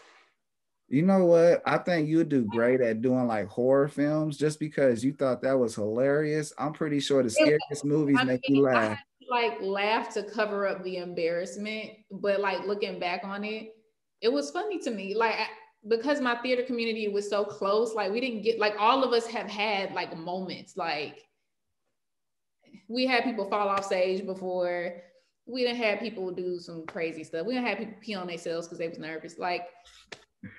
You 0.88 1.02
know 1.02 1.24
what? 1.24 1.62
I 1.66 1.78
think 1.78 2.08
you'd 2.08 2.28
do 2.28 2.44
great 2.44 2.80
at 2.80 3.00
doing 3.00 3.26
like 3.26 3.48
horror 3.48 3.88
films 3.88 4.36
just 4.36 4.60
because 4.60 5.02
you 5.02 5.12
thought 5.12 5.42
that 5.42 5.58
was 5.58 5.74
hilarious. 5.74 6.52
I'm 6.58 6.72
pretty 6.72 7.00
sure 7.00 7.22
the 7.22 7.30
scariest 7.30 7.84
movies 7.84 8.18
I 8.20 8.24
make 8.24 8.42
mean, 8.48 8.58
you 8.58 8.62
laugh. 8.62 8.98
like 9.30 9.60
laugh 9.60 10.12
to 10.14 10.22
cover 10.22 10.66
up 10.66 10.84
the 10.84 10.98
embarrassment, 10.98 11.92
but 12.10 12.40
like 12.40 12.66
looking 12.66 13.00
back 13.00 13.22
on 13.24 13.42
it, 13.42 13.70
it 14.20 14.30
was 14.30 14.50
funny 14.50 14.78
to 14.80 14.90
me. 14.90 15.14
Like 15.14 15.34
because 15.88 16.20
my 16.20 16.36
theater 16.36 16.62
community 16.62 17.08
was 17.08 17.28
so 17.28 17.44
close, 17.44 17.94
like 17.94 18.12
we 18.12 18.20
didn't 18.20 18.42
get 18.42 18.58
like 18.58 18.74
all 18.78 19.02
of 19.02 19.12
us 19.12 19.26
have 19.26 19.48
had 19.48 19.92
like 19.94 20.16
moments 20.16 20.76
like 20.76 21.18
we 22.88 23.06
had 23.06 23.24
people 23.24 23.48
fall 23.48 23.68
off 23.68 23.84
stage 23.84 24.24
before. 24.24 25.02
We 25.46 25.62
didn't 25.62 25.82
have 25.82 26.00
people 26.00 26.30
do 26.30 26.58
some 26.58 26.86
crazy 26.86 27.24
stuff. 27.24 27.46
We 27.46 27.54
didn't 27.54 27.66
have 27.68 27.78
people 27.78 27.94
pee 28.00 28.14
on 28.14 28.26
themselves 28.26 28.66
because 28.66 28.78
they 28.78 28.88
was 28.88 28.98
nervous. 28.98 29.38
Like 29.38 29.66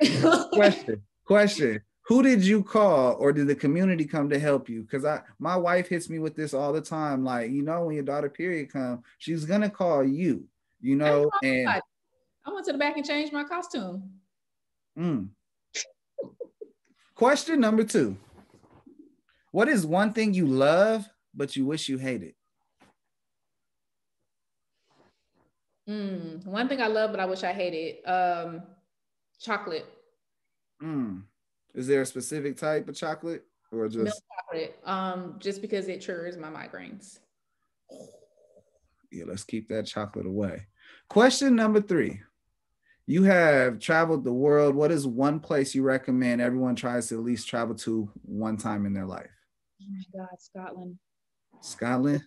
question, 0.54 1.02
question. 1.26 1.82
who 2.08 2.24
did 2.24 2.46
you 2.46 2.64
call 2.64 3.16
or 3.20 3.34
did 3.34 3.48
the 3.48 3.56
community 3.56 4.06
come 4.06 4.30
to 4.30 4.40
help 4.40 4.70
you 4.70 4.82
because 4.84 5.04
i 5.06 5.22
my 5.40 5.56
wife 5.56 5.88
hits 5.88 6.10
me 6.10 6.20
with 6.20 6.36
this 6.36 6.54
all 6.54 6.72
the 6.72 6.82
time 6.82 7.24
like 7.24 7.52
you 7.52 7.62
know 7.64 7.86
when 7.86 7.96
your 7.96 8.04
daughter 8.04 8.30
period 8.30 8.72
come 8.72 9.04
she's 9.18 9.46
gonna 9.46 9.70
call 9.70 10.04
you 10.04 10.46
you 10.82 10.96
know 10.96 11.30
and 11.44 11.68
I 11.68 12.52
went 12.52 12.66
to 12.66 12.74
the 12.74 12.78
back 12.78 12.98
and 12.98 13.06
changed 13.06 13.32
my 13.32 13.44
costume. 13.44 14.10
mm. 14.98 15.28
question 17.16 17.60
number 17.60 17.84
two 17.84 18.18
what 19.52 19.68
is 19.68 19.86
one 19.86 20.14
thing 20.14 20.34
you 20.34 20.48
love 20.48 21.08
but 21.34 21.56
you 21.56 21.66
wish 21.66 21.90
you 21.90 21.98
hated 21.98 22.34
Mm, 25.90 26.46
one 26.46 26.70
thing 26.70 26.82
I 26.82 26.88
love, 26.88 27.12
but 27.12 27.20
I 27.20 27.26
wish 27.26 27.44
I 27.44 27.52
hated 27.52 28.06
um, 28.08 28.62
chocolate. 29.42 29.86
mm. 30.82 31.22
is 31.74 31.88
there 31.88 32.02
a 32.02 32.06
specific 32.06 32.56
type 32.56 32.88
of 32.88 32.96
chocolate 32.96 33.46
or 33.72 33.88
just 33.90 34.04
Milk 34.06 34.16
chocolate. 34.50 34.80
Um, 34.86 35.36
just 35.40 35.62
because 35.62 35.90
it 35.90 36.00
triggers 36.02 36.38
my 36.38 36.48
migraines. 36.50 37.20
yeah 39.12 39.26
let's 39.28 39.44
keep 39.44 39.68
that 39.70 39.86
chocolate 39.86 40.26
away 40.26 40.66
question 41.10 41.54
number 41.56 41.82
three 41.82 42.22
you 43.06 43.24
have 43.24 43.78
traveled 43.80 44.24
the 44.24 44.32
world 44.34 44.74
what 44.76 44.90
is 44.92 45.06
one 45.06 45.40
place 45.40 45.76
you 45.76 45.84
recommend 45.84 46.40
everyone 46.42 46.76
tries 46.76 47.08
to 47.10 47.16
at 47.16 47.24
least 47.26 47.48
travel 47.50 47.76
to 47.76 48.10
one 48.24 48.56
time 48.56 48.86
in 48.86 48.94
their 48.94 49.06
life 49.06 49.30
Oh 49.82 49.86
my 49.90 50.20
God, 50.26 50.40
Scotland. 50.40 50.98
Scotland 51.64 52.22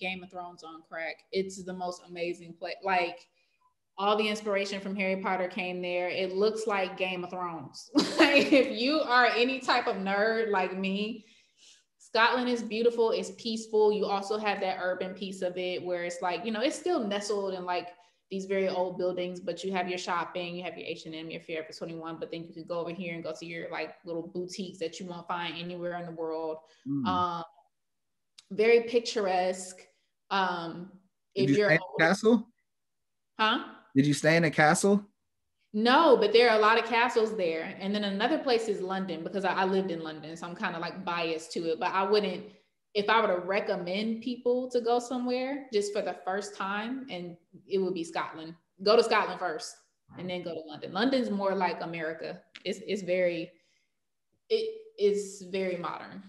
Game 0.00 0.22
of 0.22 0.30
Thrones 0.30 0.64
on 0.64 0.82
crack. 0.88 1.16
It's 1.30 1.62
the 1.62 1.72
most 1.72 2.02
amazing 2.08 2.54
place. 2.54 2.76
Like 2.82 3.18
all 3.98 4.16
the 4.16 4.26
inspiration 4.26 4.80
from 4.80 4.96
Harry 4.96 5.20
Potter 5.20 5.46
came 5.46 5.82
there. 5.82 6.08
It 6.08 6.34
looks 6.34 6.66
like 6.66 6.96
Game 6.96 7.22
of 7.22 7.30
Thrones. 7.30 7.90
like 8.18 8.52
if 8.52 8.80
you 8.80 9.00
are 9.00 9.26
any 9.26 9.60
type 9.60 9.86
of 9.86 9.96
nerd 9.96 10.50
like 10.50 10.76
me, 10.76 11.26
Scotland 11.98 12.48
is 12.48 12.62
beautiful. 12.62 13.10
It's 13.10 13.32
peaceful. 13.32 13.92
You 13.92 14.06
also 14.06 14.38
have 14.38 14.60
that 14.60 14.78
urban 14.80 15.14
piece 15.14 15.42
of 15.42 15.56
it 15.56 15.84
where 15.84 16.04
it's 16.04 16.22
like, 16.22 16.44
you 16.44 16.50
know, 16.50 16.62
it's 16.62 16.78
still 16.78 17.06
nestled 17.06 17.54
in 17.54 17.64
like 17.64 17.88
these 18.30 18.46
very 18.46 18.68
old 18.68 18.96
buildings, 18.96 19.38
but 19.38 19.62
you 19.62 19.72
have 19.72 19.88
your 19.88 19.98
shopping, 19.98 20.56
you 20.56 20.62
have 20.62 20.78
your 20.78 20.86
H&M, 20.86 21.30
your 21.30 21.40
Forever 21.40 21.68
21, 21.76 22.16
but 22.18 22.30
then 22.30 22.44
you 22.46 22.54
can 22.54 22.64
go 22.64 22.78
over 22.78 22.90
here 22.90 23.14
and 23.14 23.24
go 23.24 23.32
to 23.38 23.44
your 23.44 23.68
like 23.70 23.94
little 24.04 24.28
boutiques 24.28 24.78
that 24.78 24.98
you 24.98 25.06
won't 25.06 25.26
find 25.26 25.56
anywhere 25.58 25.98
in 25.98 26.06
the 26.06 26.12
world. 26.12 26.58
Mm. 26.88 27.06
Um, 27.06 27.44
very 28.50 28.82
picturesque. 28.82 29.80
Um, 30.30 30.90
did 31.34 31.44
if 31.44 31.50
you 31.50 31.56
you're 31.56 31.68
stay 31.68 31.74
in 31.76 31.80
a 31.80 32.08
castle 32.08 32.48
huh? 33.38 33.64
did 33.96 34.06
you 34.06 34.14
stay 34.14 34.36
in 34.36 34.44
a 34.44 34.50
castle 34.50 35.04
No, 35.72 36.16
but 36.16 36.32
there 36.32 36.50
are 36.50 36.58
a 36.58 36.60
lot 36.60 36.78
of 36.78 36.84
castles 36.84 37.36
there. 37.36 37.76
And 37.78 37.94
then 37.94 38.02
another 38.04 38.38
place 38.38 38.66
is 38.66 38.80
London 38.80 39.22
because 39.22 39.44
I, 39.44 39.52
I 39.52 39.64
lived 39.64 39.90
in 39.92 40.02
London, 40.02 40.36
so 40.36 40.46
I'm 40.46 40.56
kind 40.56 40.74
of 40.74 40.80
like 40.80 41.04
biased 41.04 41.52
to 41.52 41.70
it. 41.70 41.78
But 41.78 41.92
I 41.92 42.02
wouldn't, 42.02 42.42
if 42.94 43.08
I 43.08 43.20
were 43.20 43.28
to 43.28 43.40
recommend 43.46 44.22
people 44.22 44.68
to 44.70 44.80
go 44.80 44.98
somewhere 44.98 45.68
just 45.72 45.92
for 45.92 46.02
the 46.02 46.16
first 46.24 46.56
time, 46.56 47.06
and 47.08 47.36
it 47.68 47.78
would 47.78 47.94
be 47.94 48.02
Scotland. 48.02 48.54
Go 48.82 48.96
to 48.96 49.04
Scotland 49.04 49.38
first, 49.38 49.76
and 50.18 50.28
then 50.28 50.42
go 50.42 50.54
to 50.54 50.60
London. 50.66 50.92
London's 50.92 51.30
more 51.30 51.54
like 51.54 51.80
America. 51.82 52.40
It's 52.64 52.80
it's 52.84 53.02
very, 53.02 53.52
it 54.48 54.66
is 54.98 55.44
very 55.52 55.76
modern. 55.76 56.22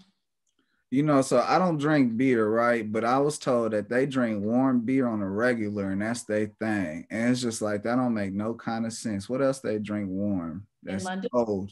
You 0.92 1.02
know, 1.02 1.22
so 1.22 1.40
I 1.40 1.58
don't 1.58 1.78
drink 1.78 2.18
beer, 2.18 2.46
right? 2.46 2.92
But 2.92 3.02
I 3.02 3.16
was 3.16 3.38
told 3.38 3.72
that 3.72 3.88
they 3.88 4.04
drink 4.04 4.44
warm 4.44 4.80
beer 4.80 5.06
on 5.06 5.22
a 5.22 5.28
regular, 5.28 5.90
and 5.90 6.02
that's 6.02 6.24
their 6.24 6.48
thing. 6.60 7.06
And 7.08 7.30
it's 7.30 7.40
just 7.40 7.62
like 7.62 7.82
that 7.84 7.96
don't 7.96 8.12
make 8.12 8.34
no 8.34 8.52
kind 8.52 8.84
of 8.84 8.92
sense. 8.92 9.26
What 9.26 9.40
else 9.40 9.60
they 9.60 9.78
drink 9.78 10.10
warm? 10.10 10.66
That's 10.82 11.04
London? 11.04 11.30
cold. 11.32 11.70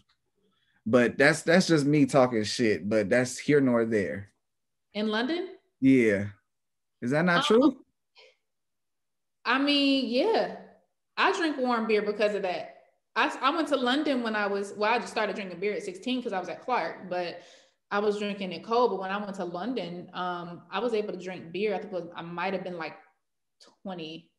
But 0.87 1.19
that's 1.19 1.43
that's 1.43 1.67
just 1.67 1.85
me 1.85 2.07
talking 2.07 2.45
shit. 2.45 2.89
But 2.89 3.11
that's 3.11 3.37
here 3.37 3.61
nor 3.61 3.85
there. 3.85 4.31
In 4.95 5.09
London, 5.09 5.51
Yeah, 5.81 6.29
is 7.03 7.11
that 7.11 7.27
not 7.27 7.41
Um, 7.41 7.43
true? 7.45 7.85
I 9.45 9.59
mean, 9.59 10.09
yeah, 10.09 10.57
I 11.19 11.37
drink 11.37 11.59
warm 11.59 11.87
beer 11.87 12.01
because 12.01 12.35
of 12.35 12.41
that. 12.41 12.85
I, 13.17 13.37
I 13.43 13.55
went 13.55 13.69
to 13.69 13.77
London 13.77 14.23
when 14.23 14.35
I 14.35 14.47
was, 14.47 14.73
well, 14.79 14.91
I 14.95 14.99
just 14.99 15.13
started 15.13 15.37
drinking 15.37 15.61
beer 15.61 15.75
at 15.75 15.83
16 15.83 16.21
because 16.21 16.33
I 16.33 16.41
was 16.41 16.49
at 16.49 16.63
Clark, 16.63 17.11
but 17.11 17.43
I 17.91 17.99
was 17.99 18.19
drinking 18.19 18.53
it 18.53 18.65
cold. 18.65 18.91
But 18.91 19.01
when 19.01 19.11
I 19.11 19.17
went 19.17 19.35
to 19.37 19.45
London, 19.45 20.11
um, 20.15 20.63
I 20.71 20.79
was 20.79 20.95
able 20.95 21.13
to 21.13 21.23
drink 21.23 21.53
beer. 21.53 21.75
I 21.75 21.79
think 21.79 21.93
was, 21.93 22.09
I 22.15 22.23
might 22.23 22.53
have 22.53 22.65
been 22.65 22.79
like 22.79 22.97
20. 23.83 24.31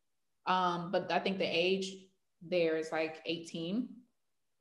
Um, 0.47 0.91
but 0.91 1.11
I 1.11 1.19
think 1.19 1.37
the 1.37 1.45
age 1.45 1.93
there 2.41 2.77
is 2.77 2.91
like 2.91 3.21
18. 3.25 3.89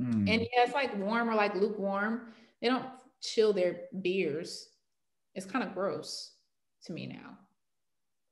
Hmm. 0.00 0.28
And 0.28 0.28
yeah, 0.28 0.64
it's 0.64 0.74
like 0.74 0.96
warm 0.98 1.30
or 1.30 1.34
like 1.34 1.54
lukewarm. 1.54 2.32
They 2.60 2.68
don't 2.68 2.86
chill 3.22 3.52
their 3.52 3.82
beers. 4.02 4.68
It's 5.34 5.46
kind 5.46 5.64
of 5.64 5.74
gross 5.74 6.32
to 6.84 6.92
me 6.92 7.06
now. 7.06 7.38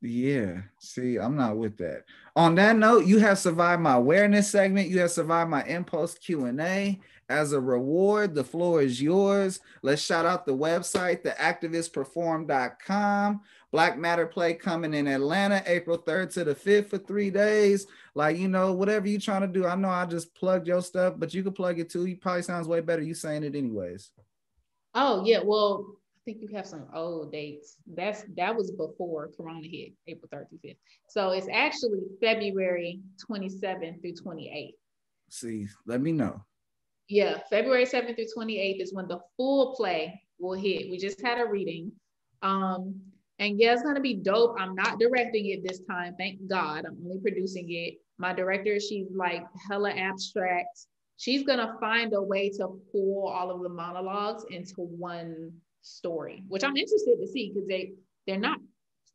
Yeah, 0.00 0.60
see, 0.78 1.18
I'm 1.18 1.36
not 1.36 1.56
with 1.56 1.76
that. 1.78 2.04
On 2.36 2.54
that 2.54 2.76
note, 2.76 3.06
you 3.06 3.18
have 3.18 3.38
survived 3.38 3.82
my 3.82 3.94
awareness 3.94 4.48
segment. 4.48 4.88
You 4.88 5.00
have 5.00 5.10
survived 5.10 5.50
my 5.50 5.64
impulse 5.64 6.14
Q 6.14 6.44
and 6.44 6.60
A. 6.60 7.00
As 7.28 7.52
a 7.52 7.60
reward, 7.60 8.32
the 8.34 8.44
floor 8.44 8.80
is 8.80 9.02
yours. 9.02 9.60
Let's 9.82 10.00
shout 10.00 10.24
out 10.24 10.46
the 10.46 10.56
website, 10.56 11.24
theactivistperform.com. 11.24 13.40
Black 13.70 13.98
Matter 13.98 14.24
Play 14.24 14.54
coming 14.54 14.94
in 14.94 15.06
Atlanta, 15.06 15.62
April 15.66 15.98
3rd 15.98 16.32
to 16.34 16.44
the 16.44 16.54
5th 16.54 16.88
for 16.88 16.96
three 16.96 17.28
days. 17.30 17.86
Like, 18.14 18.38
you 18.38 18.48
know, 18.48 18.72
whatever 18.72 19.06
you're 19.06 19.20
trying 19.20 19.42
to 19.42 19.46
do. 19.46 19.66
I 19.66 19.74
know 19.74 19.90
I 19.90 20.06
just 20.06 20.34
plugged 20.34 20.66
your 20.66 20.80
stuff, 20.80 21.16
but 21.18 21.34
you 21.34 21.42
can 21.42 21.52
plug 21.52 21.78
it 21.78 21.90
too. 21.90 22.06
You 22.06 22.16
probably 22.16 22.40
sounds 22.42 22.66
way 22.66 22.80
better 22.80 23.02
you 23.02 23.12
saying 23.12 23.44
it 23.44 23.54
anyways. 23.54 24.10
Oh 24.94 25.22
yeah, 25.24 25.40
well, 25.44 25.98
think 26.28 26.42
you 26.42 26.54
have 26.54 26.66
some 26.66 26.84
old 26.94 27.32
dates. 27.32 27.76
That's 27.86 28.24
that 28.36 28.54
was 28.54 28.70
before 28.70 29.30
Corona 29.34 29.66
hit, 29.66 29.92
April 30.06 30.28
3rd 30.32 30.50
through 30.50 30.70
5th. 30.70 30.76
So 31.08 31.30
it's 31.30 31.48
actually 31.50 32.00
February 32.20 33.00
27th 33.30 34.02
through 34.02 34.12
28th. 34.12 34.74
See, 35.30 35.66
let 35.86 36.02
me 36.02 36.12
know. 36.12 36.42
Yeah, 37.08 37.38
February 37.48 37.86
7th 37.86 38.14
through 38.14 38.26
28th 38.36 38.82
is 38.82 38.92
when 38.92 39.08
the 39.08 39.20
full 39.38 39.74
play 39.74 40.20
will 40.38 40.52
hit. 40.52 40.90
We 40.90 40.98
just 40.98 41.22
had 41.22 41.40
a 41.40 41.46
reading. 41.46 41.92
Um, 42.42 43.00
and 43.38 43.58
yeah, 43.58 43.72
it's 43.72 43.82
gonna 43.82 44.00
be 44.00 44.14
dope. 44.14 44.56
I'm 44.58 44.74
not 44.74 44.98
directing 44.98 45.46
it 45.46 45.66
this 45.66 45.80
time, 45.88 46.14
thank 46.18 46.46
God. 46.46 46.84
I'm 46.84 46.98
only 47.04 47.20
producing 47.20 47.66
it. 47.70 47.94
My 48.18 48.34
director, 48.34 48.78
she's 48.80 49.06
like 49.14 49.44
hella 49.66 49.92
abstract. 49.92 50.86
She's 51.16 51.44
gonna 51.44 51.74
find 51.80 52.12
a 52.12 52.22
way 52.22 52.50
to 52.50 52.78
pull 52.92 53.28
all 53.28 53.50
of 53.50 53.62
the 53.62 53.70
monologues 53.70 54.44
into 54.50 54.82
one 54.82 55.52
story, 55.88 56.44
which 56.48 56.64
I'm 56.64 56.76
interested 56.76 57.16
to 57.20 57.26
see 57.26 57.52
because 57.52 57.68
they 57.68 57.92
they're 58.26 58.38
not 58.38 58.58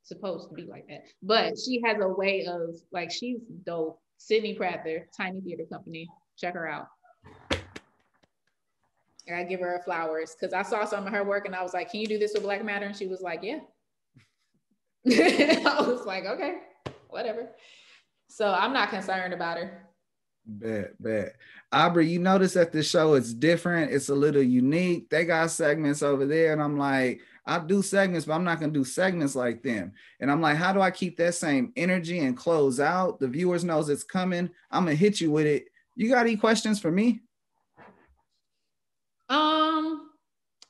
supposed 0.04 0.50
to 0.50 0.56
be 0.56 0.64
like 0.64 0.88
that. 0.88 1.04
But 1.22 1.58
she 1.58 1.82
has 1.86 1.98
a 2.02 2.08
way 2.08 2.46
of 2.46 2.76
like 2.92 3.12
she's 3.12 3.40
dope. 3.66 4.00
Sydney 4.18 4.54
Prather, 4.54 5.10
Tiny 5.16 5.42
Theater 5.42 5.66
Company. 5.70 6.08
Check 6.38 6.54
her 6.54 6.68
out. 6.68 6.88
I 9.34 9.44
give 9.44 9.62
her 9.62 9.82
flowers 9.86 10.36
because 10.38 10.54
I 10.54 10.64
saw 10.64 10.86
some 10.86 11.08
of 11.08 11.14
her 11.14 11.24
work 11.24 11.46
and 11.46 11.56
I 11.56 11.64
was 11.64 11.74
like, 11.74 11.92
"Can 11.92 12.02
you 12.02 12.08
do 12.08 12.18
this 12.18 12.34
with 12.34 12.44
Black 12.44 12.64
Matter?" 12.64 12.86
And 12.86 12.96
she 12.96 13.08
was 13.08 13.22
like, 13.22 13.42
"Yeah." 13.42 13.60
I 15.08 15.86
was 15.88 16.06
like, 16.06 16.26
"Okay, 16.26 16.56
whatever." 17.10 17.50
So 18.28 18.52
I'm 18.52 18.74
not 18.74 18.90
concerned 18.90 19.34
about 19.34 19.58
her. 19.58 19.83
Bet, 20.46 21.02
bet. 21.02 21.36
Aubrey, 21.72 22.08
you 22.08 22.20
notice 22.20 22.54
that 22.54 22.72
this 22.72 22.90
show 22.90 23.14
is 23.14 23.34
different. 23.34 23.92
It's 23.92 24.10
a 24.10 24.16
little 24.16 24.42
unique. 24.42 25.10
They 25.10 25.24
got 25.26 25.52
segments 25.52 26.04
over 26.04 26.26
there, 26.26 26.52
and 26.52 26.62
I'm 26.62 26.78
like, 26.78 27.22
I 27.46 27.60
do 27.60 27.82
segments, 27.82 28.26
but 28.26 28.34
I'm 28.34 28.44
not 28.44 28.60
gonna 28.60 28.74
do 28.74 28.84
segments 28.84 29.36
like 29.36 29.64
them. 29.64 29.94
And 30.20 30.30
I'm 30.30 30.42
like, 30.42 30.58
how 30.58 30.74
do 30.74 30.82
I 30.82 30.92
keep 30.92 31.18
that 31.18 31.36
same 31.36 31.72
energy 31.76 32.20
and 32.20 32.36
close 32.36 32.80
out? 32.80 33.20
The 33.20 33.28
viewers 33.28 33.64
knows 33.64 33.90
it's 33.90 34.04
coming. 34.04 34.50
I'm 34.70 34.84
gonna 34.86 34.96
hit 34.96 35.22
you 35.22 35.32
with 35.32 35.46
it. 35.46 35.66
You 35.96 36.10
got 36.10 36.26
any 36.26 36.36
questions 36.36 36.80
for 36.80 36.92
me? 36.92 37.22
Um, 39.30 40.10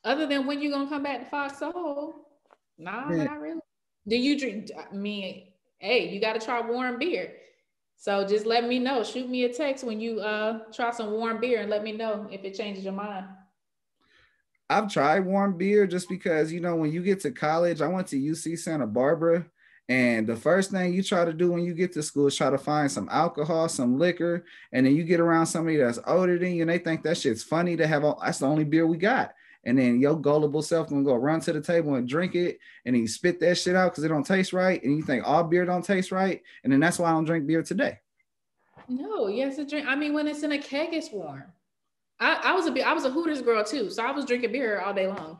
other 0.03 0.28
than 0.28 0.45
when 0.45 0.61
you 0.61 0.69
gonna 0.69 0.89
come 0.89 1.03
back 1.03 1.19
to 1.19 1.26
Fox 1.26 1.59
Soul? 1.59 2.28
Nah, 2.78 3.11
Yeah. 3.11 3.24
not 3.26 3.41
really. 3.41 3.59
Do 4.07 4.15
you 4.15 4.38
drink? 4.39 4.69
I 4.78 4.93
mean, 4.93 5.47
hey, 5.80 6.09
you 6.09 6.19
gotta 6.21 6.39
try 6.39 6.61
warm 6.61 6.99
beer. 6.99 7.34
So 8.03 8.27
just 8.27 8.45
let 8.45 8.67
me 8.67 8.79
know. 8.79 9.01
Shoot 9.01 9.29
me 9.29 9.45
a 9.45 9.53
text 9.53 9.85
when 9.85 10.01
you 10.01 10.19
uh 10.19 10.59
try 10.73 10.91
some 10.91 11.11
warm 11.11 11.39
beer 11.39 11.61
and 11.61 11.69
let 11.69 11.85
me 11.85 11.93
know 11.93 12.27
if 12.29 12.43
it 12.43 12.53
changes 12.53 12.83
your 12.83 12.91
mind. 12.91 13.27
I've 14.69 14.91
tried 14.91 15.21
warm 15.21 15.57
beer 15.57 15.87
just 15.87 16.09
because 16.09 16.51
you 16.51 16.59
know 16.59 16.75
when 16.75 16.91
you 16.91 17.01
get 17.01 17.21
to 17.21 17.31
college, 17.31 17.79
I 17.79 17.87
went 17.87 18.07
to 18.07 18.19
UC 18.19 18.59
Santa 18.59 18.85
Barbara, 18.85 19.45
and 19.87 20.27
the 20.27 20.35
first 20.35 20.69
thing 20.69 20.93
you 20.93 21.01
try 21.01 21.23
to 21.23 21.31
do 21.31 21.49
when 21.49 21.63
you 21.63 21.73
get 21.73 21.93
to 21.93 22.03
school 22.03 22.27
is 22.27 22.35
try 22.35 22.49
to 22.49 22.57
find 22.57 22.91
some 22.91 23.07
alcohol, 23.09 23.69
some 23.69 23.97
liquor, 23.97 24.43
and 24.73 24.85
then 24.85 24.97
you 24.97 25.05
get 25.05 25.21
around 25.21 25.45
somebody 25.45 25.77
that's 25.77 25.99
older 26.05 26.37
than 26.37 26.55
you, 26.55 26.63
and 26.63 26.69
they 26.69 26.79
think 26.79 27.03
that 27.03 27.17
shit's 27.17 27.41
funny 27.41 27.77
to 27.77 27.87
have. 27.87 28.03
All, 28.03 28.19
that's 28.21 28.39
the 28.39 28.47
only 28.47 28.65
beer 28.65 28.85
we 28.85 28.97
got, 28.97 29.33
and 29.66 29.78
then 29.78 29.99
your 29.99 30.20
gullible 30.20 30.61
self 30.61 30.89
gonna 30.89 31.03
go 31.03 31.16
run 31.16 31.39
to 31.41 31.53
the 31.53 31.61
table 31.61 31.95
and 31.95 32.07
drink 32.07 32.36
it, 32.36 32.59
and 32.86 32.95
then 32.95 33.01
you 33.01 33.07
spit 33.07 33.39
that 33.39 33.57
shit 33.57 33.76
out 33.76 33.91
because 33.91 34.03
it 34.03 34.09
don't 34.09 34.26
taste 34.26 34.53
right, 34.53 34.84
and 34.84 34.95
you 34.95 35.03
think 35.03 35.26
all 35.26 35.43
beer 35.43 35.66
don't 35.66 35.86
taste 35.86 36.11
right, 36.11 36.41
and 36.64 36.72
then 36.72 36.80
that's 36.80 36.99
why 36.99 37.09
I 37.09 37.14
don't 37.14 37.26
drink 37.26 37.47
beer 37.47 37.64
today. 37.64 37.99
No, 38.88 39.28
yes, 39.28 39.57
a 39.57 39.66
drink. 39.66 39.88
I 39.88 39.95
mean, 39.95 40.14
when 40.14 40.28
it's 40.28 40.43
in 40.43 40.51
a 40.51 40.57
keg, 40.57 40.93
it's 40.93 41.11
warm. 41.11 41.43
I, 42.20 42.39
I 42.43 42.53
was 42.53 42.68
a 42.68 42.88
I 42.88 42.93
was 42.93 43.05
a 43.05 43.09
Hooters 43.09 43.41
girl 43.41 43.64
too, 43.64 43.89
so 43.89 44.03
I 44.03 44.11
was 44.11 44.26
drinking 44.26 44.51
beer 44.51 44.80
all 44.80 44.93
day 44.93 45.07
long. 45.07 45.39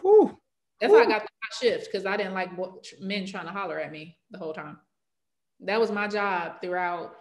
Whew. 0.00 0.38
That's 0.80 0.90
Whew. 0.92 0.98
how 0.98 1.06
I 1.06 1.08
got 1.08 1.22
my 1.22 1.68
shift 1.68 1.86
because 1.90 2.06
I 2.06 2.16
didn't 2.16 2.34
like 2.34 2.50
men 3.00 3.26
trying 3.26 3.46
to 3.46 3.52
holler 3.52 3.78
at 3.78 3.92
me 3.92 4.18
the 4.30 4.38
whole 4.38 4.52
time. 4.52 4.78
That 5.60 5.80
was 5.80 5.92
my 5.92 6.08
job 6.08 6.60
throughout 6.60 7.14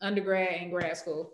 undergrad 0.00 0.60
and 0.60 0.70
grad 0.70 0.96
school. 0.96 1.32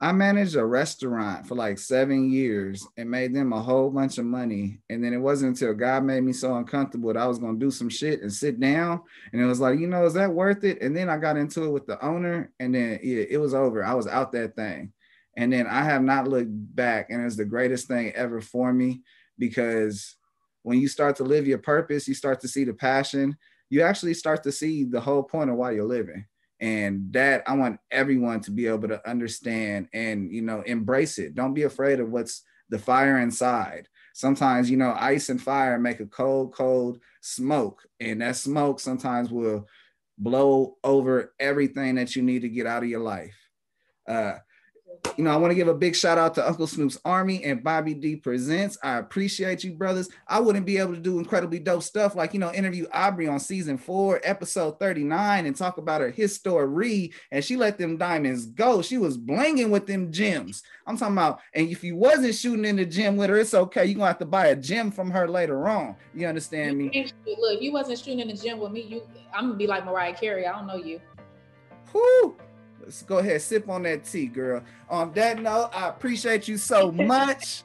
I 0.00 0.12
managed 0.12 0.54
a 0.54 0.64
restaurant 0.64 1.48
for 1.48 1.56
like 1.56 1.76
seven 1.76 2.30
years 2.30 2.86
and 2.96 3.10
made 3.10 3.34
them 3.34 3.52
a 3.52 3.60
whole 3.60 3.90
bunch 3.90 4.18
of 4.18 4.26
money. 4.26 4.80
And 4.88 5.02
then 5.02 5.12
it 5.12 5.18
wasn't 5.18 5.60
until 5.60 5.74
God 5.74 6.04
made 6.04 6.22
me 6.22 6.32
so 6.32 6.56
uncomfortable 6.56 7.12
that 7.12 7.20
I 7.20 7.26
was 7.26 7.40
gonna 7.40 7.58
do 7.58 7.72
some 7.72 7.88
shit 7.88 8.22
and 8.22 8.32
sit 8.32 8.60
down. 8.60 9.00
And 9.32 9.42
it 9.42 9.46
was 9.46 9.58
like, 9.58 9.80
you 9.80 9.88
know, 9.88 10.06
is 10.06 10.14
that 10.14 10.32
worth 10.32 10.62
it? 10.62 10.80
And 10.82 10.96
then 10.96 11.08
I 11.08 11.16
got 11.16 11.36
into 11.36 11.64
it 11.64 11.70
with 11.70 11.86
the 11.86 12.04
owner, 12.04 12.52
and 12.60 12.72
then 12.72 13.00
yeah, 13.02 13.24
it 13.28 13.40
was 13.40 13.54
over. 13.54 13.84
I 13.84 13.94
was 13.94 14.06
out 14.06 14.30
that 14.32 14.54
thing. 14.54 14.92
And 15.36 15.52
then 15.52 15.66
I 15.66 15.82
have 15.82 16.02
not 16.02 16.28
looked 16.28 16.50
back, 16.50 17.10
and 17.10 17.24
it's 17.24 17.36
the 17.36 17.44
greatest 17.44 17.88
thing 17.88 18.12
ever 18.12 18.40
for 18.40 18.72
me 18.72 19.02
because 19.36 20.14
when 20.62 20.80
you 20.80 20.86
start 20.86 21.16
to 21.16 21.24
live 21.24 21.46
your 21.46 21.58
purpose, 21.58 22.06
you 22.06 22.14
start 22.14 22.40
to 22.40 22.48
see 22.48 22.62
the 22.62 22.74
passion, 22.74 23.36
you 23.68 23.82
actually 23.82 24.14
start 24.14 24.44
to 24.44 24.52
see 24.52 24.84
the 24.84 25.00
whole 25.00 25.22
point 25.24 25.50
of 25.50 25.56
why 25.56 25.72
you're 25.72 25.84
living 25.84 26.24
and 26.60 27.12
that 27.12 27.42
i 27.46 27.54
want 27.54 27.78
everyone 27.90 28.40
to 28.40 28.50
be 28.50 28.66
able 28.66 28.88
to 28.88 29.08
understand 29.08 29.88
and 29.92 30.32
you 30.32 30.42
know 30.42 30.62
embrace 30.62 31.18
it. 31.18 31.34
Don't 31.34 31.54
be 31.54 31.62
afraid 31.62 32.00
of 32.00 32.10
what's 32.10 32.42
the 32.70 32.78
fire 32.78 33.18
inside. 33.18 33.88
Sometimes 34.14 34.70
you 34.70 34.76
know 34.76 34.94
ice 34.98 35.28
and 35.28 35.40
fire 35.40 35.78
make 35.78 36.00
a 36.00 36.06
cold 36.06 36.52
cold 36.52 36.98
smoke. 37.20 37.86
And 38.00 38.20
that 38.20 38.36
smoke 38.36 38.80
sometimes 38.80 39.30
will 39.30 39.66
blow 40.18 40.76
over 40.82 41.34
everything 41.38 41.94
that 41.96 42.16
you 42.16 42.22
need 42.22 42.42
to 42.42 42.48
get 42.48 42.66
out 42.66 42.82
of 42.82 42.88
your 42.88 43.00
life. 43.00 43.36
Uh, 44.08 44.38
you 45.16 45.24
know, 45.24 45.30
I 45.30 45.36
want 45.36 45.50
to 45.50 45.56
give 45.56 45.68
a 45.68 45.74
big 45.74 45.96
shout 45.96 46.16
out 46.16 46.34
to 46.36 46.46
Uncle 46.46 46.66
Snoop's 46.66 46.98
Army 47.04 47.42
and 47.44 47.62
Bobby 47.62 47.92
D 47.92 48.16
Presents. 48.16 48.78
I 48.82 48.98
appreciate 48.98 49.64
you, 49.64 49.72
brothers. 49.72 50.08
I 50.26 50.38
wouldn't 50.38 50.64
be 50.64 50.78
able 50.78 50.94
to 50.94 51.00
do 51.00 51.18
incredibly 51.18 51.58
dope 51.58 51.82
stuff 51.82 52.14
like, 52.14 52.32
you 52.32 52.40
know, 52.40 52.52
interview 52.52 52.86
Aubrey 52.92 53.26
on 53.26 53.40
season 53.40 53.78
four, 53.78 54.20
episode 54.22 54.78
39, 54.78 55.46
and 55.46 55.56
talk 55.56 55.78
about 55.78 56.00
her 56.00 56.10
history. 56.10 57.12
And 57.32 57.44
she 57.44 57.56
let 57.56 57.78
them 57.78 57.96
diamonds 57.96 58.46
go. 58.46 58.80
She 58.80 58.98
was 58.98 59.18
blinging 59.18 59.70
with 59.70 59.86
them 59.86 60.12
gems. 60.12 60.62
I'm 60.86 60.96
talking 60.96 61.14
about, 61.14 61.40
and 61.52 61.68
if 61.68 61.82
you 61.82 61.96
wasn't 61.96 62.34
shooting 62.34 62.64
in 62.64 62.76
the 62.76 62.86
gym 62.86 63.16
with 63.16 63.30
her, 63.30 63.38
it's 63.38 63.54
okay. 63.54 63.84
You're 63.86 63.96
gonna 63.96 64.06
have 64.06 64.18
to 64.18 64.26
buy 64.26 64.46
a 64.46 64.56
gem 64.56 64.90
from 64.90 65.10
her 65.10 65.28
later 65.28 65.68
on. 65.68 65.96
You 66.14 66.26
understand 66.26 66.78
me? 66.78 66.84
Look, 66.84 67.56
if 67.56 67.62
you 67.62 67.72
wasn't 67.72 67.98
shooting 67.98 68.20
in 68.20 68.28
the 68.28 68.34
gym 68.34 68.58
with 68.60 68.72
me, 68.72 68.82
you 68.82 69.02
I'm 69.34 69.46
gonna 69.46 69.56
be 69.56 69.66
like 69.66 69.84
Mariah 69.84 70.14
Carey. 70.14 70.46
I 70.46 70.52
don't 70.52 70.66
know 70.66 70.76
you. 70.76 71.00
Whoo! 71.92 72.36
Let's 72.82 73.02
go 73.02 73.18
ahead, 73.18 73.42
sip 73.42 73.68
on 73.68 73.82
that 73.84 74.04
tea, 74.04 74.26
girl. 74.26 74.62
On 74.88 75.12
that 75.12 75.40
note, 75.40 75.70
I 75.72 75.88
appreciate 75.88 76.48
you 76.48 76.56
so 76.56 76.90
much. 76.92 77.62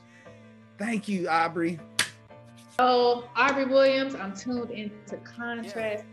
Thank 0.78 1.07
you, 1.07 1.28
Aubrey. 1.30 1.80
So, 2.78 3.26
Aubrey 3.36 3.66
Williams, 3.66 4.16
I'm 4.16 4.36
tuned 4.36 4.72
into 4.72 5.18
Contrast 5.18 6.05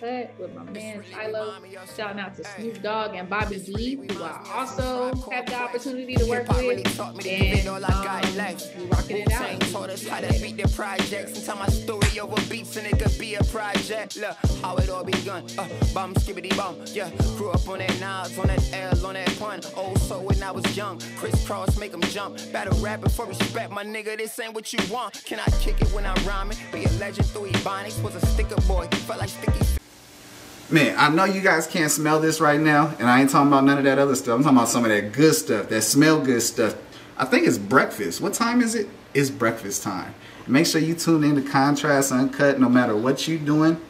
With 0.00 0.54
my 0.54 0.62
man 0.64 1.02
Shiloh. 1.10 1.56
Shouting 1.94 2.20
out 2.20 2.34
to 2.36 2.44
Snoop 2.44 2.82
Dogg 2.82 3.14
and 3.14 3.28
Bobby 3.28 3.58
D, 3.58 3.96
who 3.96 4.22
I 4.22 4.40
also 4.54 5.14
have 5.30 5.44
the 5.44 5.54
opportunity 5.54 6.14
to 6.14 6.24
work 6.26 6.48
with. 6.48 7.00
And 7.26 7.68
um, 7.68 7.76
we 8.78 8.86
rocking 8.86 9.16
it 9.18 9.32
out. 9.32 9.60
Told 9.60 9.90
us 9.90 10.06
how 10.06 10.20
to 10.20 10.32
beat 10.40 10.56
the 10.56 10.68
projects 10.74 11.36
and 11.36 11.44
tell 11.44 11.56
my 11.56 11.66
story 11.66 12.18
over 12.18 12.40
beats 12.48 12.76
and 12.76 12.86
it 12.86 12.98
could 12.98 13.18
be 13.18 13.34
a 13.34 13.44
project. 13.44 14.16
Look 14.16 14.36
how 14.62 14.76
it 14.76 14.88
all 14.88 15.04
begun. 15.04 15.44
Uh, 15.58 15.68
bum 15.92 16.14
skibbity 16.14 16.56
bum. 16.56 16.76
Yeah, 16.86 17.10
grew 17.36 17.50
up 17.50 17.68
on 17.68 17.80
that 17.80 18.00
Nas, 18.00 18.38
on 18.38 18.46
that 18.46 18.72
L, 18.72 19.06
on 19.06 19.14
that 19.14 19.38
pun. 19.38 19.60
Oh, 19.76 19.94
so 19.96 20.18
when 20.20 20.42
I 20.42 20.50
was 20.50 20.64
young, 20.74 20.98
crisscross 21.18 21.76
make 21.76 21.92
them 21.92 22.00
jump. 22.02 22.38
Battle 22.52 22.78
rapping 22.80 23.10
for 23.10 23.26
respect, 23.26 23.70
my 23.70 23.84
nigga. 23.84 24.16
This 24.16 24.38
ain't 24.40 24.54
what 24.54 24.72
you 24.72 24.78
want. 24.90 25.22
Can 25.26 25.38
I 25.40 25.50
kick 25.60 25.82
it 25.82 25.88
when 25.88 26.06
I'm 26.06 26.24
rhyming? 26.24 26.56
Be 26.72 26.84
a 26.84 26.90
legend 26.92 27.26
through 27.26 27.50
Ebonics. 27.50 28.02
Was 28.02 28.14
a 28.16 28.24
sticker 28.26 28.56
boy. 28.62 28.86
Felt 29.06 29.20
like 29.20 29.28
sticky. 29.28 29.49
Man, 30.70 30.94
I 30.96 31.08
know 31.08 31.24
you 31.24 31.40
guys 31.40 31.66
can't 31.66 31.90
smell 31.90 32.20
this 32.20 32.40
right 32.40 32.60
now, 32.60 32.94
and 33.00 33.08
I 33.08 33.20
ain't 33.20 33.30
talking 33.30 33.48
about 33.48 33.64
none 33.64 33.78
of 33.78 33.84
that 33.84 33.98
other 33.98 34.14
stuff. 34.14 34.36
I'm 34.36 34.42
talking 34.44 34.58
about 34.58 34.68
some 34.68 34.84
of 34.84 34.90
that 34.90 35.12
good 35.12 35.34
stuff, 35.34 35.68
that 35.68 35.82
smell 35.82 36.20
good 36.20 36.42
stuff. 36.42 36.76
I 37.16 37.24
think 37.24 37.46
it's 37.46 37.58
breakfast. 37.58 38.20
What 38.20 38.34
time 38.34 38.62
is 38.62 38.76
it? 38.76 38.88
It's 39.12 39.30
breakfast 39.30 39.82
time. 39.82 40.14
Make 40.46 40.66
sure 40.66 40.80
you 40.80 40.94
tune 40.94 41.24
in 41.24 41.34
to 41.34 41.42
Contrast 41.42 42.12
Uncut 42.12 42.60
no 42.60 42.68
matter 42.68 42.96
what 42.96 43.26
you're 43.26 43.38
doing. 43.38 43.80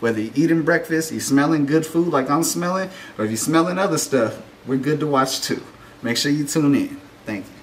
Whether 0.00 0.20
you're 0.20 0.34
eating 0.34 0.62
breakfast, 0.62 1.12
you're 1.12 1.20
smelling 1.20 1.66
good 1.66 1.86
food 1.86 2.08
like 2.08 2.30
I'm 2.30 2.42
smelling, 2.42 2.90
or 3.18 3.24
if 3.24 3.30
you're 3.30 3.36
smelling 3.36 3.78
other 3.78 3.98
stuff, 3.98 4.40
we're 4.66 4.78
good 4.78 5.00
to 5.00 5.06
watch 5.06 5.42
too. 5.42 5.62
Make 6.02 6.16
sure 6.16 6.32
you 6.32 6.46
tune 6.46 6.74
in. 6.74 7.00
Thank 7.26 7.44
you. 7.44 7.61